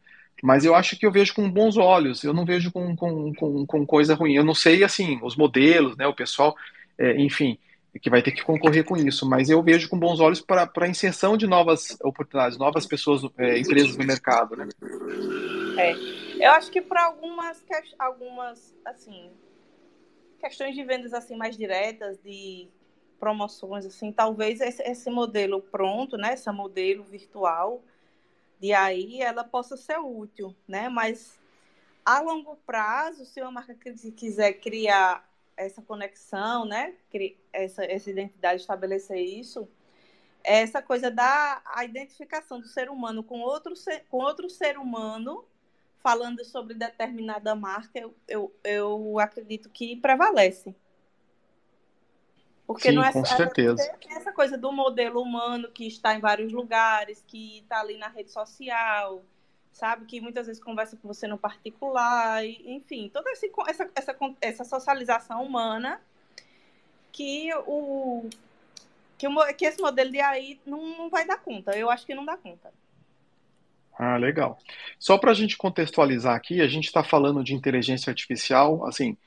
Mas 0.45 0.63
eu 0.63 0.75
acho 0.75 0.95
que 0.95 1.07
eu 1.07 1.11
vejo 1.11 1.33
com 1.33 1.49
bons 1.49 1.75
olhos, 1.75 2.23
eu 2.23 2.31
não 2.31 2.45
vejo 2.45 2.71
com, 2.71 2.95
com, 2.95 3.33
com, 3.33 3.65
com 3.65 3.83
coisa 3.83 4.13
ruim. 4.13 4.35
Eu 4.35 4.45
não 4.45 4.53
sei, 4.53 4.83
assim, 4.83 5.19
os 5.23 5.35
modelos, 5.35 5.97
né, 5.97 6.05
o 6.05 6.13
pessoal, 6.13 6.55
é, 6.99 7.19
enfim, 7.19 7.57
que 7.99 8.11
vai 8.11 8.21
ter 8.21 8.31
que 8.31 8.43
concorrer 8.43 8.83
com 8.83 8.95
isso, 8.95 9.27
mas 9.27 9.49
eu 9.49 9.63
vejo 9.63 9.89
com 9.89 9.97
bons 9.97 10.19
olhos 10.19 10.41
para 10.41 10.69
a 10.71 10.87
inserção 10.87 11.35
de 11.35 11.47
novas 11.47 11.97
oportunidades, 12.03 12.59
novas 12.59 12.85
pessoas, 12.85 13.23
é, 13.39 13.57
empresas 13.57 13.97
no 13.97 14.05
mercado, 14.05 14.55
né? 14.55 14.69
É, 15.79 15.95
eu 16.45 16.51
acho 16.51 16.69
que 16.69 16.79
para 16.79 17.05
algumas, 17.05 17.65
algumas, 17.97 18.75
assim, 18.85 19.31
questões 20.39 20.75
de 20.75 20.83
vendas 20.83 21.11
assim 21.11 21.35
mais 21.35 21.57
diretas, 21.57 22.19
de 22.23 22.67
promoções, 23.19 23.83
assim, 23.83 24.11
talvez 24.11 24.61
esse, 24.61 24.83
esse 24.83 25.09
modelo 25.09 25.59
pronto, 25.59 26.17
né, 26.17 26.35
esse 26.35 26.51
modelo 26.51 27.03
virtual, 27.03 27.81
de 28.59 28.73
aí 28.73 29.21
ela 29.21 29.43
possa 29.43 29.77
ser 29.77 29.99
útil, 29.99 30.55
né? 30.67 30.89
Mas 30.89 31.39
a 32.03 32.19
longo 32.19 32.55
prazo, 32.65 33.25
se 33.25 33.41
uma 33.41 33.51
marca 33.51 33.75
quiser 34.15 34.53
criar 34.53 35.27
essa 35.57 35.81
conexão, 35.81 36.65
né? 36.65 36.95
Essa, 37.51 37.85
essa 37.85 38.09
identidade, 38.09 38.61
estabelecer 38.61 39.19
isso, 39.19 39.67
essa 40.43 40.81
coisa 40.81 41.09
da 41.09 41.61
a 41.65 41.83
identificação 41.83 42.59
do 42.59 42.67
ser 42.67 42.89
humano 42.89 43.23
com 43.23 43.41
outro 43.41 43.75
ser, 43.75 44.05
com 44.09 44.17
outro 44.17 44.49
ser 44.49 44.77
humano 44.77 45.45
falando 46.05 46.45
sobre 46.45 46.75
determinada 46.75 47.55
marca, 47.55 47.97
eu, 47.97 48.15
eu, 48.27 48.55
eu 48.63 49.19
acredito 49.19 49.71
que 49.71 49.95
prevalece. 49.95 50.75
Porque 52.68 52.89
Sim, 52.89 52.95
não 52.95 53.03
é, 53.03 53.11
com 53.11 53.24
certeza. 53.24 53.84
É, 53.84 54.18
essa 54.18 54.32
coisa 54.32 54.57
do 54.57 54.72
modelo 54.72 55.22
humano 55.22 55.70
que 55.72 55.86
está 55.86 56.16
em 56.16 56.20
vários 56.20 56.51
lugares, 56.51 57.24
que 57.28 57.59
está 57.59 57.80
ali 57.80 57.97
na 57.97 58.07
rede 58.07 58.32
social, 58.32 59.24
sabe? 59.72 60.05
Que 60.05 60.20
muitas 60.20 60.47
vezes 60.47 60.61
conversa 60.61 60.97
com 60.97 61.07
você 61.07 61.28
no 61.28 61.38
particular, 61.38 62.43
e, 62.43 62.74
enfim, 62.74 63.09
toda 63.13 63.30
essa, 63.32 63.47
essa, 63.68 63.89
essa, 63.95 64.18
essa 64.41 64.63
socialização 64.63 65.43
humana 65.43 66.01
que 67.11 67.49
o 67.66 68.28
que, 69.18 69.28
o, 69.28 69.53
que 69.55 69.66
esse 69.66 69.82
modelo 69.82 70.11
de 70.11 70.20
AI 70.20 70.59
não, 70.66 70.97
não 70.97 71.09
vai 71.09 71.26
dar 71.26 71.38
conta. 71.38 71.78
Eu 71.78 71.89
acho 71.89 72.05
que 72.05 72.16
não 72.16 72.26
dá 72.26 72.36
conta. 72.36 72.74
Ah, 73.97 74.18
legal. 74.18 74.57
Só 74.99 75.18
para 75.18 75.32
a 75.32 75.34
gente 75.34 75.57
contextualizar 75.57 76.36
aqui, 76.36 76.61
a 76.61 76.68
gente 76.68 76.86
está 76.86 77.03
falando 77.03 77.43
de 77.43 77.53
inteligência 77.53 78.09
artificial, 78.09 78.86
assim, 78.86 79.18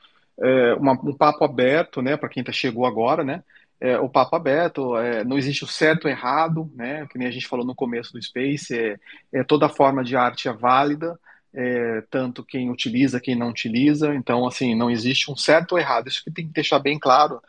é, 0.41 0.74
uma, 0.74 0.93
um 0.93 1.14
papo 1.14 1.45
aberto, 1.45 2.01
né, 2.01 2.16
para 2.16 2.28
quem 2.28 2.45
tá, 2.45 2.53
chegou 2.53 2.86
agora, 2.86 3.24
né, 3.24 3.43
é, 3.80 3.99
o 3.99 4.09
papo 4.09 4.34
aberto, 4.34 4.97
é, 4.97 5.24
não 5.24 5.39
existe 5.39 5.64
o 5.64 5.68
certo 5.68 6.07
ou 6.07 6.11
errado, 6.11 6.70
né, 6.74 7.07
que 7.11 7.18
nem 7.18 7.28
a 7.28 7.30
gente 7.30 7.47
falou 7.47 7.64
no 7.64 7.74
começo 7.74 8.12
do 8.12 8.22
Space, 8.22 8.76
é, 8.76 8.99
é 9.32 9.45
toda 9.45 9.68
forma 9.68 10.03
de 10.03 10.16
arte 10.16 10.49
é 10.49 10.53
válida, 10.53 11.18
é, 11.55 12.03
tanto 12.11 12.45
quem 12.45 12.70
utiliza, 12.70 13.20
quem 13.20 13.34
não 13.34 13.51
utiliza, 13.51 14.14
então, 14.14 14.47
assim, 14.47 14.74
não 14.74 14.91
existe 14.91 15.30
um 15.30 15.36
certo 15.36 15.72
ou 15.72 15.78
errado, 15.78 16.09
isso 16.09 16.22
que 16.24 16.30
tem 16.30 16.47
que 16.47 16.53
deixar 16.53 16.78
bem 16.78 16.99
claro, 16.99 17.41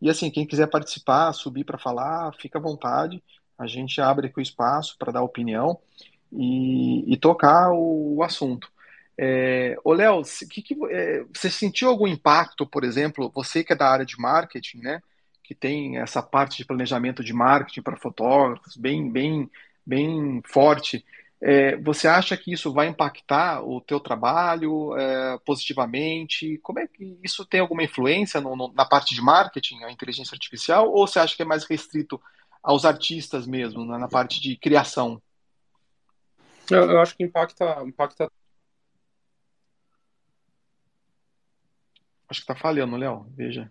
e 0.00 0.08
assim, 0.08 0.30
quem 0.30 0.46
quiser 0.46 0.68
participar, 0.68 1.32
subir 1.32 1.64
para 1.64 1.78
falar, 1.78 2.32
fica 2.40 2.58
à 2.58 2.62
vontade, 2.62 3.22
a 3.58 3.66
gente 3.66 4.00
abre 4.00 4.28
aqui 4.28 4.38
o 4.38 4.42
espaço 4.42 4.96
para 4.98 5.12
dar 5.12 5.22
opinião 5.22 5.78
e, 6.32 7.12
e 7.12 7.16
tocar 7.18 7.72
o, 7.72 8.16
o 8.16 8.22
assunto. 8.22 8.70
É, 9.22 9.76
ô, 9.84 9.92
Léo, 9.92 10.22
que, 10.50 10.62
que, 10.62 10.74
é, 10.88 11.22
você 11.30 11.50
sentiu 11.50 11.90
algum 11.90 12.06
impacto, 12.06 12.66
por 12.66 12.84
exemplo, 12.84 13.30
você 13.34 13.62
que 13.62 13.74
é 13.74 13.76
da 13.76 13.86
área 13.86 14.06
de 14.06 14.18
marketing, 14.18 14.78
né? 14.78 15.02
Que 15.44 15.54
tem 15.54 15.98
essa 15.98 16.22
parte 16.22 16.56
de 16.56 16.64
planejamento 16.64 17.22
de 17.22 17.34
marketing 17.34 17.82
para 17.82 17.98
fotógrafos 17.98 18.78
bem, 18.78 19.10
bem, 19.12 19.50
bem 19.84 20.40
forte. 20.46 21.04
É, 21.38 21.76
você 21.76 22.08
acha 22.08 22.34
que 22.34 22.50
isso 22.50 22.72
vai 22.72 22.86
impactar 22.86 23.62
o 23.62 23.78
teu 23.82 24.00
trabalho 24.00 24.96
é, 24.96 25.38
positivamente? 25.44 26.56
Como 26.62 26.78
é 26.78 26.86
que 26.86 27.18
isso 27.22 27.44
tem 27.44 27.60
alguma 27.60 27.82
influência 27.82 28.40
no, 28.40 28.56
no, 28.56 28.72
na 28.72 28.86
parte 28.86 29.14
de 29.14 29.20
marketing, 29.20 29.84
a 29.84 29.92
inteligência 29.92 30.34
artificial, 30.34 30.90
ou 30.90 31.06
você 31.06 31.18
acha 31.18 31.36
que 31.36 31.42
é 31.42 31.46
mais 31.46 31.64
restrito 31.64 32.18
aos 32.62 32.86
artistas 32.86 33.46
mesmo, 33.46 33.84
né, 33.84 33.98
na 33.98 34.08
parte 34.08 34.40
de 34.40 34.56
criação? 34.56 35.20
Eu, 36.70 36.90
eu 36.90 37.00
acho 37.00 37.14
que 37.14 37.22
impacta, 37.22 37.82
impacta. 37.84 38.30
Acho 42.30 42.40
que 42.40 42.44
está 42.44 42.54
falhando, 42.54 42.96
Léo. 42.96 43.26
Veja. 43.36 43.70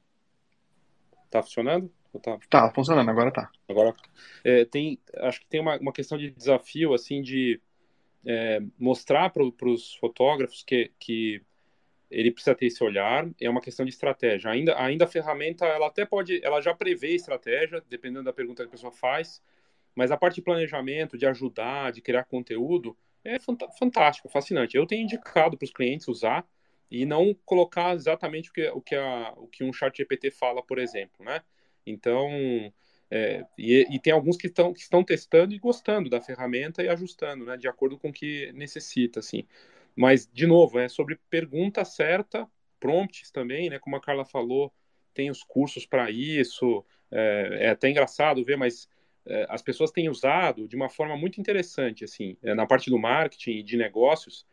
Tá 1.29 1.41
funcionando? 1.41 1.89
Tá? 2.21 2.37
tá 2.49 2.71
funcionando, 2.73 3.09
agora 3.09 3.31
tá. 3.31 3.49
Agora, 3.69 3.95
é, 4.43 4.65
tem, 4.65 4.99
acho 5.17 5.39
que 5.39 5.47
tem 5.47 5.61
uma, 5.61 5.77
uma 5.77 5.93
questão 5.93 6.17
de 6.17 6.31
desafio, 6.31 6.93
assim, 6.93 7.21
de 7.21 7.61
é, 8.25 8.59
mostrar 8.77 9.29
para 9.29 9.43
os 9.43 9.95
fotógrafos 9.95 10.63
que, 10.63 10.91
que 10.99 11.41
ele 12.09 12.31
precisa 12.31 12.55
ter 12.55 12.65
esse 12.65 12.83
olhar, 12.83 13.29
é 13.39 13.49
uma 13.49 13.61
questão 13.61 13.85
de 13.85 13.91
estratégia. 13.91 14.49
Ainda, 14.51 14.77
ainda 14.81 15.05
a 15.05 15.07
ferramenta, 15.07 15.65
ela 15.65 15.87
até 15.87 16.03
pode, 16.03 16.43
ela 16.43 16.59
já 16.59 16.73
prevê 16.73 17.15
estratégia, 17.15 17.81
dependendo 17.87 18.25
da 18.25 18.33
pergunta 18.33 18.63
que 18.63 18.69
a 18.69 18.71
pessoa 18.71 18.91
faz, 18.91 19.41
mas 19.95 20.11
a 20.11 20.17
parte 20.17 20.35
de 20.35 20.41
planejamento, 20.41 21.17
de 21.17 21.27
ajudar, 21.27 21.91
de 21.91 22.01
criar 22.01 22.23
conteúdo, 22.25 22.97
é 23.23 23.37
fantástico, 23.77 24.27
fascinante. 24.27 24.75
Eu 24.75 24.87
tenho 24.87 25.03
indicado 25.03 25.57
para 25.57 25.65
os 25.65 25.71
clientes 25.71 26.07
usar 26.07 26.45
e 26.89 27.05
não 27.05 27.33
colocar 27.45 27.95
exatamente 27.95 28.49
o 28.49 28.53
que, 28.53 28.67
o 28.69 28.81
que, 28.81 28.95
a, 28.95 29.33
o 29.37 29.47
que 29.47 29.63
um 29.63 29.73
chat 29.73 29.97
GPT 29.97 30.31
fala, 30.31 30.63
por 30.63 30.79
exemplo, 30.79 31.23
né? 31.23 31.41
Então, 31.85 32.29
é, 33.11 33.45
e, 33.57 33.87
e, 33.89 33.99
tem 33.99 34.13
alguns 34.13 34.37
que, 34.37 34.47
estão 34.47 34.73
que 34.73 34.81
estão 34.81 35.03
testando 35.03 35.53
e 35.53 35.59
gostando 35.59 36.09
da 36.09 36.21
ferramenta 36.21 36.83
e 36.83 36.89
ajustando, 36.89 37.45
né, 37.45 37.57
de 37.57 37.67
acordo 37.67 37.97
com 37.97 38.09
o 38.09 38.13
que 38.13 38.51
necessita, 38.53 39.19
assim. 39.19 39.45
Mas, 39.95 40.29
de 40.31 40.45
novo, 40.45 40.79
é 40.79 40.87
sobre 40.87 41.19
pergunta 41.29 41.83
certa, 41.83 42.47
prompts 42.79 43.31
também, 43.31 43.69
né, 43.69 43.79
como 43.79 43.95
a 43.95 44.01
Carla 44.01 44.25
falou, 44.25 44.71
tem 45.13 45.29
os 45.31 45.43
cursos 45.43 45.85
para 45.85 46.11
isso, 46.11 46.85
é, 47.11 47.57
é, 47.61 47.69
até 47.69 47.89
engraçado 47.89 48.45
ver, 48.45 48.57
mas 48.57 48.87
é, 49.25 49.45
as 49.49 49.61
pessoas 49.61 49.91
têm 49.91 50.09
usado 50.09 50.67
de 50.67 50.75
uma 50.75 50.89
forma 50.89 51.17
muito 51.17 51.41
interessante, 51.41 52.03
assim, 52.03 52.37
é, 52.43 52.53
na 52.53 52.65
parte 52.65 52.89
do 52.89 52.99
marketing 52.99 53.51
e 53.51 53.63
de 53.63 53.75
negócios, 53.75 54.45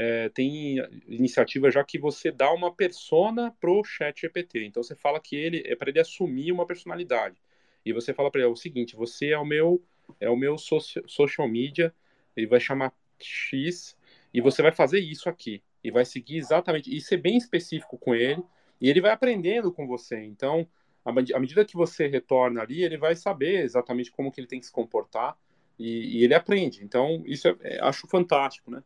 é, 0.00 0.28
tem 0.28 0.76
iniciativa 1.08 1.72
já 1.72 1.82
que 1.82 1.98
você 1.98 2.30
dá 2.30 2.52
uma 2.52 2.72
persona 2.72 3.50
pro 3.58 3.82
chat 3.82 4.20
GPT. 4.20 4.64
Então 4.64 4.80
você 4.80 4.94
fala 4.94 5.18
que 5.18 5.34
ele 5.34 5.60
é 5.66 5.74
para 5.74 5.90
ele 5.90 5.98
assumir 5.98 6.52
uma 6.52 6.64
personalidade. 6.64 7.36
E 7.84 7.92
você 7.92 8.14
fala 8.14 8.30
para 8.30 8.42
ele 8.42 8.48
é 8.48 8.52
o 8.52 8.54
seguinte: 8.54 8.94
você 8.94 9.30
é 9.30 9.38
o 9.38 9.44
meu 9.44 9.82
é 10.20 10.30
o 10.30 10.36
meu 10.36 10.56
social, 10.56 11.02
social 11.08 11.48
media, 11.48 11.92
ele 12.36 12.46
vai 12.46 12.60
chamar 12.60 12.92
X 13.18 13.96
e 14.32 14.40
você 14.40 14.62
vai 14.62 14.70
fazer 14.70 15.00
isso 15.00 15.28
aqui 15.28 15.60
e 15.82 15.90
vai 15.90 16.04
seguir 16.04 16.36
exatamente 16.36 16.96
e 16.96 17.00
ser 17.00 17.16
bem 17.16 17.36
específico 17.36 17.98
com 17.98 18.14
ele 18.14 18.40
e 18.80 18.88
ele 18.88 19.00
vai 19.00 19.10
aprendendo 19.10 19.72
com 19.72 19.84
você. 19.84 20.22
Então, 20.22 20.64
à 21.04 21.40
medida 21.40 21.64
que 21.64 21.74
você 21.74 22.06
retorna 22.06 22.62
ali, 22.62 22.84
ele 22.84 22.96
vai 22.96 23.16
saber 23.16 23.64
exatamente 23.64 24.12
como 24.12 24.30
que 24.30 24.40
ele 24.40 24.46
tem 24.46 24.60
que 24.60 24.66
se 24.66 24.72
comportar 24.72 25.36
e, 25.76 26.20
e 26.20 26.24
ele 26.24 26.34
aprende. 26.34 26.84
Então, 26.84 27.24
isso 27.26 27.48
é, 27.48 27.56
é, 27.62 27.80
acho 27.80 28.06
fantástico, 28.06 28.70
né? 28.70 28.80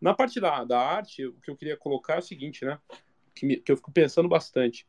Na 0.00 0.14
parte 0.14 0.40
da, 0.40 0.64
da 0.64 0.80
arte, 0.80 1.26
o 1.26 1.34
que 1.40 1.50
eu 1.50 1.56
queria 1.56 1.76
colocar 1.76 2.14
é 2.14 2.18
o 2.18 2.22
seguinte, 2.22 2.64
né? 2.64 2.78
Que, 3.34 3.46
me, 3.46 3.56
que 3.56 3.72
eu 3.72 3.76
fico 3.76 3.92
pensando 3.92 4.28
bastante. 4.28 4.86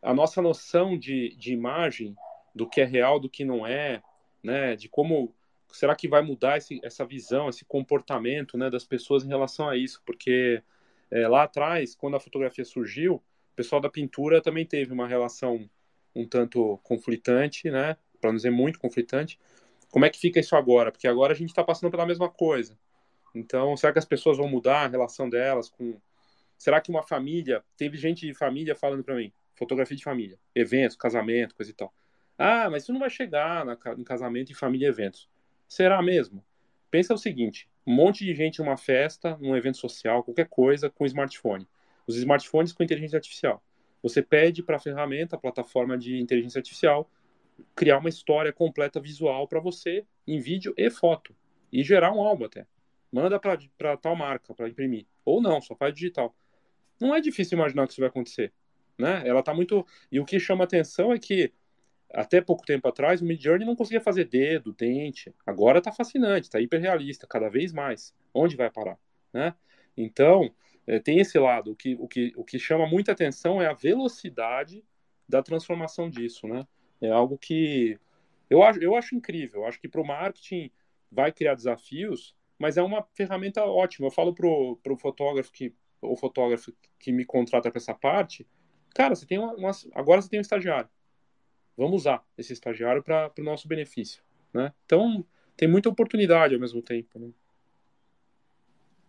A 0.00 0.12
nossa 0.12 0.42
noção 0.42 0.98
de, 0.98 1.34
de 1.36 1.52
imagem, 1.52 2.14
do 2.54 2.68
que 2.68 2.80
é 2.80 2.84
real, 2.84 3.18
do 3.18 3.30
que 3.30 3.44
não 3.44 3.66
é, 3.66 4.02
né? 4.42 4.76
De 4.76 4.88
como 4.88 5.34
será 5.72 5.96
que 5.96 6.06
vai 6.08 6.22
mudar 6.22 6.58
esse, 6.58 6.80
essa 6.82 7.04
visão, 7.04 7.48
esse 7.48 7.64
comportamento, 7.64 8.58
né, 8.58 8.68
das 8.68 8.84
pessoas 8.84 9.24
em 9.24 9.28
relação 9.28 9.68
a 9.68 9.76
isso? 9.76 10.02
Porque 10.04 10.62
é, 11.10 11.26
lá 11.26 11.44
atrás, 11.44 11.94
quando 11.94 12.16
a 12.16 12.20
fotografia 12.20 12.64
surgiu, 12.64 13.14
o 13.14 13.56
pessoal 13.56 13.80
da 13.80 13.88
pintura 13.88 14.42
também 14.42 14.66
teve 14.66 14.92
uma 14.92 15.08
relação 15.08 15.68
um 16.14 16.26
tanto 16.26 16.78
conflitante, 16.82 17.70
né? 17.70 17.96
Para 18.20 18.30
não 18.30 18.36
dizer 18.36 18.50
muito 18.50 18.78
conflitante. 18.78 19.38
Como 19.90 20.04
é 20.04 20.10
que 20.10 20.18
fica 20.18 20.40
isso 20.40 20.54
agora? 20.54 20.92
Porque 20.92 21.08
agora 21.08 21.32
a 21.32 21.36
gente 21.36 21.50
está 21.50 21.64
passando 21.64 21.90
pela 21.90 22.06
mesma 22.06 22.28
coisa. 22.28 22.78
Então, 23.34 23.76
será 23.76 23.92
que 23.92 23.98
as 23.98 24.04
pessoas 24.04 24.36
vão 24.36 24.48
mudar 24.48 24.84
a 24.84 24.88
relação 24.88 25.28
delas 25.28 25.68
com. 25.68 26.00
Será 26.58 26.80
que 26.80 26.90
uma 26.90 27.02
família. 27.02 27.64
Teve 27.76 27.96
gente 27.96 28.26
de 28.26 28.34
família 28.34 28.74
falando 28.74 29.02
para 29.02 29.16
mim, 29.16 29.32
fotografia 29.54 29.96
de 29.96 30.04
família, 30.04 30.38
eventos, 30.54 30.96
casamento, 30.96 31.54
coisa 31.54 31.70
e 31.70 31.74
tal. 31.74 31.92
Ah, 32.36 32.68
mas 32.70 32.82
isso 32.82 32.92
não 32.92 33.00
vai 33.00 33.10
chegar 33.10 33.64
na, 33.64 33.78
em 33.96 34.04
casamento, 34.04 34.52
em 34.52 34.54
família 34.54 34.86
e 34.86 34.88
eventos. 34.88 35.28
Será 35.66 36.02
mesmo? 36.02 36.44
Pensa 36.90 37.14
o 37.14 37.18
seguinte: 37.18 37.68
um 37.86 37.94
monte 37.94 38.24
de 38.24 38.34
gente 38.34 38.58
em 38.58 38.62
uma 38.62 38.76
festa, 38.76 39.36
num 39.40 39.56
evento 39.56 39.78
social, 39.78 40.22
qualquer 40.22 40.48
coisa, 40.48 40.90
com 40.90 41.06
smartphone. 41.06 41.66
Os 42.06 42.16
smartphones 42.16 42.72
com 42.72 42.82
inteligência 42.82 43.16
artificial. 43.16 43.62
Você 44.02 44.20
pede 44.20 44.62
para 44.62 44.76
a 44.76 44.80
ferramenta, 44.80 45.36
a 45.36 45.38
plataforma 45.38 45.96
de 45.96 46.18
inteligência 46.18 46.58
artificial, 46.58 47.08
criar 47.74 47.98
uma 47.98 48.08
história 48.08 48.52
completa 48.52 49.00
visual 49.00 49.46
para 49.46 49.60
você, 49.60 50.04
em 50.26 50.40
vídeo 50.40 50.74
e 50.76 50.90
foto. 50.90 51.34
E 51.72 51.82
gerar 51.82 52.12
um 52.12 52.20
álbum 52.20 52.44
até 52.44 52.66
manda 53.12 53.38
para 53.38 53.96
tal 53.96 54.16
marca 54.16 54.54
para 54.54 54.68
imprimir. 54.68 55.06
Ou 55.24 55.40
não, 55.40 55.60
só 55.60 55.76
faz 55.76 55.94
digital. 55.94 56.34
Não 56.98 57.14
é 57.14 57.20
difícil 57.20 57.58
imaginar 57.58 57.86
que 57.86 57.92
isso 57.92 58.00
vai 58.00 58.08
acontecer. 58.08 58.52
Né? 58.98 59.22
Ela 59.26 59.42
tá 59.42 59.52
muito. 59.52 59.86
E 60.10 60.18
o 60.18 60.24
que 60.24 60.40
chama 60.40 60.64
atenção 60.64 61.12
é 61.12 61.18
que 61.18 61.52
até 62.12 62.40
pouco 62.40 62.64
tempo 62.64 62.86
atrás 62.88 63.20
o 63.20 63.24
Midjourney 63.24 63.66
não 63.66 63.76
conseguia 63.76 64.00
fazer 64.00 64.24
dedo, 64.24 64.72
dente. 64.72 65.34
Agora 65.46 65.80
tá 65.80 65.92
fascinante, 65.92 66.50
tá 66.50 66.60
hiperrealista, 66.60 67.26
cada 67.26 67.48
vez 67.48 67.72
mais. 67.72 68.14
Onde 68.32 68.56
vai 68.56 68.70
parar? 68.70 68.98
Né? 69.32 69.54
Então, 69.96 70.54
é, 70.86 70.98
tem 70.98 71.18
esse 71.18 71.38
lado. 71.38 71.72
O 71.72 71.76
que, 71.76 71.94
o, 71.98 72.08
que, 72.08 72.32
o 72.36 72.44
que 72.44 72.58
chama 72.58 72.86
muita 72.86 73.12
atenção 73.12 73.60
é 73.60 73.66
a 73.66 73.74
velocidade 73.74 74.84
da 75.28 75.42
transformação 75.42 76.08
disso. 76.08 76.46
Né? 76.46 76.66
É 77.00 77.10
algo 77.10 77.38
que 77.38 77.98
eu 78.48 78.62
acho, 78.62 78.80
eu 78.80 78.94
acho 78.94 79.14
incrível. 79.14 79.62
Eu 79.62 79.66
acho 79.66 79.80
que 79.80 79.88
para 79.88 80.00
o 80.00 80.06
marketing 80.06 80.70
vai 81.10 81.32
criar 81.32 81.54
desafios, 81.54 82.34
mas 82.62 82.76
é 82.76 82.82
uma 82.82 83.04
ferramenta 83.12 83.64
ótima. 83.64 84.06
Eu 84.06 84.10
falo 84.12 84.32
pro, 84.32 84.78
pro 84.84 84.96
fotógrafo 84.96 85.50
que 85.50 85.74
o 86.00 86.16
fotógrafo 86.16 86.72
que 86.96 87.10
me 87.10 87.24
contrata 87.24 87.68
para 87.68 87.78
essa 87.80 87.92
parte, 87.92 88.46
cara, 88.94 89.16
você 89.16 89.26
tem 89.26 89.36
uma, 89.36 89.52
uma, 89.54 89.72
agora 89.92 90.22
você 90.22 90.28
tem 90.28 90.38
um 90.38 90.42
estagiário. 90.42 90.88
Vamos 91.76 92.02
usar 92.02 92.24
esse 92.38 92.52
estagiário 92.52 93.02
para 93.02 93.32
o 93.36 93.42
nosso 93.42 93.66
benefício, 93.66 94.22
né? 94.54 94.72
Então 94.86 95.26
tem 95.56 95.68
muita 95.68 95.88
oportunidade 95.88 96.54
ao 96.54 96.60
mesmo 96.60 96.80
tempo, 96.80 97.18
né? 97.18 97.30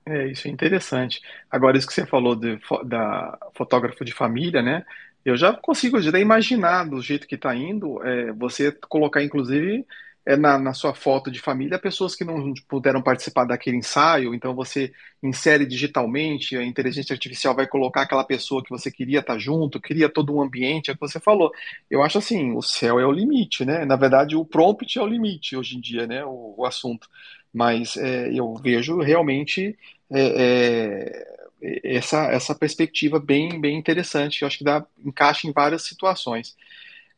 É, 0.07 0.25
isso 0.25 0.47
é 0.47 0.51
interessante. 0.51 1.21
Agora, 1.49 1.77
isso 1.77 1.85
que 1.85 1.93
você 1.93 2.07
falou 2.07 2.35
de, 2.35 2.59
da 2.85 3.37
fotógrafo 3.53 4.03
de 4.03 4.13
família, 4.13 4.63
né? 4.63 4.83
Eu 5.23 5.37
já 5.37 5.53
consigo 5.53 6.01
já 6.01 6.17
imaginar 6.19 6.89
do 6.89 6.99
jeito 6.99 7.27
que 7.27 7.35
está 7.35 7.55
indo, 7.55 8.03
é, 8.03 8.31
você 8.33 8.71
colocar, 8.71 9.23
inclusive, 9.23 9.85
é 10.25 10.37
na, 10.37 10.57
na, 10.57 10.73
sua 10.73 10.93
foto 10.93 11.29
de 11.29 11.39
família 11.39 11.77
pessoas 11.77 12.15
que 12.15 12.23
não 12.23 12.53
puderam 12.67 13.01
participar 13.01 13.45
daquele 13.45 13.77
ensaio, 13.77 14.33
então 14.33 14.55
você 14.55 14.93
insere 15.21 15.65
digitalmente, 15.65 16.55
a 16.55 16.63
inteligência 16.63 17.13
artificial 17.13 17.53
vai 17.53 17.67
colocar 17.67 18.03
aquela 18.03 18.23
pessoa 18.23 18.63
que 18.63 18.69
você 18.69 18.89
queria 18.89 19.19
estar 19.19 19.37
junto, 19.37 19.81
cria 19.81 20.07
todo 20.07 20.33
um 20.33 20.41
ambiente, 20.41 20.89
é 20.89 20.93
o 20.93 20.95
que 20.95 21.01
você 21.01 21.19
falou. 21.19 21.51
Eu 21.89 22.01
acho 22.01 22.17
assim, 22.17 22.53
o 22.53 22.61
céu 22.61 22.99
é 22.99 23.05
o 23.05 23.11
limite, 23.11 23.65
né? 23.65 23.85
Na 23.85 23.97
verdade, 23.97 24.35
o 24.35 24.45
prompt 24.45 24.97
é 24.97 25.01
o 25.01 25.07
limite 25.07 25.57
hoje 25.57 25.77
em 25.77 25.81
dia, 25.81 26.07
né? 26.07 26.23
O, 26.25 26.55
o 26.57 26.65
assunto. 26.65 27.09
Mas 27.53 27.97
é, 27.97 28.31
eu 28.33 28.55
vejo 28.55 28.99
realmente 28.99 29.77
é, 30.09 31.27
é, 31.61 31.97
essa, 31.97 32.25
essa 32.31 32.55
perspectiva 32.55 33.19
bem, 33.19 33.59
bem 33.59 33.77
interessante, 33.77 34.41
eu 34.41 34.47
acho 34.47 34.57
que 34.57 34.63
dá 34.63 34.85
encaixa 35.05 35.47
em 35.47 35.51
várias 35.51 35.83
situações. 35.83 36.55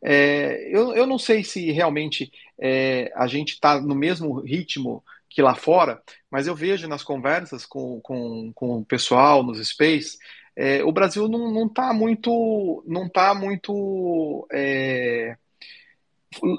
É, 0.02 0.70
eu, 0.72 0.94
eu 0.96 1.08
não 1.08 1.18
sei 1.18 1.44
se 1.44 1.72
realmente 1.72 2.32
é, 2.60 3.12
a 3.16 3.28
gente 3.28 3.54
está 3.54 3.80
no 3.80 3.96
mesmo 3.96 4.40
ritmo 4.40 5.04
que 5.30 5.42
lá 5.42 5.56
fora, 5.56 6.02
mas 6.32 6.48
eu 6.48 6.56
vejo 6.56 6.88
nas 6.88 7.04
conversas 7.04 7.66
com, 7.66 8.00
com, 8.02 8.52
com 8.54 8.78
o 8.78 8.86
pessoal 8.86 9.44
nos 9.44 9.66
Space, 9.68 10.18
é, 10.56 10.84
o 10.84 10.92
Brasil 10.92 11.28
não 11.28 11.68
está 11.68 11.94
muito, 11.94 12.84
não 12.88 13.10
tá 13.10 13.36
muito 13.36 14.48
é, 14.54 15.36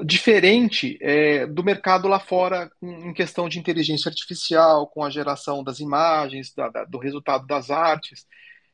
diferente 0.04 0.98
é, 1.00 1.46
do 1.46 1.64
mercado 1.64 2.06
lá 2.06 2.20
fora 2.20 2.70
em 2.82 3.12
questão 3.14 3.48
de 3.48 3.58
inteligência 3.58 4.08
artificial, 4.08 4.86
com 4.86 5.02
a 5.02 5.10
geração 5.10 5.64
das 5.64 5.80
imagens, 5.80 6.52
da, 6.54 6.68
da, 6.68 6.84
do 6.84 6.98
resultado 6.98 7.46
das 7.46 7.70
artes. 7.70 8.26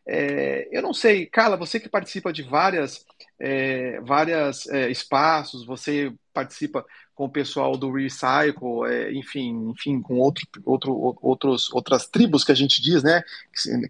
É, 0.07 0.69
eu 0.73 0.83
não 0.83 0.93
sei, 0.93 1.27
Carla, 1.27 1.57
você 1.57 1.79
que 1.79 1.89
participa 1.89 2.33
de 2.33 2.43
várias, 2.43 3.05
é, 3.39 4.01
várias 4.01 4.67
é, 4.69 4.91
espaços, 4.91 5.65
você 5.65 6.13
participa 6.33 6.85
com 7.15 7.25
o 7.25 7.29
pessoal 7.29 7.77
do 7.77 7.93
Recycle, 7.93 8.87
é, 8.89 9.13
enfim, 9.13 9.71
enfim, 9.71 10.01
com 10.01 10.19
outro, 10.19 10.47
outro, 10.65 11.17
outros, 11.21 11.73
outras 11.73 12.07
tribos 12.07 12.45
que 12.45 12.53
a 12.53 12.55
gente 12.55 12.81
diz, 12.81 13.03
né, 13.03 13.23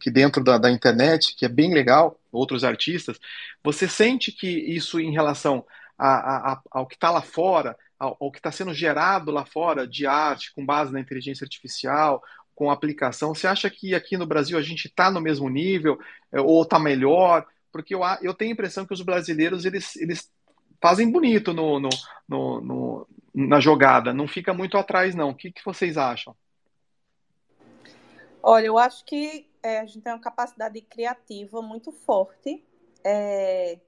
que 0.01 0.11
dentro 0.11 0.43
da, 0.43 0.59
da 0.59 0.71
internet, 0.71 1.37
que 1.37 1.45
é 1.45 1.49
bem 1.49 1.73
legal, 1.73 2.19
outros 2.31 2.65
artistas. 2.65 3.19
Você 3.63 3.87
sente 3.87 4.33
que 4.33 4.49
isso 4.49 4.99
em 4.99 5.13
relação 5.13 5.65
a, 5.99 6.09
a, 6.09 6.53
a, 6.53 6.63
ao 6.71 6.87
que 6.87 6.95
está 6.95 7.11
lá 7.11 7.23
fora, 7.23 7.77
ao 7.99 8.33
que 8.33 8.39
está 8.39 8.51
sendo 8.51 8.75
gerado 8.75 9.31
lá 9.31 9.45
fora 9.45 9.87
de 9.87 10.07
arte 10.07 10.53
com 10.53 10.67
base 10.67 10.93
na 10.93 10.99
inteligência 10.99 11.45
artificial, 11.45 12.21
com 12.55 12.71
aplicação? 12.71 13.35
Você 13.35 13.47
acha 13.47 13.71
que 13.71 13.95
aqui 13.95 14.17
no 14.17 14.27
Brasil 14.27 14.59
a 14.59 14.63
gente 14.63 14.87
está 14.87 15.11
no 15.11 15.21
mesmo 15.21 15.49
nível 15.49 15.99
é, 16.33 16.41
ou 16.41 16.63
está 16.63 16.79
melhor? 16.79 17.47
Porque 17.73 17.95
eu, 17.95 18.01
eu 18.21 18.35
tenho 18.35 18.51
a 18.51 18.55
impressão 18.55 18.87
que 18.87 18.93
os 18.93 19.03
brasileiros 19.03 19.65
eles, 19.65 19.97
eles 19.97 20.31
fazem 20.81 21.11
bonito 21.11 21.53
no, 21.53 21.81
no, 21.81 21.89
no, 22.29 22.61
no 22.61 23.09
na 23.35 23.61
jogada, 23.61 24.13
não 24.13 24.29
fica 24.29 24.53
muito 24.53 24.77
atrás, 24.77 25.15
não. 25.15 25.31
O 25.31 25.35
que, 25.35 25.51
que 25.51 25.65
vocês 25.65 25.97
acham? 25.97 26.37
Olha, 28.43 28.67
eu 28.67 28.77
acho 28.77 29.05
que 29.05 29.49
é, 29.63 29.79
a 29.79 29.87
gente 29.87 30.01
tem 30.01 30.13
uma 30.13 30.21
capacidade 30.21 30.81
criativa 30.83 31.63
muito 31.63 31.93
forte. 31.93 32.63
É, 33.03 33.79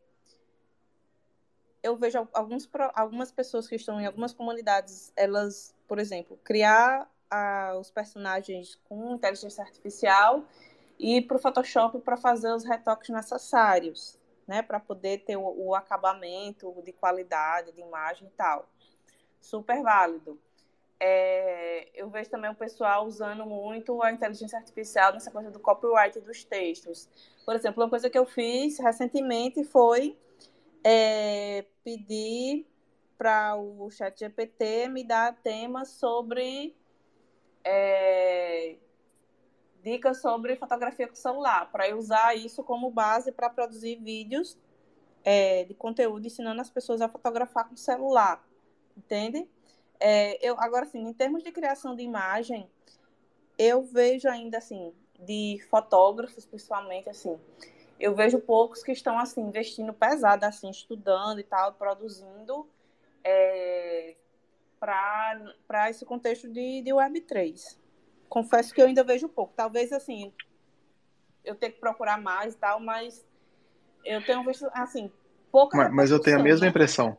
eu 1.83 1.97
vejo 1.97 2.27
alguns, 2.33 2.69
algumas 2.95 3.31
pessoas 3.31 3.69
que 3.69 3.75
estão 3.75 4.01
em 4.01 4.07
algumas 4.07 4.33
comunidades, 4.33 5.13
elas, 5.15 5.75
por 5.87 5.99
exemplo, 5.99 6.39
criar 6.43 7.11
a, 7.31 7.77
os 7.79 7.91
personagens 7.91 8.79
com 8.89 9.15
inteligência 9.15 9.63
artificial 9.63 10.45
e 10.99 11.21
para 11.21 11.37
o 11.37 11.41
Photoshop 11.41 11.99
para 12.01 12.17
fazer 12.17 12.53
os 12.53 12.65
retoques 12.65 13.11
necessários, 13.11 14.19
né, 14.47 14.63
para 14.63 14.79
poder 14.79 15.25
ter 15.25 15.37
o, 15.37 15.43
o, 15.43 15.75
acabamento 15.75 16.73
de 16.83 16.93
qualidade 16.93 17.73
de 17.73 17.81
imagem 17.81 18.29
e 18.29 18.31
tal. 18.31 18.69
Super 19.41 19.83
válido. 19.83 20.39
É, 21.01 21.89
eu 21.95 22.09
vejo 22.09 22.31
também 22.31 22.51
o 22.51 22.55
pessoal 22.55 23.07
usando 23.07 23.45
muito 23.45 24.03
a 24.03 24.13
inteligência 24.13 24.59
artificial 24.59 25.13
nessa 25.13 25.31
coisa 25.31 25.51
do 25.51 25.59
copyright 25.59 26.19
dos 26.21 26.45
textos. 26.45 27.09
Por 27.45 27.55
exemplo, 27.55 27.83
uma 27.83 27.91
coisa 27.91 28.09
que 28.09 28.19
eu 28.19 28.25
fiz 28.25 28.79
recentemente 28.79 29.65
foi 29.65 30.17
é, 30.83 31.65
pedir 31.83 32.67
para 33.17 33.57
o 33.57 33.91
chat 33.91 34.19
GPT 34.19 34.89
me 34.89 35.05
dar 35.05 35.35
temas 35.43 35.89
sobre 35.89 36.77
é, 37.65 38.77
dicas 39.85 40.23
sobre 40.23 40.57
fotografia 40.57 41.07
com 41.07 41.15
celular, 41.15 41.71
para 41.71 41.95
usar 41.95 42.35
isso 42.35 42.65
como 42.65 42.91
base 42.91 43.31
para 43.31 43.51
produzir 43.51 43.97
vídeos 43.97 44.59
é, 45.23 45.65
de 45.65 45.75
conteúdo 45.75 46.27
ensinando 46.27 46.61
as 46.61 46.71
pessoas 46.71 47.03
a 47.03 47.09
fotografar 47.09 47.69
com 47.69 47.77
celular, 47.77 48.43
entende? 48.97 49.47
É, 50.01 50.39
eu 50.47 50.59
agora 50.59 50.87
assim, 50.87 51.07
em 51.07 51.13
termos 51.13 51.43
de 51.43 51.53
criação 51.53 51.95
de 51.95 52.03
imagem, 52.03 52.69
eu 53.59 53.83
vejo 53.83 54.29
ainda 54.29 54.59
assim 54.59 54.93
de 55.21 55.61
fotógrafos, 55.69 56.47
principalmente 56.47 57.11
assim, 57.11 57.39
eu 58.01 58.15
vejo 58.15 58.41
poucos 58.41 58.83
que 58.83 58.91
estão 58.91 59.19
assim 59.19 59.43
investindo 59.43 59.93
pesado, 59.93 60.45
assim, 60.45 60.71
estudando 60.71 61.39
e 61.41 61.45
tal, 61.45 61.75
produzindo 61.75 62.67
é, 63.23 64.17
para 64.81 65.91
esse 65.91 66.05
contexto 66.05 66.49
de, 66.49 66.83
de 66.83 66.91
Web3. 66.91 67.84
Confesso 68.35 68.75
que 68.75 68.83
eu 68.83 68.87
ainda 68.87 69.05
vejo 69.05 69.29
pouco. 69.29 69.53
Talvez 69.57 69.93
assim, 69.93 70.33
eu 71.45 71.55
tenho 71.55 71.73
que 71.73 71.79
procurar 71.79 72.21
mais 72.21 72.55
e 72.55 72.57
tal, 72.57 72.81
mas 72.81 73.25
eu 74.05 74.21
tenho 74.25 74.43
visto 74.43 74.69
assim, 74.75 75.09
pouca. 75.53 75.77
Mas, 75.77 75.95
mas 75.95 76.11
eu 76.11 76.19
tenho 76.19 76.41
a 76.41 76.43
mesma 76.43 76.65
né? 76.65 76.71
impressão. 76.71 77.17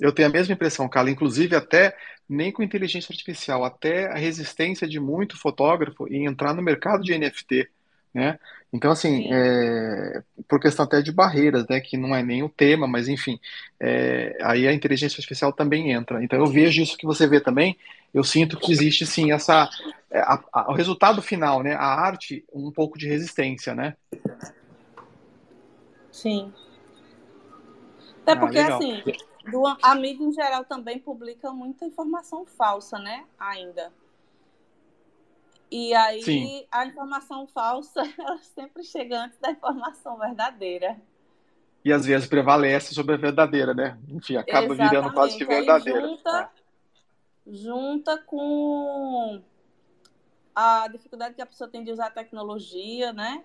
Eu 0.00 0.14
tenho 0.14 0.28
a 0.28 0.32
mesma 0.32 0.54
impressão, 0.54 0.88
Carla. 0.88 1.10
Inclusive, 1.10 1.54
até 1.54 1.94
nem 2.26 2.50
com 2.50 2.62
inteligência 2.62 3.12
artificial, 3.12 3.66
até 3.66 4.06
a 4.06 4.16
resistência 4.16 4.88
de 4.88 4.98
muito 4.98 5.38
fotógrafo 5.38 6.08
em 6.08 6.24
entrar 6.24 6.54
no 6.54 6.62
mercado 6.62 7.02
de 7.02 7.18
NFT. 7.18 7.68
Né? 8.12 8.38
Então, 8.72 8.90
assim, 8.90 9.28
é, 9.32 10.22
por 10.48 10.60
questão 10.60 10.84
até 10.84 11.00
de 11.00 11.12
barreiras, 11.12 11.66
né, 11.68 11.80
que 11.80 11.96
não 11.96 12.14
é 12.14 12.22
nem 12.22 12.42
o 12.42 12.48
tema, 12.48 12.86
mas 12.86 13.08
enfim, 13.08 13.38
é, 13.78 14.36
aí 14.42 14.66
a 14.66 14.72
inteligência 14.72 15.18
artificial 15.18 15.52
também 15.52 15.92
entra. 15.92 16.22
Então, 16.22 16.38
eu 16.38 16.46
vejo 16.46 16.82
isso 16.82 16.96
que 16.96 17.06
você 17.06 17.26
vê 17.26 17.40
também, 17.40 17.76
eu 18.12 18.24
sinto 18.24 18.58
que 18.58 18.72
existe, 18.72 19.06
sim, 19.06 19.32
essa, 19.32 19.68
é, 20.10 20.20
a, 20.20 20.42
a, 20.52 20.70
o 20.70 20.74
resultado 20.74 21.22
final, 21.22 21.62
né, 21.62 21.74
a 21.74 21.86
arte, 21.86 22.44
um 22.52 22.70
pouco 22.70 22.98
de 22.98 23.06
resistência, 23.06 23.74
né? 23.74 23.96
Sim. 26.10 26.52
Até 28.22 28.32
ah, 28.32 28.36
porque, 28.36 28.58
ah, 28.58 28.76
assim, 28.76 29.02
do, 29.50 29.64
a 29.66 29.94
mídia 29.94 30.24
em 30.24 30.32
geral 30.32 30.64
também 30.64 30.98
publica 30.98 31.52
muita 31.52 31.84
informação 31.84 32.44
falsa, 32.44 32.98
né, 32.98 33.24
ainda. 33.38 33.92
E 35.70 35.92
aí 35.94 36.22
Sim. 36.22 36.66
a 36.70 36.86
informação 36.86 37.46
falsa, 37.46 38.02
ela 38.18 38.38
sempre 38.38 38.84
chega 38.84 39.24
antes 39.24 39.38
da 39.38 39.50
informação 39.50 40.18
verdadeira. 40.18 41.00
E 41.84 41.92
às 41.92 42.04
vezes 42.06 42.28
prevalece 42.28 42.94
sobre 42.94 43.14
a 43.14 43.18
verdadeira, 43.18 43.72
né? 43.72 43.98
Enfim, 44.08 44.36
acaba 44.36 44.66
Exatamente. 44.66 44.90
virando 44.90 45.12
quase 45.12 45.36
que 45.36 45.44
verdadeira. 45.44 46.00
Aí 46.00 46.08
junta, 46.08 46.50
é. 47.46 47.52
junta 47.52 48.18
com 48.18 49.42
a 50.54 50.88
dificuldade 50.88 51.34
que 51.34 51.42
a 51.42 51.46
pessoa 51.46 51.70
tem 51.70 51.84
de 51.84 51.92
usar 51.92 52.06
a 52.06 52.10
tecnologia, 52.10 53.12
né? 53.12 53.44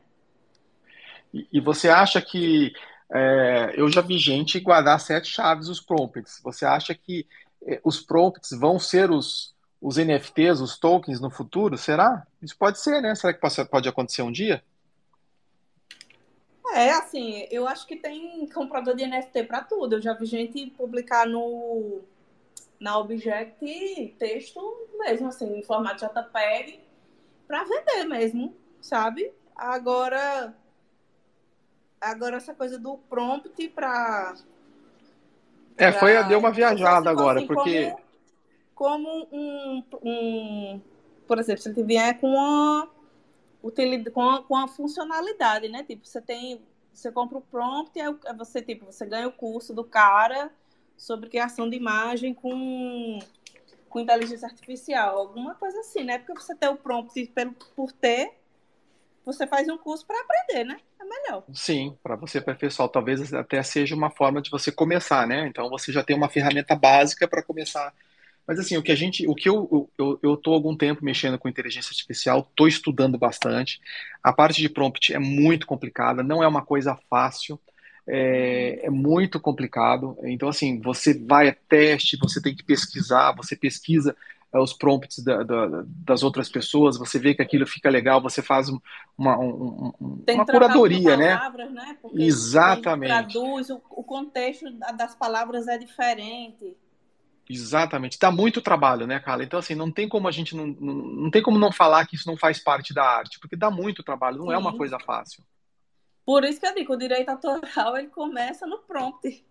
E, 1.33 1.47
e 1.51 1.59
você 1.59 1.89
acha 1.89 2.21
que 2.21 2.73
é, 3.13 3.73
eu 3.75 3.89
já 3.89 4.01
vi 4.01 4.17
gente 4.17 4.59
guardar 4.59 4.99
sete 4.99 5.27
chaves 5.27 5.67
os 5.67 5.81
prompts. 5.81 6.39
Você 6.43 6.65
acha 6.65 6.95
que 6.95 7.27
é, 7.63 7.81
os 7.83 7.99
prompts 7.99 8.51
vão 8.57 8.79
ser 8.79 9.11
os, 9.11 9.53
os 9.81 9.97
NFTs, 9.97 10.61
os 10.61 10.77
tokens 10.77 11.19
no 11.19 11.31
futuro? 11.31 11.77
Será? 11.77 12.25
Isso 12.41 12.55
pode 12.57 12.79
ser, 12.79 13.01
né? 13.01 13.15
Será 13.15 13.33
que 13.33 13.65
pode 13.65 13.89
acontecer 13.89 14.21
um 14.21 14.31
dia? 14.31 14.63
É, 16.73 16.91
assim, 16.91 17.47
eu 17.51 17.67
acho 17.67 17.85
que 17.85 17.97
tem 17.97 18.47
comprador 18.47 18.95
de 18.95 19.05
NFT 19.05 19.43
para 19.43 19.61
tudo. 19.63 19.95
Eu 19.95 20.01
já 20.01 20.13
vi 20.13 20.25
gente 20.25 20.67
publicar 20.67 21.25
no 21.25 22.01
na 22.79 22.97
Object 22.97 24.15
texto 24.17 24.87
mesmo, 24.97 25.27
assim, 25.27 25.59
em 25.59 25.61
formato 25.61 26.03
JPEG, 26.03 26.79
para 27.47 27.63
vender 27.63 28.05
mesmo, 28.05 28.55
sabe? 28.81 29.31
Agora, 29.55 30.55
agora 31.99 32.37
essa 32.37 32.55
coisa 32.55 32.79
do 32.79 32.97
prompt 32.97 33.67
para 33.69 34.33
é, 35.77 35.91
foi 35.91 36.23
deu 36.23 36.39
uma 36.39 36.51
viajada 36.51 37.09
agora, 37.09 37.39
assim, 37.39 37.47
porque 37.47 37.91
como 37.91 38.10
como 38.75 39.27
um, 39.31 39.83
um 40.03 40.81
por 41.27 41.39
exemplo, 41.39 41.61
se 41.61 41.69
ele 41.69 41.83
vier 41.83 42.19
com 42.19 42.27
uma 42.27 42.89
com 44.13 44.29
a, 44.29 44.43
com 44.43 44.67
funcionalidade, 44.67 45.69
né? 45.69 45.83
Tipo, 45.83 46.05
você 46.05 46.19
tem, 46.19 46.61
você 46.91 47.11
compra 47.11 47.37
o 47.37 47.41
prompt 47.41 47.97
e 47.97 48.33
você 48.33 48.61
tipo, 48.61 48.85
você 48.85 49.05
ganha 49.05 49.27
o 49.27 49.31
curso 49.31 49.73
do 49.73 49.83
cara 49.83 50.51
sobre 50.97 51.29
criação 51.29 51.69
de 51.69 51.77
imagem 51.77 52.33
com 52.33 53.19
com 53.87 53.99
inteligência 53.99 54.47
artificial, 54.47 55.17
alguma 55.17 55.53
coisa 55.55 55.79
assim, 55.81 56.03
né? 56.03 56.17
Porque 56.17 56.33
você 56.33 56.55
ter 56.55 56.69
o 56.69 56.77
prompt 56.77 57.25
pelo 57.27 57.53
por 57.75 57.91
ter, 57.91 58.31
você 59.25 59.45
faz 59.45 59.67
um 59.67 59.77
curso 59.77 60.05
para 60.07 60.19
aprender, 60.21 60.63
né? 60.63 60.77
É 60.99 61.03
melhor. 61.03 61.43
Sim, 61.53 61.97
para 62.01 62.15
você 62.15 62.37
aperfeiçoar, 62.37 62.87
talvez 62.87 63.33
até 63.33 63.61
seja 63.61 63.93
uma 63.93 64.09
forma 64.09 64.41
de 64.41 64.49
você 64.49 64.71
começar, 64.71 65.27
né? 65.27 65.45
Então 65.45 65.69
você 65.69 65.91
já 65.91 66.03
tem 66.03 66.15
uma 66.15 66.29
ferramenta 66.29 66.73
básica 66.73 67.27
para 67.27 67.43
começar 67.43 67.93
mas 68.47 68.59
assim, 68.59 68.77
o 68.77 68.83
que 68.83 68.91
a 68.91 68.95
gente, 68.95 69.27
o 69.27 69.35
que 69.35 69.47
eu 69.47 69.89
eu, 69.97 70.19
eu 70.21 70.37
tô 70.37 70.51
há 70.51 70.55
algum 70.55 70.75
tempo 70.75 71.03
mexendo 71.03 71.37
com 71.37 71.47
inteligência 71.47 71.91
artificial, 71.91 72.47
estou 72.49 72.67
estudando 72.67 73.17
bastante. 73.17 73.79
A 74.23 74.33
parte 74.33 74.61
de 74.61 74.69
prompt 74.69 75.13
é 75.13 75.19
muito 75.19 75.65
complicada, 75.65 76.23
não 76.23 76.43
é 76.43 76.47
uma 76.47 76.63
coisa 76.63 76.97
fácil. 77.09 77.59
É, 78.07 78.87
é, 78.87 78.89
muito 78.89 79.39
complicado. 79.39 80.17
Então, 80.23 80.49
assim, 80.49 80.81
você 80.81 81.13
vai 81.13 81.49
a 81.49 81.55
teste, 81.69 82.17
você 82.17 82.41
tem 82.41 82.55
que 82.55 82.63
pesquisar, 82.63 83.31
você 83.33 83.55
pesquisa 83.55 84.15
é, 84.53 84.59
os 84.59 84.73
prompts 84.73 85.23
da, 85.23 85.43
da, 85.43 85.83
das 85.85 86.23
outras 86.23 86.49
pessoas, 86.49 86.97
você 86.97 87.17
vê 87.19 87.33
que 87.33 87.41
aquilo 87.41 87.65
fica 87.65 87.89
legal, 87.89 88.19
você 88.19 88.41
faz 88.41 88.69
uma, 89.17 89.39
um, 89.39 89.93
um, 90.01 90.23
uma 90.27 90.45
curadoria, 90.45 91.15
né? 91.15 91.37
Palavras, 91.37 91.71
né? 91.71 91.97
Porque 92.01 92.21
Exatamente. 92.21 93.09
Traduz, 93.09 93.69
o, 93.69 93.81
o 93.91 94.03
contexto 94.03 94.65
das 94.97 95.15
palavras 95.15 95.67
é 95.67 95.77
diferente. 95.77 96.75
Exatamente. 97.51 98.17
Dá 98.19 98.31
muito 98.31 98.61
trabalho, 98.61 99.05
né, 99.05 99.19
Carla? 99.19 99.43
Então, 99.43 99.59
assim, 99.59 99.75
não 99.75 99.91
tem 99.91 100.07
como 100.07 100.27
a 100.27 100.31
gente 100.31 100.55
não, 100.55 100.67
não, 100.67 100.93
não 100.93 101.31
tem 101.31 101.41
como 101.41 101.59
não 101.59 101.71
falar 101.71 102.05
que 102.05 102.15
isso 102.15 102.27
não 102.27 102.37
faz 102.37 102.59
parte 102.59 102.93
da 102.93 103.03
arte, 103.03 103.39
porque 103.39 103.55
dá 103.55 103.69
muito 103.69 104.03
trabalho, 104.03 104.37
não 104.37 104.47
Sim. 104.47 104.53
é 104.53 104.57
uma 104.57 104.75
coisa 104.75 104.97
fácil. 104.99 105.43
Por 106.25 106.43
isso 106.45 106.59
que 106.59 106.67
eu 106.67 106.75
digo, 106.75 106.93
o 106.93 106.97
direito 106.97 107.29
autoral 107.29 107.97
ele 107.97 108.07
começa 108.07 108.65
no 108.65 108.77
prompt. 108.79 109.43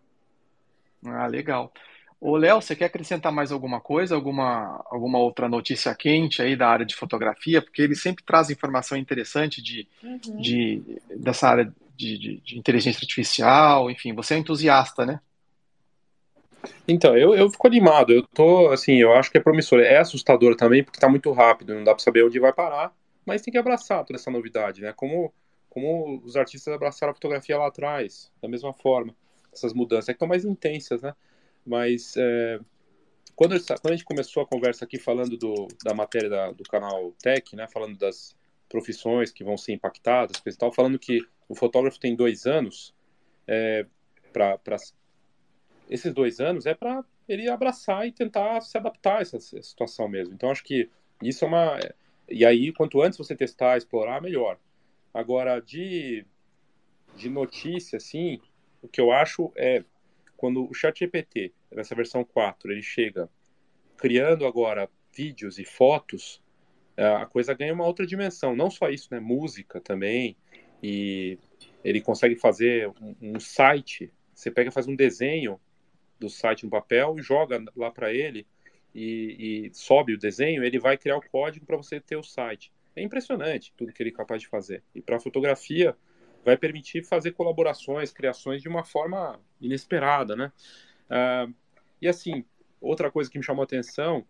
Ah, 1.05 1.27
legal. 1.27 1.73
Ô, 2.21 2.37
Léo, 2.37 2.61
você 2.61 2.77
quer 2.77 2.87
acrescentar 2.87 3.33
mais 3.33 3.51
alguma 3.51 3.81
coisa, 3.81 4.15
alguma, 4.15 4.85
alguma 4.91 5.19
outra 5.19 5.49
notícia 5.49 5.95
quente 5.95 6.43
aí 6.43 6.55
da 6.55 6.69
área 6.69 6.85
de 6.85 6.95
fotografia? 6.95 7.63
Porque 7.63 7.81
ele 7.81 7.95
sempre 7.95 8.23
traz 8.23 8.51
informação 8.51 8.97
interessante 8.97 9.63
de, 9.63 9.89
uhum. 10.03 10.41
de, 10.41 11.01
dessa 11.17 11.49
área 11.49 11.75
de, 11.97 12.19
de, 12.19 12.37
de 12.41 12.59
inteligência 12.59 13.01
artificial, 13.01 13.91
enfim, 13.91 14.13
você 14.13 14.35
é 14.35 14.39
entusiasta, 14.39 15.07
né? 15.07 15.21
Então, 16.87 17.17
eu, 17.17 17.35
eu 17.35 17.51
fico 17.51 17.67
animado. 17.67 18.13
Eu 18.13 18.27
tô, 18.27 18.69
assim, 18.69 18.97
eu 18.97 19.13
acho 19.13 19.31
que 19.31 19.39
é 19.39 19.41
promissor. 19.41 19.81
É 19.81 19.99
assustador 19.99 20.57
também, 20.57 20.83
porque 20.85 21.01
tá 21.01 21.09
muito 21.09 21.31
rápido, 21.33 21.75
não 21.75 21.85
dá 21.85 21.95
para 21.95 22.03
saber 22.03 22.25
onde 22.25 22.39
vai 22.39 22.53
parar, 22.53 22.95
mas 23.25 23.43
tem 23.43 23.53
que 23.53 23.59
abraçar 23.59 24.05
toda 24.05 24.19
essa 24.19 24.31
novidade, 24.31 24.83
né? 24.83 24.93
Como, 24.95 25.33
como 25.69 26.21
os 26.25 26.37
artistas 26.37 26.73
abraçaram 26.75 27.13
a 27.13 27.15
fotografia 27.15 27.59
lá 27.59 27.69
atrás, 27.69 28.31
da 28.43 28.49
mesma 28.49 28.73
forma. 28.73 29.15
Essas 29.53 29.73
mudanças 29.73 30.09
é 30.09 30.13
que 30.13 30.17
estão 30.17 30.29
mais 30.29 30.45
intensas, 30.45 31.03
né? 31.03 31.15
Mas 31.65 32.15
é, 32.17 32.61
quando, 33.41 33.59
quando 33.59 33.93
a 33.93 33.97
gente 33.97 34.05
começou 34.05 34.43
a 34.43 34.47
conversa 34.47 34.85
aqui 34.85 34.99
falando 34.99 35.37
do, 35.37 35.67
da 35.83 35.95
matéria 35.95 36.29
da, 36.29 36.53
do 36.53 36.63
canal 36.65 37.13
Tech, 37.23 37.57
né, 37.57 37.67
falando 37.67 37.97
das 37.97 38.37
profissões 38.69 39.33
que 39.33 39.43
vão 39.43 39.57
ser 39.57 39.73
impactadas, 39.73 40.43
tal, 40.59 40.71
falando 40.73 40.99
que 40.99 41.21
o 41.49 41.55
fotógrafo 41.55 41.99
tem 41.99 42.15
dois 42.15 42.47
anos, 42.47 42.95
é, 43.47 43.87
para 44.33 44.59
esses 45.91 46.15
dois 46.15 46.41
anos 46.41 46.65
é 46.65 46.75
para 46.75 47.05
ele 47.29 47.51
abraçar 47.51 48.07
e 48.07 48.13
tentar 48.13 48.61
se 48.61 48.79
adaptar 48.79 49.19
a 49.19 49.21
essa, 49.21 49.39
situação 49.41 50.09
mesmo. 50.09 50.33
Então 50.33 50.51
acho 50.51 50.65
que 50.65 50.89
isso 51.23 51.45
é 51.45 51.49
uma 51.49 51.79
e 52.29 52.47
aí 52.47 52.73
quanto 52.73 53.03
antes 53.03 53.19
você 53.19 53.35
testar, 53.35 53.77
explorar, 53.77 54.23
melhor. 54.23 54.59
Agora 55.13 55.61
de 55.61 56.25
de 57.17 57.29
notícia 57.29 57.97
assim, 57.97 58.41
o 58.81 58.89
que 58.89 59.01
eu 59.01 59.11
acho 59.11 59.53
é 59.57 59.85
quando 60.37 60.65
o 60.71 60.73
ChatGPT, 60.73 61.53
nessa 61.71 61.95
versão 61.95 62.25
4, 62.25 62.73
ele 62.73 62.83
chega 62.83 63.29
criando 63.97 64.47
agora 64.47 64.89
vídeos 65.13 65.59
e 65.59 65.65
fotos, 65.65 66.41
é, 66.97 67.07
a 67.07 67.27
coisa 67.27 67.53
ganha 67.53 67.75
uma 67.75 67.85
outra 67.85 68.07
dimensão. 68.07 68.57
Não 68.57 68.71
só 68.71 68.89
isso, 68.89 69.09
né? 69.11 69.21
Música 69.21 69.81
também. 69.81 70.37
E 70.83 71.39
ele 71.85 72.01
consegue 72.01 72.37
fazer 72.37 72.89
um, 73.01 73.15
um 73.21 73.41
site. 73.41 74.13
Você 74.35 74.51
pega, 74.51 74.71
faz 74.71 74.87
um 74.87 74.97
desenho 74.97 75.61
do 76.21 76.29
site 76.29 76.65
no 76.65 76.71
papel 76.71 77.17
joga 77.19 77.65
lá 77.75 77.91
para 77.91 78.13
ele 78.13 78.47
e, 78.95 79.67
e, 79.67 79.75
sobe 79.75 80.15
o 80.15 80.19
desenho. 80.19 80.63
Ele 80.63 80.79
vai 80.79 80.97
criar 80.97 81.17
o 81.17 81.23
código 81.23 81.65
para 81.65 81.77
você 81.77 81.99
ter 81.99 82.17
o 82.17 82.23
site. 82.23 82.71
É 82.95 83.03
impressionante 83.03 83.73
tudo 83.77 83.93
que 83.93 84.03
ele 84.03 84.11
é 84.11 84.13
capaz 84.13 84.43
de 84.43 84.49
fazer. 84.49 84.83
E 84.95 85.01
para 85.01 85.19
fotografia, 85.19 85.97
vai 86.45 86.57
permitir 86.57 87.05
fazer 87.05 87.33
colaborações, 87.33 88.13
criações 88.13 88.63
de 88.63 88.69
uma 88.69 88.85
forma 88.85 89.41
inesperada, 89.61 90.37
né? 90.37 90.53
Uh, 91.09 91.55
e 92.01 92.09
assim, 92.09 92.45
outra 92.81 93.11
coisa 93.11 93.31
que 93.31 93.39
me 93.39 93.45
chamou 93.45 93.63
a 93.63 93.65
atenção, 93.65 94.25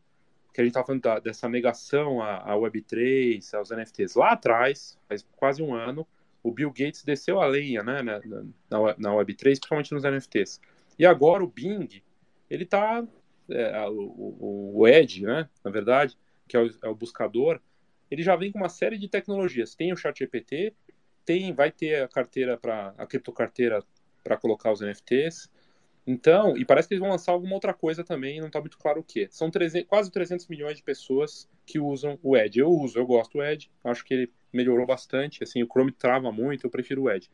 que 0.53 0.61
a 0.61 0.65
gente 0.65 0.71
estava 0.71 0.87
falando 0.87 1.03
da, 1.03 1.19
dessa 1.19 1.49
negação 1.49 2.21
à, 2.21 2.39
à 2.39 2.55
Web3, 2.55 3.55
aos 3.55 3.71
NFTs. 3.71 4.15
Lá 4.15 4.33
atrás, 4.33 4.99
faz 5.09 5.27
quase 5.37 5.63
um 5.63 5.75
ano, 5.75 6.07
o 6.43 6.51
Bill 6.51 6.71
Gates 6.71 7.05
desceu 7.05 7.41
a 7.41 7.47
lenha 7.47 7.83
né, 7.83 8.03
na, 8.03 8.19
na, 8.19 8.95
na 8.99 9.11
Web3, 9.11 9.37
principalmente 9.39 9.93
nos 9.93 10.05
NFTs. 10.05 10.61
E 11.01 11.07
agora 11.07 11.43
o 11.43 11.47
Bing, 11.47 12.03
ele 12.51 12.65
está, 12.65 13.03
é, 13.49 13.89
o, 13.89 14.75
o, 14.75 14.87
Edge, 14.87 15.23
né, 15.23 15.49
na 15.65 15.71
verdade, 15.71 16.15
que 16.47 16.55
é 16.55 16.61
o, 16.61 16.71
é 16.83 16.89
o 16.89 16.95
buscador, 16.95 17.59
ele 18.11 18.23
já 18.23 18.37
vem 18.37 18.53
com 18.53 18.59
uma 18.59 18.69
série 18.69 18.99
de 18.99 19.09
tecnologias. 19.09 19.75
Tem 19.75 19.95
o 19.95 19.97
ChatGPT, 19.97 20.75
tem, 21.25 21.55
vai 21.55 21.73
ter 21.73 22.03
a 22.03 22.09
carteira 22.09 22.59
para 22.59 22.93
a 22.99 23.07
criptocarteira 23.07 23.83
para 24.23 24.37
colocar 24.37 24.71
os 24.71 24.83
NFTs. 24.83 25.51
Então, 26.07 26.55
e 26.55 26.67
parece 26.67 26.87
que 26.87 26.93
eles 26.93 27.01
vão 27.01 27.09
lançar 27.09 27.33
alguma 27.33 27.55
outra 27.55 27.73
coisa 27.73 28.05
também, 28.05 28.39
não 28.39 28.49
está 28.49 28.61
muito 28.61 28.77
claro 28.77 29.01
o 29.01 29.03
que. 29.03 29.27
São 29.31 29.51
300, 29.51 29.89
quase 29.89 30.11
300 30.11 30.49
milhões 30.49 30.77
de 30.77 30.83
pessoas 30.83 31.49
que 31.65 31.79
usam 31.79 32.19
o 32.23 32.37
Edge. 32.37 32.61
Eu 32.61 32.69
uso, 32.69 32.99
eu 32.99 33.07
gosto 33.07 33.39
do 33.39 33.43
Edge, 33.43 33.71
acho 33.85 34.05
que 34.05 34.13
ele 34.13 34.33
melhorou 34.53 34.85
bastante. 34.85 35.43
Assim, 35.43 35.63
o 35.63 35.67
Chrome 35.67 35.93
trava 35.93 36.31
muito, 36.31 36.67
eu 36.67 36.71
prefiro 36.71 37.05
o 37.05 37.11
Edge. 37.11 37.31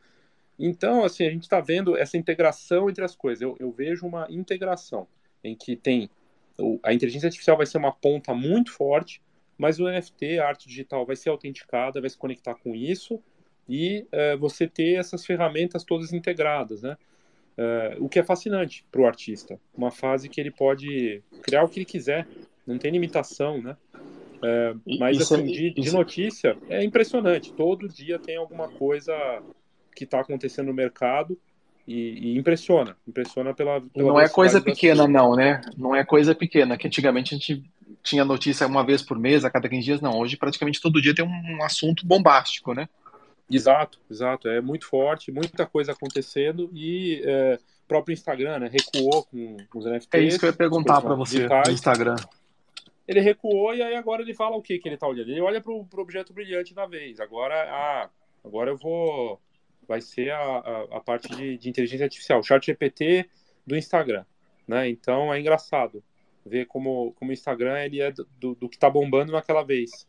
Então, 0.59 1.05
assim, 1.05 1.27
a 1.27 1.31
gente 1.31 1.43
está 1.43 1.61
vendo 1.61 1.97
essa 1.97 2.17
integração 2.17 2.89
entre 2.89 3.05
as 3.05 3.15
coisas. 3.15 3.43
Eu, 3.43 3.57
eu, 3.61 3.71
vejo 3.71 4.07
uma 4.07 4.27
integração 4.31 5.07
em 5.45 5.55
que 5.55 5.77
tem 5.77 6.09
a 6.83 6.93
inteligência 6.93 7.27
artificial 7.27 7.57
vai 7.57 7.67
ser 7.67 7.79
uma 7.79 7.93
ponta 7.93 8.35
muito 8.35 8.73
forte, 8.73 9.21
mas 9.59 9.79
o 9.79 9.89
NFT, 9.89 10.39
a 10.39 10.49
arte 10.49 10.69
digital, 10.69 11.05
vai 11.05 11.17
ser 11.17 11.31
autenticada, 11.31 12.01
vai 12.01 12.11
se 12.11 12.17
conectar 12.17 12.55
com 12.55 12.75
isso 12.75 13.23
e 13.69 14.07
uh, 14.13 14.39
você 14.39 14.67
ter 14.67 14.99
essas 14.99 15.25
ferramentas 15.25 15.85
todas 15.85 16.13
integradas, 16.13 16.83
né? 16.83 16.97
Uh, 17.59 18.05
o 18.05 18.09
que 18.09 18.19
é 18.19 18.23
fascinante 18.23 18.85
para 18.93 19.01
o 19.01 19.07
artista. 19.07 19.59
Uma 19.75 19.91
fase 19.91 20.29
que 20.29 20.41
ele 20.41 20.51
pode 20.51 21.23
criar 21.43 21.65
o 21.65 21.69
que 21.69 21.79
ele 21.79 21.87
quiser, 21.87 22.27
não 22.67 22.79
tem 22.79 22.91
limitação, 22.91 23.63
né? 23.63 23.77
Uh, 23.95 24.99
mas, 24.99 25.19
isso, 25.19 25.35
assim, 25.35 25.47
de, 25.47 25.71
de, 25.71 25.91
notícia, 25.91 26.57
é 26.69 26.85
impressionante. 26.85 27.53
Todo 27.55 27.89
dia 27.89 28.19
tem 28.19 28.37
alguma 28.37 28.69
coisa 28.69 29.43
que 29.97 30.05
está 30.05 30.21
acontecendo 30.21 30.67
no 30.67 30.75
mercado 30.75 31.39
e, 31.87 32.35
e, 32.35 32.39
impressiona. 32.39 32.97
Impressiona 33.09 33.55
pela. 33.55 33.81
pela 33.81 34.09
não 34.09 34.21
é 34.21 34.29
coisa 34.29 34.61
pequena, 34.61 35.09
não, 35.09 35.35
né? 35.35 35.61
Não 35.77 35.95
é 35.95 36.05
coisa 36.05 36.35
pequena, 36.35 36.77
que 36.77 36.87
antigamente 36.87 37.35
a 37.35 37.39
gente 37.39 37.65
tinha 38.03 38.25
notícia 38.25 38.67
uma 38.67 38.85
vez 38.85 39.03
por 39.03 39.19
mês, 39.19 39.45
a 39.45 39.51
cada 39.51 39.69
15 39.69 39.85
dias, 39.85 40.01
não. 40.01 40.19
Hoje, 40.19 40.37
praticamente 40.37 40.81
todo 40.81 41.01
dia 41.01 41.15
tem 41.15 41.25
um, 41.25 41.63
assunto 41.63 42.07
bombástico, 42.07 42.75
né? 42.75 42.89
Exato, 43.51 43.99
exato. 44.11 44.49
É 44.49 44.61
muito 44.61 44.87
forte, 44.87 45.33
muita 45.33 45.67
coisa 45.67 45.93
acontecendo 45.93 46.69
e 46.73 47.23
é, 47.25 47.59
próprio 47.87 48.13
Instagram 48.13 48.59
né, 48.59 48.71
recuou 48.71 49.25
com, 49.25 49.57
com 49.71 49.79
os 49.79 49.87
NFTs. 49.87 50.15
É 50.15 50.25
isso 50.25 50.39
que 50.39 50.45
eu 50.45 50.51
ia 50.51 50.57
perguntar 50.57 51.01
para 51.01 51.15
você 51.15 51.47
no 51.47 51.73
Instagram. 51.73 52.17
Ele 53.07 53.21
recuou 53.21 53.73
e 53.73 53.83
aí 53.83 53.95
agora 53.95 54.23
ele 54.23 54.35
fala 54.35 54.57
o 54.57 54.63
que 54.63 54.79
que 54.79 54.89
ele 54.89 54.97
está 54.97 55.07
olhando? 55.07 55.31
Ele 55.31 55.41
olha 55.41 55.61
para 55.61 55.73
o 55.73 55.87
objeto 55.99 56.33
brilhante 56.33 56.75
da 56.75 56.87
vez. 56.87 57.21
Agora, 57.21 57.55
ah, 57.55 58.11
agora 58.45 58.71
eu 58.71 58.77
vou... 58.77 59.41
Vai 59.87 60.01
ser 60.01 60.31
a, 60.31 60.39
a, 60.39 60.83
a 60.97 61.01
parte 61.01 61.29
de, 61.35 61.59
de, 61.59 61.69
inteligência 61.69 62.05
artificial, 62.05 62.41
o 62.41 62.43
chat 62.43 62.67
GPT 62.67 63.29
do 63.67 63.77
Instagram. 63.77 64.25
Né? 64.67 64.89
Então 64.89 65.33
é 65.33 65.41
engraçado 65.41 66.03
ver 66.45 66.67
como, 66.67 67.13
como 67.13 67.31
o 67.31 67.35
Instagram 67.35 67.79
ele 67.85 68.01
é 68.01 68.11
do, 68.13 68.55
do, 68.55 68.69
que 68.69 68.77
está 68.77 68.91
bombando 68.91 69.33
naquela 69.33 69.63
vez. 69.63 70.07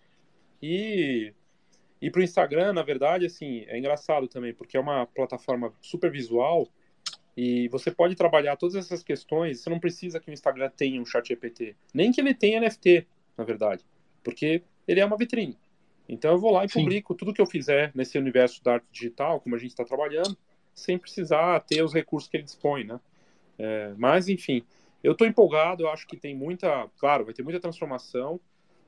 E 0.61 1.33
e 2.01 2.11
para 2.11 2.19
o 2.19 2.23
Instagram, 2.23 2.73
na 2.73 2.83
verdade, 2.83 3.25
assim, 3.25 3.65
é 3.67 3.77
engraçado 3.77 4.27
também, 4.27 4.53
porque 4.53 4.77
é 4.77 4.79
uma 4.79 5.07
plataforma 5.07 5.73
super 5.81 6.11
visual 6.11 6.67
e 7.35 7.67
você 7.69 7.91
pode 7.91 8.15
trabalhar 8.15 8.55
todas 8.55 8.75
essas 8.75 9.03
questões. 9.03 9.59
Você 9.59 9.69
não 9.69 9.79
precisa 9.79 10.19
que 10.19 10.29
o 10.29 10.33
Instagram 10.33 10.69
tenha 10.69 11.01
um 11.01 11.05
chat 11.05 11.27
GPT, 11.27 11.75
nem 11.93 12.11
que 12.11 12.21
ele 12.21 12.33
tenha 12.33 12.61
NFT, 12.61 13.07
na 13.35 13.43
verdade, 13.43 13.83
porque 14.23 14.63
ele 14.87 14.99
é 14.99 15.05
uma 15.05 15.17
vitrine. 15.17 15.57
Então 16.07 16.31
eu 16.31 16.39
vou 16.39 16.51
lá 16.51 16.65
e 16.65 16.69
Sim. 16.69 16.81
publico 16.81 17.13
tudo 17.13 17.33
que 17.33 17.41
eu 17.41 17.45
fizer 17.45 17.91
nesse 17.93 18.17
universo 18.17 18.63
da 18.63 18.73
arte 18.73 18.87
digital, 18.91 19.39
como 19.41 19.55
a 19.55 19.59
gente 19.59 19.71
está 19.71 19.83
trabalhando, 19.83 20.37
sem 20.73 20.97
precisar 20.97 21.59
ter 21.61 21.83
os 21.83 21.93
recursos 21.93 22.29
que 22.29 22.37
ele 22.37 22.43
dispõe, 22.43 22.83
né? 22.83 22.99
É, 23.59 23.93
mas, 23.97 24.29
enfim, 24.29 24.63
eu 25.03 25.13
estou 25.13 25.25
empolgado, 25.25 25.83
eu 25.83 25.89
acho 25.89 26.07
que 26.07 26.15
tem 26.15 26.35
muita, 26.35 26.87
claro, 26.99 27.25
vai 27.25 27.33
ter 27.33 27.43
muita 27.43 27.59
transformação, 27.59 28.39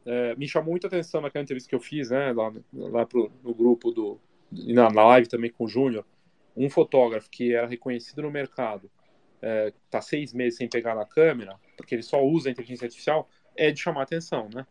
é, 0.06 0.36
me 0.36 0.48
chamou 0.48 0.72
muita 0.72 0.88
atenção 0.88 1.22
naquela 1.22 1.44
entrevista 1.44 1.68
que 1.68 1.76
eu 1.76 1.80
fiz, 1.80 2.12
né, 2.12 2.32
lá, 2.32 2.54
lá 2.74 3.06
pro, 3.06 3.32
no 3.44 3.54
grupo 3.54 3.92
do, 3.92 4.20
e 4.52 4.74
na, 4.74 4.90
na 4.90 5.06
live 5.06 5.28
também 5.28 5.52
com 5.52 5.66
o 5.66 5.68
Júnior, 5.68 6.06
um 6.56 6.70
fotógrafo 6.70 7.30
que 7.30 7.54
era 7.54 7.68
reconhecido 7.68 8.22
no 8.22 8.32
mercado, 8.32 8.90
é, 9.42 9.74
tá 9.90 10.02
seis 10.02 10.34
meses 10.34 10.58
sem 10.58 10.68
pegar 10.68 10.96
na 10.96 11.06
câmera, 11.06 11.56
porque 11.78 11.96
ele 11.96 12.04
só 12.04 12.24
usa 12.24 12.50
a 12.50 12.52
inteligência 12.52 12.86
artificial, 12.86 13.30
é 13.56 13.72
de 13.72 13.80
chamar 13.80 14.04
atenção, 14.04 14.50
né? 14.54 14.66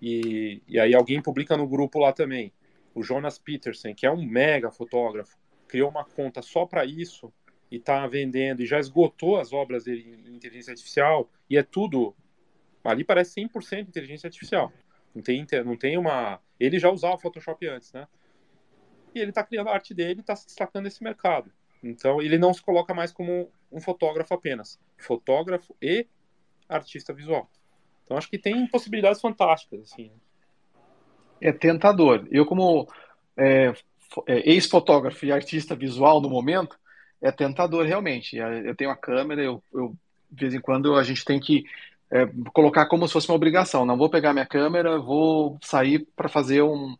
E, 0.00 0.62
e 0.66 0.78
aí 0.78 0.94
alguém 0.94 1.20
publica 1.20 1.56
no 1.56 1.66
grupo 1.66 1.98
lá 1.98 2.12
também, 2.12 2.52
o 2.94 3.02
Jonas 3.02 3.38
Peterson, 3.38 3.94
que 3.94 4.06
é 4.06 4.10
um 4.10 4.24
mega 4.24 4.70
fotógrafo, 4.70 5.38
criou 5.68 5.90
uma 5.90 6.04
conta 6.04 6.42
só 6.42 6.66
para 6.66 6.84
isso 6.84 7.32
e 7.70 7.76
está 7.76 8.06
vendendo 8.06 8.62
e 8.62 8.66
já 8.66 8.80
esgotou 8.80 9.38
as 9.38 9.52
obras 9.52 9.84
dele 9.84 10.22
em 10.26 10.34
inteligência 10.34 10.72
artificial 10.72 11.30
e 11.48 11.56
é 11.56 11.62
tudo 11.62 12.14
Ali 12.84 13.04
parece 13.04 13.40
100% 13.40 13.88
inteligência 13.88 14.26
artificial. 14.26 14.72
Não 15.14 15.22
tem, 15.22 15.46
não 15.64 15.76
tem 15.76 15.98
uma. 15.98 16.40
Ele 16.58 16.78
já 16.78 16.90
usava 16.90 17.16
o 17.16 17.18
Photoshop 17.18 17.66
antes, 17.66 17.92
né? 17.92 18.06
E 19.14 19.18
ele 19.18 19.30
está 19.30 19.42
criando 19.42 19.68
a 19.68 19.74
arte 19.74 19.92
dele 19.92 20.20
está 20.20 20.36
se 20.36 20.46
destacando 20.46 20.84
nesse 20.84 21.02
mercado. 21.02 21.52
Então 21.82 22.22
ele 22.22 22.38
não 22.38 22.54
se 22.54 22.62
coloca 22.62 22.94
mais 22.94 23.12
como 23.12 23.50
um 23.70 23.80
fotógrafo 23.80 24.32
apenas. 24.32 24.78
Fotógrafo 24.96 25.76
e 25.82 26.06
artista 26.68 27.12
visual. 27.12 27.50
Então 28.10 28.18
acho 28.18 28.28
que 28.28 28.38
tem 28.38 28.66
possibilidades 28.66 29.20
fantásticas. 29.20 29.82
Assim? 29.82 30.10
É 31.40 31.52
tentador. 31.52 32.26
Eu, 32.28 32.44
como 32.44 32.88
é, 33.36 33.72
é, 34.26 34.50
ex-fotógrafo 34.50 35.24
e 35.24 35.30
artista 35.30 35.76
visual 35.76 36.20
no 36.20 36.28
momento, 36.28 36.76
é 37.22 37.30
tentador 37.30 37.86
realmente. 37.86 38.36
Eu 38.36 38.74
tenho 38.74 38.90
a 38.90 38.96
câmera, 38.96 39.40
eu, 39.40 39.62
eu 39.72 39.94
de 40.28 40.40
vez 40.40 40.54
em 40.54 40.60
quando 40.60 40.96
a 40.96 41.04
gente 41.04 41.24
tem 41.24 41.38
que 41.38 41.62
é, 42.10 42.28
colocar 42.52 42.86
como 42.86 43.06
se 43.06 43.12
fosse 43.12 43.28
uma 43.28 43.36
obrigação. 43.36 43.86
Não 43.86 43.96
vou 43.96 44.10
pegar 44.10 44.32
minha 44.32 44.44
câmera, 44.44 44.98
vou 44.98 45.56
sair 45.62 46.04
para 46.16 46.28
fazer 46.28 46.62
um, 46.62 46.96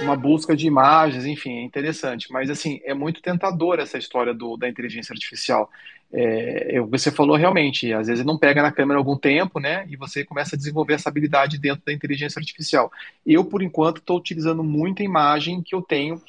uma 0.00 0.16
busca 0.16 0.56
de 0.56 0.66
imagens, 0.66 1.26
enfim, 1.26 1.58
é 1.58 1.62
interessante. 1.62 2.32
Mas, 2.32 2.48
assim, 2.48 2.80
é 2.84 2.94
muito 2.94 3.20
tentador 3.20 3.78
essa 3.78 3.98
história 3.98 4.32
do, 4.32 4.56
da 4.56 4.66
inteligência 4.66 5.12
artificial. 5.12 5.70
É, 6.16 6.80
você 6.82 7.10
falou 7.10 7.36
realmente, 7.36 7.92
às 7.92 8.06
vezes 8.06 8.24
não 8.24 8.38
pega 8.38 8.62
na 8.62 8.70
câmera 8.70 8.98
algum 8.98 9.16
tempo, 9.16 9.58
né? 9.58 9.84
E 9.88 9.96
você 9.96 10.24
começa 10.24 10.54
a 10.54 10.58
desenvolver 10.58 10.94
essa 10.94 11.08
habilidade 11.08 11.58
dentro 11.58 11.82
da 11.84 11.92
inteligência 11.92 12.38
artificial. 12.38 12.90
Eu, 13.26 13.44
por 13.44 13.62
enquanto, 13.62 13.98
estou 13.98 14.16
utilizando 14.16 14.62
muita 14.62 15.02
imagem 15.02 15.60
que 15.60 15.74
eu 15.74 15.82
tenho 15.82 16.22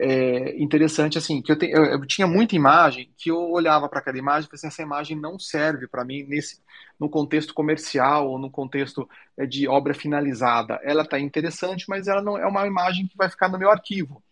é, 0.00 0.56
interessante 0.60 1.18
assim 1.18 1.42
que 1.42 1.52
eu, 1.52 1.56
te, 1.58 1.66
eu, 1.66 1.84
eu, 1.84 2.06
tinha 2.06 2.26
muita 2.26 2.56
imagem 2.56 3.10
que 3.18 3.30
eu 3.30 3.50
olhava 3.50 3.88
para 3.88 3.98
aquela 3.98 4.16
imagem 4.16 4.46
e 4.46 4.50
pensei, 4.50 4.68
assim, 4.68 4.74
essa 4.74 4.82
imagem 4.82 5.16
não 5.18 5.38
serve 5.38 5.86
para 5.86 6.04
mim 6.04 6.22
nesse 6.22 6.58
no 6.98 7.08
contexto 7.08 7.52
comercial 7.52 8.30
ou 8.30 8.38
no 8.38 8.50
contexto 8.50 9.08
é, 9.36 9.44
de 9.44 9.68
obra 9.68 9.92
finalizada 9.92 10.80
ela 10.82 11.02
está 11.02 11.18
interessante 11.18 11.86
mas 11.88 12.08
ela 12.08 12.22
não 12.22 12.38
é 12.38 12.46
uma 12.46 12.66
imagem 12.66 13.06
que 13.06 13.16
vai 13.16 13.28
ficar 13.28 13.48
no 13.48 13.58
meu 13.58 13.70
arquivo 13.70 14.22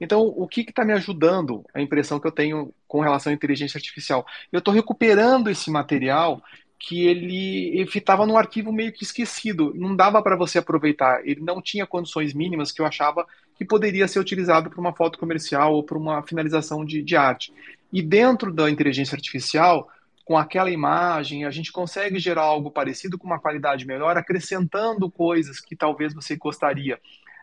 então 0.00 0.22
o 0.22 0.46
que 0.46 0.60
está 0.60 0.84
me 0.84 0.92
ajudando 0.92 1.64
a 1.74 1.80
impressão 1.80 2.20
que 2.20 2.26
eu 2.26 2.32
tenho 2.32 2.72
com 2.86 3.00
relação 3.00 3.30
à 3.30 3.34
inteligência 3.34 3.78
artificial 3.78 4.26
eu 4.52 4.58
estou 4.58 4.72
recuperando 4.72 5.48
esse 5.48 5.70
material 5.70 6.42
que 6.78 7.06
ele 7.06 7.82
estava 7.82 8.24
num 8.24 8.36
arquivo 8.36 8.72
meio 8.72 8.92
que 8.92 9.02
esquecido, 9.02 9.74
não 9.74 9.96
dava 9.96 10.22
para 10.22 10.36
você 10.36 10.58
aproveitar, 10.58 11.20
ele 11.26 11.40
não 11.40 11.60
tinha 11.60 11.84
condições 11.84 12.32
mínimas 12.32 12.70
que 12.70 12.80
eu 12.80 12.86
achava 12.86 13.26
que 13.56 13.64
poderia 13.64 14.06
ser 14.06 14.20
utilizado 14.20 14.70
para 14.70 14.80
uma 14.80 14.94
foto 14.94 15.18
comercial 15.18 15.74
ou 15.74 15.82
para 15.82 15.98
uma 15.98 16.22
finalização 16.22 16.84
de, 16.84 17.02
de 17.02 17.16
arte. 17.16 17.52
E 17.92 18.00
dentro 18.00 18.52
da 18.52 18.70
inteligência 18.70 19.16
artificial, 19.16 19.88
com 20.24 20.38
aquela 20.38 20.70
imagem, 20.70 21.44
a 21.44 21.50
gente 21.50 21.72
consegue 21.72 22.20
gerar 22.20 22.42
algo 22.42 22.70
parecido 22.70 23.18
com 23.18 23.26
uma 23.26 23.40
qualidade 23.40 23.84
melhor, 23.84 24.16
acrescentando 24.16 25.10
coisas 25.10 25.58
que 25.58 25.74
talvez 25.74 26.14
você 26.14 26.36
gostaria 26.36 27.00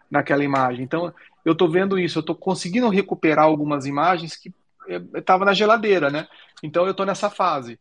naquela 0.10 0.44
imagem. 0.44 0.86
Então, 0.86 1.14
eu 1.46 1.54
estou 1.54 1.70
vendo 1.70 2.00
isso, 2.00 2.18
eu 2.18 2.22
estou 2.22 2.36
conseguindo 2.36 2.90
recuperar 2.90 3.46
algumas 3.46 3.86
imagens 3.86 4.36
que 4.36 4.52
estava 5.16 5.46
na 5.46 5.54
geladeira, 5.54 6.10
né? 6.10 6.28
Então, 6.64 6.86
eu 6.86 6.92
estou 6.92 7.06
nessa 7.06 7.30
fase. 7.30 7.80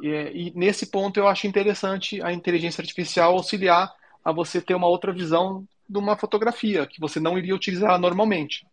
E, 0.00 0.08
e, 0.08 0.52
nesse 0.54 0.86
ponto 0.86 1.18
eu 1.18 1.26
acho 1.26 1.46
interessante 1.46 2.22
a 2.22 2.30
inteligência 2.30 2.82
artificial 2.82 3.32
auxiliar 3.32 3.90
a 4.22 4.30
você 4.30 4.60
ter 4.60 4.74
uma 4.74 4.86
outra 4.86 5.12
visão 5.12 5.66
de 5.88 5.98
uma 5.98 6.16
fotografia 6.16 6.86
que 6.86 7.00
você 7.00 7.18
não 7.18 7.38
iria 7.38 7.54
utilizar 7.54 7.98
normalmente. 7.98 8.66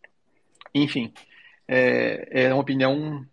Enfim, 0.75 1.13
é, 1.67 2.45
é 2.45 2.53
uma 2.53 2.61
opinião 2.61 3.25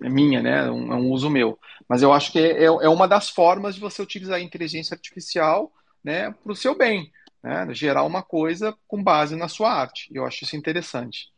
minha, 0.00 0.42
né? 0.42 0.66
É 0.66 0.70
um, 0.70 0.92
é 0.92 0.96
um 0.96 1.10
uso 1.10 1.30
meu. 1.30 1.58
Mas 1.88 2.02
eu 2.02 2.12
acho 2.12 2.32
que 2.32 2.38
é, 2.38 2.64
é, 2.64 2.66
é 2.66 2.88
uma 2.88 3.06
das 3.06 3.30
formas 3.30 3.74
de 3.76 3.80
você 3.80 4.02
utilizar 4.02 4.38
a 4.38 4.42
inteligência 4.42 4.94
artificial 4.94 5.72
né, 6.02 6.30
para 6.30 6.52
o 6.52 6.56
seu 6.56 6.76
bem, 6.76 7.10
né? 7.42 7.66
gerar 7.72 8.04
uma 8.04 8.22
coisa 8.22 8.74
com 8.86 9.02
base 9.02 9.36
na 9.36 9.48
sua 9.48 9.72
arte. 9.72 10.08
Eu 10.12 10.24
acho 10.24 10.44
isso 10.44 10.56
interessante. 10.56 11.28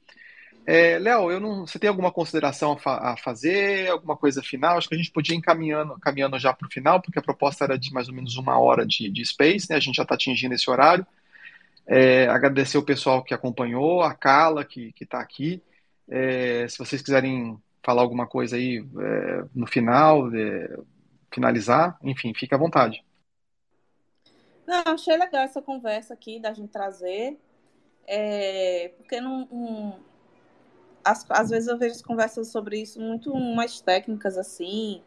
É, 0.67 0.99
Léo, 0.99 1.31
eu 1.31 1.41
não, 1.41 1.67
você 1.67 1.79
tem 1.79 1.89
alguma 1.89 2.13
consideração 2.13 2.73
a, 2.73 2.79
fa 2.79 3.13
a, 3.13 3.17
fazer, 3.17 3.89
alguma 3.91 4.17
coisa 4.17 4.43
final? 4.43 4.77
Acho 4.77 4.89
que 4.89 4.95
a 4.95 4.99
gente 4.99 5.11
podia 5.11 5.35
ir 5.35 5.39
encaminhando, 5.39 5.99
caminhando 5.99 6.39
já 6.39 6.53
para 6.53 6.67
o 6.67 6.71
final, 6.71 7.01
porque 7.01 7.19
a 7.19 7.23
proposta 7.23 7.65
era 7.65 7.79
de 7.79 7.93
mais 7.93 8.09
ou 8.09 8.15
menos 8.15 8.37
uma 8.37 8.59
hora 8.59 8.87
de, 8.87 9.11
de 9.11 9.25
space, 9.25 9.69
né? 9.71 9.77
A 9.77 9.81
gente 9.81 9.97
já 9.97 10.03
está 10.03 10.15
atingindo 10.15 10.55
esse 10.55 10.71
horário. 10.71 11.07
É, 11.87 12.29
agradecer 12.29 12.79
o 12.79 12.85
pessoal 12.85 13.23
que 13.25 13.35
acompanhou, 13.35 14.03
a 14.03 14.15
Carla 14.15 14.65
que 14.65 14.93
está 15.01 15.21
aqui. 15.21 15.63
É, 16.09 16.67
se 16.69 16.79
vocês 16.79 17.03
quiserem 17.03 17.59
falar 17.83 18.03
alguma 18.03 18.27
coisa 18.27 18.57
aí 18.57 18.85
é, 18.99 19.45
no 19.55 19.67
final, 19.67 20.33
é, 20.35 20.79
finalizar, 21.33 21.99
enfim, 22.03 22.33
fique 22.35 22.55
à 22.55 22.59
vontade. 22.59 23.03
Não, 24.71 24.85
achei 24.87 25.17
legal 25.17 25.43
essa 25.43 25.61
conversa 25.61 26.15
aqui 26.15 26.39
da 26.39 26.53
gente 26.53 26.71
trazer, 26.71 27.37
é, 28.07 28.93
porque 28.97 29.21
não, 29.21 29.45
não 29.51 30.01
às, 31.05 31.51
vezes 31.51 31.69
eu 31.69 31.77
vejo 31.77 31.97
as 31.97 32.03
conversas 32.03 32.53
sobre 32.53 32.81
isso 32.81 33.01
muito 33.01 33.35
mais 33.35 33.81
técnicas 33.81 34.39
assim, 34.39 35.03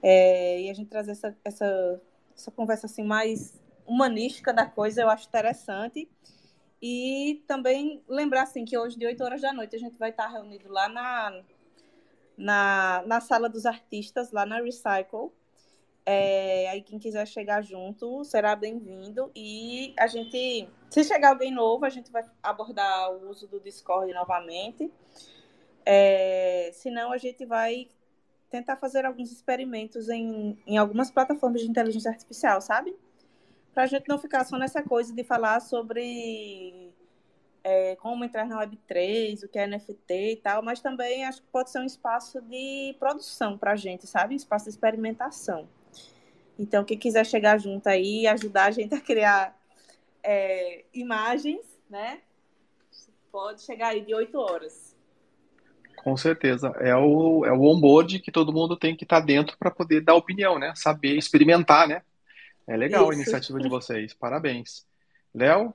é, 0.00 0.60
e 0.60 0.70
a 0.70 0.74
gente 0.74 0.88
trazer 0.88 1.10
essa, 1.10 1.36
essa, 1.44 2.00
essa 2.36 2.50
conversa 2.52 2.86
assim 2.86 3.02
mais 3.02 3.60
humanística 3.84 4.52
da 4.52 4.64
coisa 4.64 5.02
eu 5.02 5.10
acho 5.10 5.26
interessante. 5.26 6.08
E 6.80 7.42
também 7.48 8.00
lembrar 8.06 8.42
assim 8.42 8.64
que 8.64 8.78
hoje, 8.78 8.96
de 8.96 9.06
8 9.06 9.24
horas 9.24 9.42
da 9.42 9.52
noite, 9.52 9.74
a 9.74 9.78
gente 9.80 9.98
vai 9.98 10.10
estar 10.10 10.28
reunido 10.28 10.70
lá 10.70 10.88
na, 10.88 11.42
na, 12.36 13.02
na 13.06 13.20
sala 13.20 13.48
dos 13.48 13.66
artistas, 13.66 14.30
lá 14.30 14.46
na 14.46 14.60
Recycle. 14.60 15.32
É, 16.08 16.68
aí 16.70 16.82
quem 16.82 17.00
quiser 17.00 17.26
chegar 17.26 17.62
junto 17.62 18.24
será 18.24 18.54
bem-vindo. 18.54 19.28
E 19.34 19.92
a 19.98 20.06
gente, 20.06 20.68
se 20.88 21.02
chegar 21.02 21.30
alguém 21.30 21.52
novo, 21.52 21.84
a 21.84 21.90
gente 21.90 22.12
vai 22.12 22.22
abordar 22.40 23.10
o 23.10 23.28
uso 23.28 23.48
do 23.48 23.58
Discord 23.58 24.12
novamente. 24.14 24.88
É, 25.84 26.70
senão 26.72 27.10
a 27.10 27.18
gente 27.18 27.44
vai 27.44 27.88
tentar 28.48 28.76
fazer 28.76 29.04
alguns 29.04 29.32
experimentos 29.32 30.08
em, 30.08 30.56
em 30.64 30.78
algumas 30.78 31.10
plataformas 31.10 31.60
de 31.60 31.68
inteligência 31.68 32.12
artificial, 32.12 32.60
sabe? 32.60 32.96
Para 33.74 33.82
a 33.82 33.86
gente 33.86 34.08
não 34.08 34.16
ficar 34.16 34.44
só 34.44 34.56
nessa 34.56 34.84
coisa 34.84 35.12
de 35.12 35.24
falar 35.24 35.58
sobre 35.60 36.92
é, 37.64 37.96
como 37.96 38.24
entrar 38.24 38.46
na 38.46 38.64
Web3, 38.64 39.42
o 39.42 39.48
que 39.48 39.58
é 39.58 39.66
NFT 39.66 40.14
e 40.14 40.36
tal, 40.36 40.62
mas 40.62 40.80
também 40.80 41.24
acho 41.24 41.42
que 41.42 41.48
pode 41.48 41.70
ser 41.70 41.80
um 41.80 41.84
espaço 41.84 42.40
de 42.42 42.94
produção 42.96 43.58
para 43.58 43.72
a 43.72 43.76
gente, 43.76 44.06
sabe? 44.06 44.34
Um 44.34 44.36
espaço 44.36 44.66
de 44.66 44.70
experimentação. 44.70 45.68
Então, 46.58 46.84
quem 46.84 46.98
quiser 46.98 47.26
chegar 47.26 47.58
junto 47.58 47.86
aí 47.86 48.22
e 48.22 48.26
ajudar 48.26 48.66
a 48.66 48.70
gente 48.70 48.94
a 48.94 49.00
criar 49.00 49.56
é, 50.22 50.84
imagens, 50.94 51.64
né? 51.88 52.20
Pode 53.30 53.62
chegar 53.62 53.88
aí 53.88 54.00
de 54.04 54.14
8 54.14 54.38
horas. 54.38 54.96
Com 55.96 56.16
certeza. 56.16 56.68
É 56.80 56.94
o, 56.96 57.44
é 57.44 57.52
o 57.52 57.62
onboard 57.62 58.20
que 58.20 58.32
todo 58.32 58.52
mundo 58.52 58.76
tem 58.76 58.96
que 58.96 59.04
estar 59.04 59.20
tá 59.20 59.26
dentro 59.26 59.56
para 59.58 59.70
poder 59.70 60.00
dar 60.00 60.14
opinião, 60.14 60.58
né? 60.58 60.72
Saber 60.74 61.16
experimentar, 61.16 61.86
né? 61.86 62.02
É 62.66 62.76
legal 62.76 63.02
Isso. 63.02 63.12
a 63.12 63.14
iniciativa 63.14 63.58
de 63.58 63.68
vocês. 63.68 64.14
Parabéns. 64.14 64.86
Léo? 65.34 65.74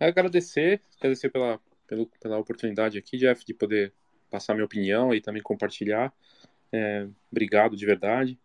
É 0.00 0.06
agradecer, 0.06 0.80
agradecer 0.98 1.30
pela, 1.30 1.60
pela, 1.86 2.06
pela 2.20 2.38
oportunidade 2.38 2.98
aqui, 2.98 3.16
Jeff, 3.16 3.44
de 3.44 3.54
poder 3.54 3.92
passar 4.28 4.54
minha 4.54 4.66
opinião 4.66 5.14
e 5.14 5.20
também 5.20 5.42
compartilhar. 5.42 6.12
É, 6.72 7.06
obrigado 7.30 7.76
de 7.76 7.86
verdade 7.86 8.38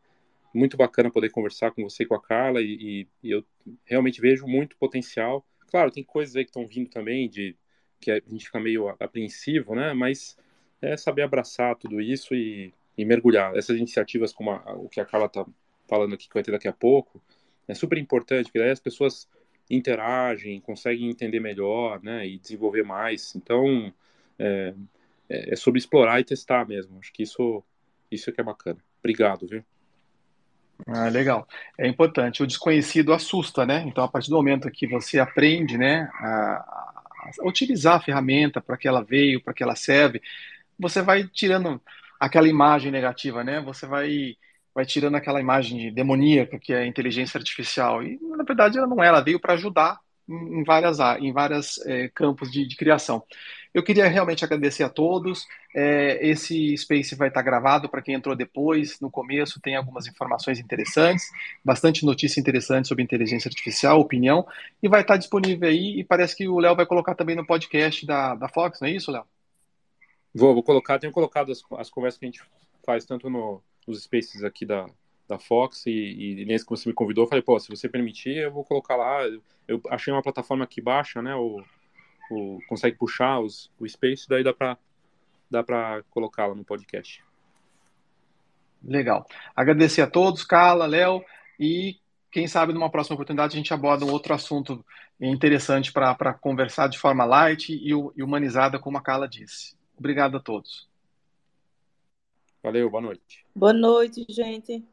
muito 0.53 0.77
bacana 0.77 1.11
poder 1.11 1.29
conversar 1.29 1.71
com 1.71 1.83
você 1.83 2.03
e 2.03 2.05
com 2.05 2.15
a 2.15 2.21
Carla, 2.21 2.61
e, 2.61 3.07
e 3.23 3.31
eu 3.31 3.43
realmente 3.85 4.21
vejo 4.21 4.47
muito 4.47 4.75
potencial. 4.77 5.45
Claro, 5.69 5.91
tem 5.91 6.03
coisas 6.03 6.35
aí 6.35 6.43
que 6.43 6.49
estão 6.49 6.67
vindo 6.67 6.89
também, 6.89 7.29
de 7.29 7.55
que 7.99 8.11
a 8.11 8.15
gente 8.15 8.45
fica 8.45 8.59
meio 8.59 8.89
apreensivo, 8.99 9.75
né? 9.75 9.93
Mas 9.93 10.37
é 10.81 10.95
saber 10.97 11.21
abraçar 11.21 11.75
tudo 11.75 12.01
isso 12.01 12.33
e, 12.33 12.73
e 12.97 13.05
mergulhar. 13.05 13.55
Essas 13.55 13.77
iniciativas, 13.77 14.33
como 14.33 14.51
a, 14.51 14.73
o 14.73 14.89
que 14.89 14.99
a 14.99 15.05
Carla 15.05 15.27
está 15.27 15.45
falando 15.87 16.13
aqui, 16.13 16.27
que 16.27 16.33
vai 16.33 16.43
ter 16.43 16.51
daqui 16.51 16.67
a 16.67 16.73
pouco, 16.73 17.21
é 17.67 17.73
super 17.73 17.97
importante, 17.97 18.45
porque 18.45 18.59
daí 18.59 18.71
as 18.71 18.79
pessoas 18.79 19.27
interagem, 19.69 20.59
conseguem 20.61 21.09
entender 21.09 21.39
melhor, 21.39 22.01
né? 22.01 22.25
E 22.27 22.39
desenvolver 22.39 22.83
mais. 22.83 23.35
Então, 23.35 23.93
é, 24.37 24.73
é, 25.29 25.53
é 25.53 25.55
sobre 25.55 25.79
explorar 25.79 26.19
e 26.19 26.23
testar 26.23 26.67
mesmo. 26.67 26.97
Acho 26.99 27.13
que 27.13 27.23
isso, 27.23 27.63
isso 28.09 28.29
é 28.29 28.33
que 28.33 28.41
é 28.41 28.43
bacana. 28.43 28.79
Obrigado, 28.99 29.47
viu? 29.47 29.63
Ah, 30.88 31.09
legal. 31.09 31.47
É 31.77 31.88
importante. 31.88 32.41
O 32.41 32.47
desconhecido 32.47 33.13
assusta, 33.13 33.65
né? 33.65 33.84
Então, 33.86 34.03
a 34.03 34.07
partir 34.07 34.30
do 34.30 34.36
momento 34.38 34.69
que 34.71 34.88
você 34.88 35.19
aprende, 35.19 35.77
né, 35.77 36.09
a, 36.15 36.25
a 37.39 37.47
utilizar 37.47 37.95
a 37.97 38.01
ferramenta 38.01 38.61
para 38.61 38.77
que 38.77 38.88
ela 38.88 39.03
veio, 39.03 39.41
para 39.43 39.53
que 39.53 39.61
ela 39.63 39.75
serve, 39.75 40.21
você 40.80 41.01
vai 41.01 41.27
tirando 41.27 41.82
aquela 42.19 42.47
imagem 42.47 42.91
negativa, 42.91 43.43
né? 43.43 43.61
Você 43.61 43.86
vai 43.88 44.38
vai 44.75 44.86
tirando 44.86 45.15
aquela 45.15 45.41
imagem 45.41 45.93
demoníaca 45.93 46.59
que 46.59 46.73
é 46.73 46.80
a 46.80 46.88
inteligência 46.88 47.38
artificial. 47.38 48.03
E, 48.03 48.19
na 48.21 48.43
verdade, 48.43 48.77
ela 48.77 48.88
não 48.88 49.03
é. 49.03 49.07
Ela 49.07 49.21
veio 49.21 49.39
para 49.39 49.53
ajudar 49.55 49.99
em, 50.30 50.63
várias 50.63 50.99
em 51.19 51.34
vários 51.34 51.80
é, 51.86 52.07
campos 52.09 52.51
de, 52.51 52.67
de 52.67 52.75
criação. 52.75 53.23
Eu 53.73 53.84
queria 53.84 54.07
realmente 54.07 54.43
agradecer 54.43 54.84
a 54.84 54.89
todos. 54.89 55.45
É, 55.75 56.27
esse 56.27 56.75
Space 56.77 57.15
vai 57.15 57.27
estar 57.27 57.41
gravado 57.41 57.88
para 57.88 58.01
quem 58.01 58.15
entrou 58.15 58.36
depois. 58.36 58.99
No 58.99 59.11
começo 59.11 59.61
tem 59.61 59.75
algumas 59.75 60.07
informações 60.07 60.59
interessantes, 60.59 61.25
bastante 61.63 62.05
notícia 62.05 62.39
interessante 62.39 62.88
sobre 62.88 63.03
inteligência 63.03 63.47
artificial, 63.47 63.99
opinião, 63.99 64.45
e 64.82 64.89
vai 64.89 65.01
estar 65.01 65.17
disponível 65.17 65.69
aí. 65.69 65.99
E 65.99 66.03
parece 66.03 66.36
que 66.36 66.47
o 66.47 66.59
Léo 66.59 66.75
vai 66.75 66.86
colocar 66.86 67.13
também 67.15 67.36
no 67.36 67.45
podcast 67.45 68.05
da, 68.05 68.36
da 68.36 68.47
Fox, 68.47 68.80
não 68.80 68.88
é 68.88 68.91
isso, 68.91 69.11
Léo? 69.11 69.25
Vou, 70.34 70.53
vou 70.53 70.63
colocar. 70.63 70.99
Tenho 70.99 71.13
colocado 71.13 71.51
as, 71.51 71.61
as 71.77 71.89
conversas 71.89 72.19
que 72.19 72.25
a 72.25 72.30
gente 72.30 72.41
faz 72.84 73.05
tanto 73.05 73.30
no, 73.30 73.61
nos 73.88 74.03
Spaces 74.03 74.43
aqui 74.43 74.65
da, 74.65 74.88
da 75.30 75.38
Fox 75.38 75.86
e, 75.86 75.91
e, 75.91 76.45
nesse 76.45 76.65
que 76.65 76.71
você 76.71 76.89
me 76.89 76.95
convidou, 76.95 77.23
eu 77.23 77.30
falei, 77.30 77.43
pô, 77.43 77.57
se 77.59 77.69
você 77.69 77.88
permitir, 77.88 78.36
eu 78.36 78.51
vou 78.51 78.65
colocar 78.65 78.95
lá. 78.95 79.21
Eu 79.67 79.80
achei 79.89 80.11
uma 80.11 80.23
plataforma 80.23 80.65
que 80.65 80.82
baixa, 80.82 81.21
né? 81.21 81.36
O, 81.36 81.63
o, 82.32 82.59
consegue 82.67 82.97
puxar 82.97 83.39
os, 83.39 83.71
o 83.80 83.88
space, 83.88 84.27
daí 84.27 84.43
dá 84.43 84.53
para 84.53 84.77
dá 85.49 85.63
para 85.63 86.03
colocá-la 86.09 86.53
no 86.53 86.63
podcast. 86.63 87.23
Legal. 88.84 89.25
Agradecer 89.55 90.01
a 90.01 90.07
todos, 90.07 90.43
Carla, 90.43 90.86
Léo, 90.86 91.23
e 91.59 91.97
quem 92.32 92.47
sabe 92.47 92.71
numa 92.71 92.89
próxima 92.89 93.15
oportunidade 93.15 93.53
a 93.53 93.57
gente 93.57 93.73
aborda 93.73 94.05
um 94.05 94.11
outro 94.11 94.34
assunto 94.34 94.86
interessante 95.19 95.91
para 95.91 96.34
conversar 96.36 96.88
de 96.88 96.99
forma 96.99 97.25
light 97.25 97.69
e, 97.69 97.89
e 97.89 98.23
humanizada, 98.23 98.80
como 98.80 98.97
a 98.97 99.01
Carla 99.01 99.27
disse. 99.27 99.75
Obrigado 99.97 100.38
a 100.38 100.39
todos. 100.39 100.88
Valeu, 102.61 102.89
boa 102.89 103.01
noite. 103.01 103.45
Boa 103.55 103.73
noite, 103.73 104.25
gente. 104.30 104.86